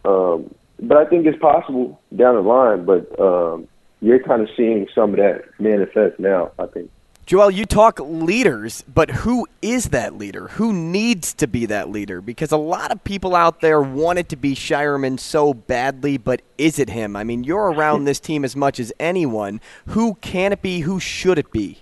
[0.04, 2.84] um, but I think it's possible down the line.
[2.84, 3.68] But um,
[4.00, 6.52] you're kind of seeing some of that manifest now.
[6.58, 6.90] I think.
[7.28, 10.48] Joel, you talk leaders, but who is that leader?
[10.48, 12.22] Who needs to be that leader?
[12.22, 16.40] Because a lot of people out there want it to be Scheierman so badly, but
[16.56, 17.16] is it him?
[17.16, 19.60] I mean, you're around this team as much as anyone.
[19.88, 20.80] Who can it be?
[20.80, 21.80] Who should it be?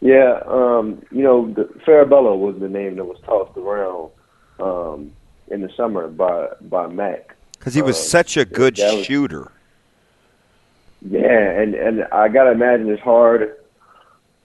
[0.00, 4.10] Yeah, um, you know, the, Farabello was the name that was tossed around
[4.60, 5.12] um,
[5.48, 7.34] in the summer by by Mac.
[7.58, 9.50] Because he was Um, such a good was- shooter.
[11.08, 13.56] Yeah, and and I gotta imagine it's hard,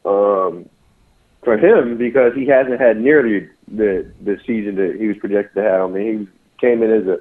[0.05, 0.67] um,
[1.43, 5.63] for him because he hasn't had nearly the the season that he was projected to
[5.63, 5.81] have.
[5.81, 6.27] I mean,
[6.59, 7.19] he came in as a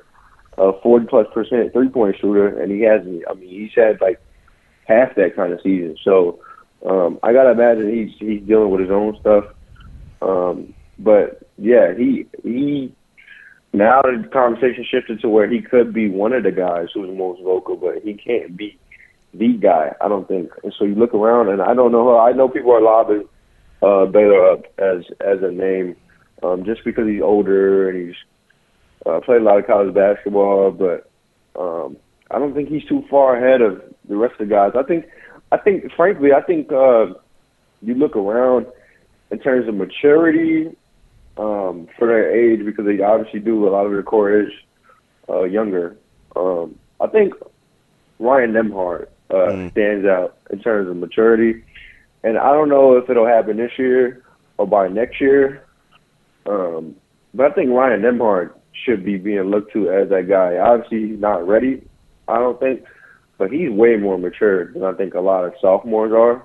[0.61, 3.23] a 40 plus percent three point shooter, and he hasn't.
[3.31, 4.21] I mean, he's had like
[4.89, 5.97] half that kind of season.
[6.03, 6.41] So
[6.85, 9.45] um, I gotta imagine he's he's dealing with his own stuff.
[10.21, 12.93] Um, but yeah, he he
[13.73, 17.43] now the conversation shifted to where he could be one of the guys who's most
[17.43, 18.78] vocal, but he can't be
[19.35, 19.95] the guy.
[20.01, 20.51] I don't think.
[20.62, 22.19] And so you look around, and I don't know.
[22.19, 23.28] I know people are lobbing
[23.82, 25.97] uh, Baylor up as as a name
[26.43, 28.16] um, just because he's older and he's
[29.07, 31.11] uh, played a lot of college basketball, but
[31.61, 31.97] um,
[32.31, 34.73] I don't think he's too far ahead of the rest of the guys.
[34.78, 35.07] I think,
[35.53, 37.07] I think, frankly, I think uh,
[37.82, 38.66] you look around
[39.31, 40.77] in terms of maturity
[41.39, 44.48] um, for their age because they obviously do a lot of their core is
[45.28, 45.97] uh, younger.
[46.36, 47.35] Um, I think
[48.19, 49.70] Ryan Nembhard uh, Mm.
[49.73, 51.62] stands out in terms of maturity,
[52.24, 54.23] and I don't know if it'll happen this year
[54.56, 55.62] or by next year.
[56.47, 56.97] Um,
[57.35, 58.52] but I think Ryan Nembhard
[58.85, 60.56] should be being looked to as that guy.
[60.56, 61.82] Obviously, he's not ready,
[62.27, 62.82] I don't think,
[63.36, 66.43] but he's way more mature than I think a lot of sophomores are.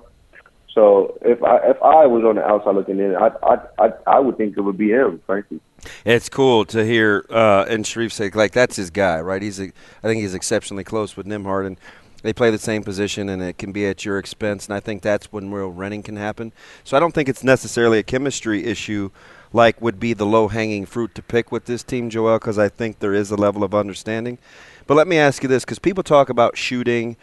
[0.74, 4.18] So if I if I was on the outside looking in, I I I, I
[4.18, 5.60] would think it would be him, frankly.
[6.04, 9.40] It's cool to hear uh, and Shereef say like that's his guy, right?
[9.40, 9.64] He's a,
[10.02, 11.76] I think he's exceptionally close with Nimhard, and
[12.22, 14.66] they play the same position, and it can be at your expense.
[14.66, 16.52] And I think that's when real renting can happen.
[16.82, 19.10] So I don't think it's necessarily a chemistry issue,
[19.52, 22.68] like would be the low hanging fruit to pick with this team, Joel, because I
[22.68, 24.38] think there is a level of understanding.
[24.86, 27.16] But let me ask you this, because people talk about shooting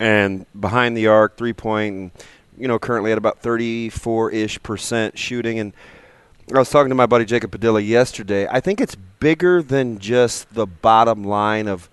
[0.00, 2.10] and behind the arc, three point, and
[2.58, 5.72] you know currently at about thirty four ish percent shooting, and
[6.54, 8.46] I was talking to my buddy Jacob Padilla yesterday.
[8.48, 11.88] I think it's bigger than just the bottom line of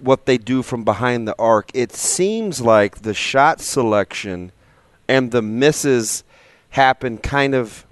[0.00, 1.70] what they do from behind the arc.
[1.74, 4.52] It seems like the shot selection
[5.08, 6.22] and the misses
[6.70, 7.84] happen kind of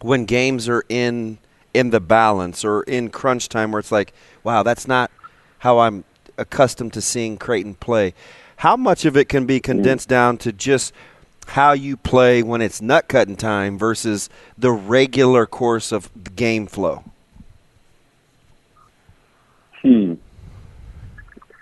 [0.00, 1.38] when games are in
[1.74, 4.12] in the balance or in crunch time where it's like,
[4.42, 5.10] wow, that's not
[5.58, 6.04] how I'm
[6.38, 8.14] accustomed to seeing Creighton play.
[8.58, 10.92] How much of it can be condensed down to just
[11.46, 14.28] how you play when it's nut cutting time versus
[14.58, 17.04] the regular course of the game flow?
[19.80, 20.14] Hmm.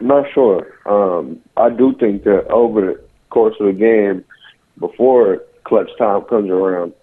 [0.00, 0.66] Not sure.
[0.86, 4.24] Um, I do think that over the course of the game,
[4.78, 6.94] before clutch time comes around,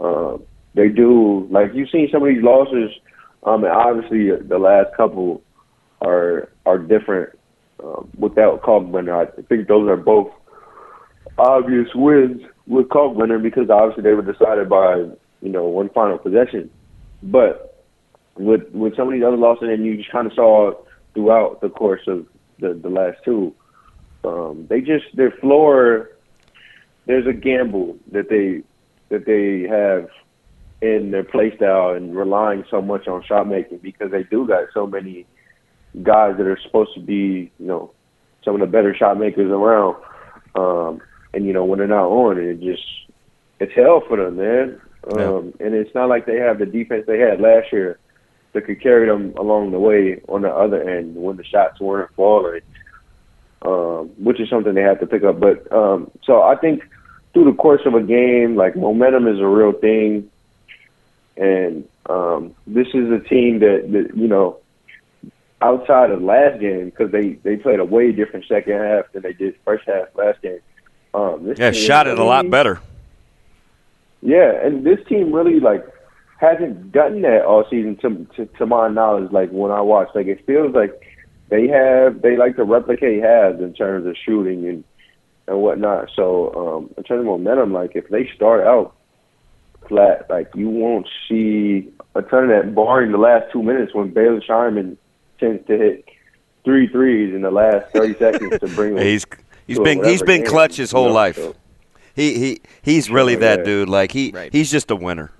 [0.00, 0.42] um,
[0.74, 2.90] they do like you've seen some of these losses.
[3.44, 5.40] Um, and obviously the last couple
[6.02, 7.39] are are different
[7.82, 9.28] um, without Kalkbrenner.
[9.28, 10.30] I think those are both
[11.38, 14.96] obvious wins with Kalkbrenner because obviously they were decided by
[15.42, 16.70] you know one final possession.
[17.22, 17.84] But
[18.36, 20.72] with with some of these other losses, and you just kind of saw
[21.14, 22.26] throughout the course of
[22.58, 23.54] the the last two,
[24.24, 26.10] um, they just their floor.
[27.06, 28.62] There's a gamble that they
[29.08, 30.08] that they have
[30.80, 34.64] in their play style and relying so much on shot making because they do got
[34.72, 35.26] so many
[36.02, 37.90] guys that are supposed to be, you know,
[38.44, 39.96] some of the better shot makers around.
[40.54, 41.00] Um,
[41.32, 42.82] and you know, when they're not on, it just
[43.58, 44.80] it's hell for them, man.
[45.12, 47.98] Um, and it's not like they have the defense they had last year
[48.52, 52.14] that could carry them along the way on the other end when the shots weren't
[52.14, 52.60] falling,
[53.62, 55.40] um, which is something they have to pick up.
[55.40, 56.82] But um, so I think
[57.32, 60.30] through the course of a game, like momentum is a real thing,
[61.36, 64.58] and um, this is a team that, that you know
[65.62, 69.32] outside of last game because they they played a way different second half than they
[69.32, 70.60] did first half last game.
[71.12, 72.80] Um, this Yeah, team shot it a lot better.
[74.22, 75.84] Yeah, and this team really like
[76.38, 79.32] hasn't done that all season to, to to my knowledge.
[79.32, 80.92] Like when I watch, like it feels like
[81.48, 84.84] they have they like to replicate halves in terms of shooting and
[85.48, 86.10] and whatnot.
[86.14, 88.94] So um, in terms of momentum, like if they start out
[89.88, 94.12] flat, like you won't see a ton of that, barring the last two minutes when
[94.12, 94.96] Baylor Scheierman
[95.40, 96.04] tends to hit
[96.64, 99.04] three threes in the last thirty seconds to bring them.
[99.04, 99.24] He's
[99.66, 101.36] he's to a been he's whatever been clutch his you whole know, life.
[101.36, 101.54] so-
[102.14, 103.88] He he he's really Yeah, that dude.
[103.88, 105.32] Like he he's just a winner.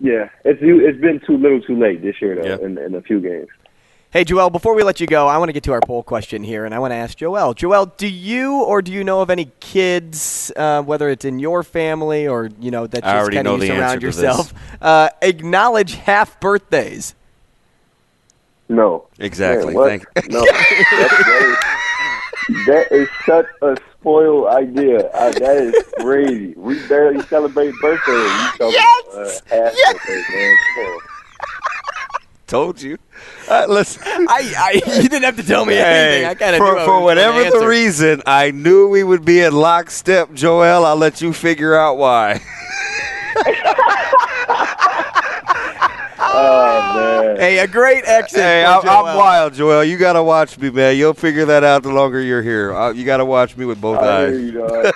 [0.00, 3.20] Yeah, it's it's been too little, too late this year though, in, in a few
[3.20, 3.48] games.
[4.10, 6.42] Hey, Joel, before we let you go, I want to get to our poll question
[6.42, 7.52] here, and I want to ask Joel.
[7.52, 11.62] Joel, do you or do you know of any kids, uh, whether it's in your
[11.62, 14.00] family or, you know, that I just already kind know of you the surround answer
[14.00, 14.16] to this.
[14.16, 17.14] yourself, uh, acknowledge half birthdays?
[18.68, 19.06] No.
[19.18, 19.66] Exactly.
[19.66, 19.88] Man, what?
[19.88, 20.44] Thank- No.
[20.44, 21.56] That's, that,
[22.50, 25.08] is, that is such a spoiled idea.
[25.10, 26.54] Uh, that is crazy.
[26.56, 28.06] We barely celebrate birthdays.
[28.06, 29.14] You talking, Yes!
[29.14, 30.98] uh, half birthdays, man.
[32.46, 32.96] Told you.
[33.50, 34.54] Uh, listen, I,
[34.86, 36.30] I you didn't have to tell me Hey, anything.
[36.30, 40.32] I kind of for, for whatever the reason, I knew we would be in lockstep,
[40.32, 40.84] Joel.
[40.86, 42.40] I'll let you figure out why.
[46.38, 46.94] Oh
[47.24, 47.36] man.
[47.36, 48.40] Hey, a great exit.
[48.40, 49.84] Hey, for I'm, I'm wild, Joel.
[49.84, 50.96] You got to watch me, man.
[50.96, 52.74] You'll figure that out the longer you're here.
[52.74, 54.30] Uh, you got to watch me with both I eyes.
[54.30, 54.92] hear you.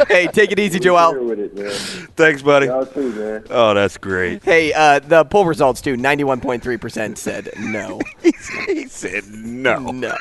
[0.08, 1.24] Hey, take it easy, Joel.
[1.24, 1.70] with it, man.
[2.16, 2.66] Thanks, buddy.
[2.66, 3.44] Y'all too, man.
[3.50, 4.42] Oh, that's great.
[4.44, 5.96] Hey, uh, the poll results too.
[5.96, 8.00] Ninety-one point three percent said no.
[8.22, 9.78] he said no.
[9.90, 10.16] No.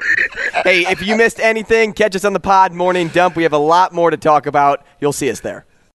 [0.64, 3.36] Hey, if you missed anything, catch us on the Pod Morning Dump.
[3.36, 4.86] We have a lot more to talk about.
[5.02, 5.66] You'll see us there.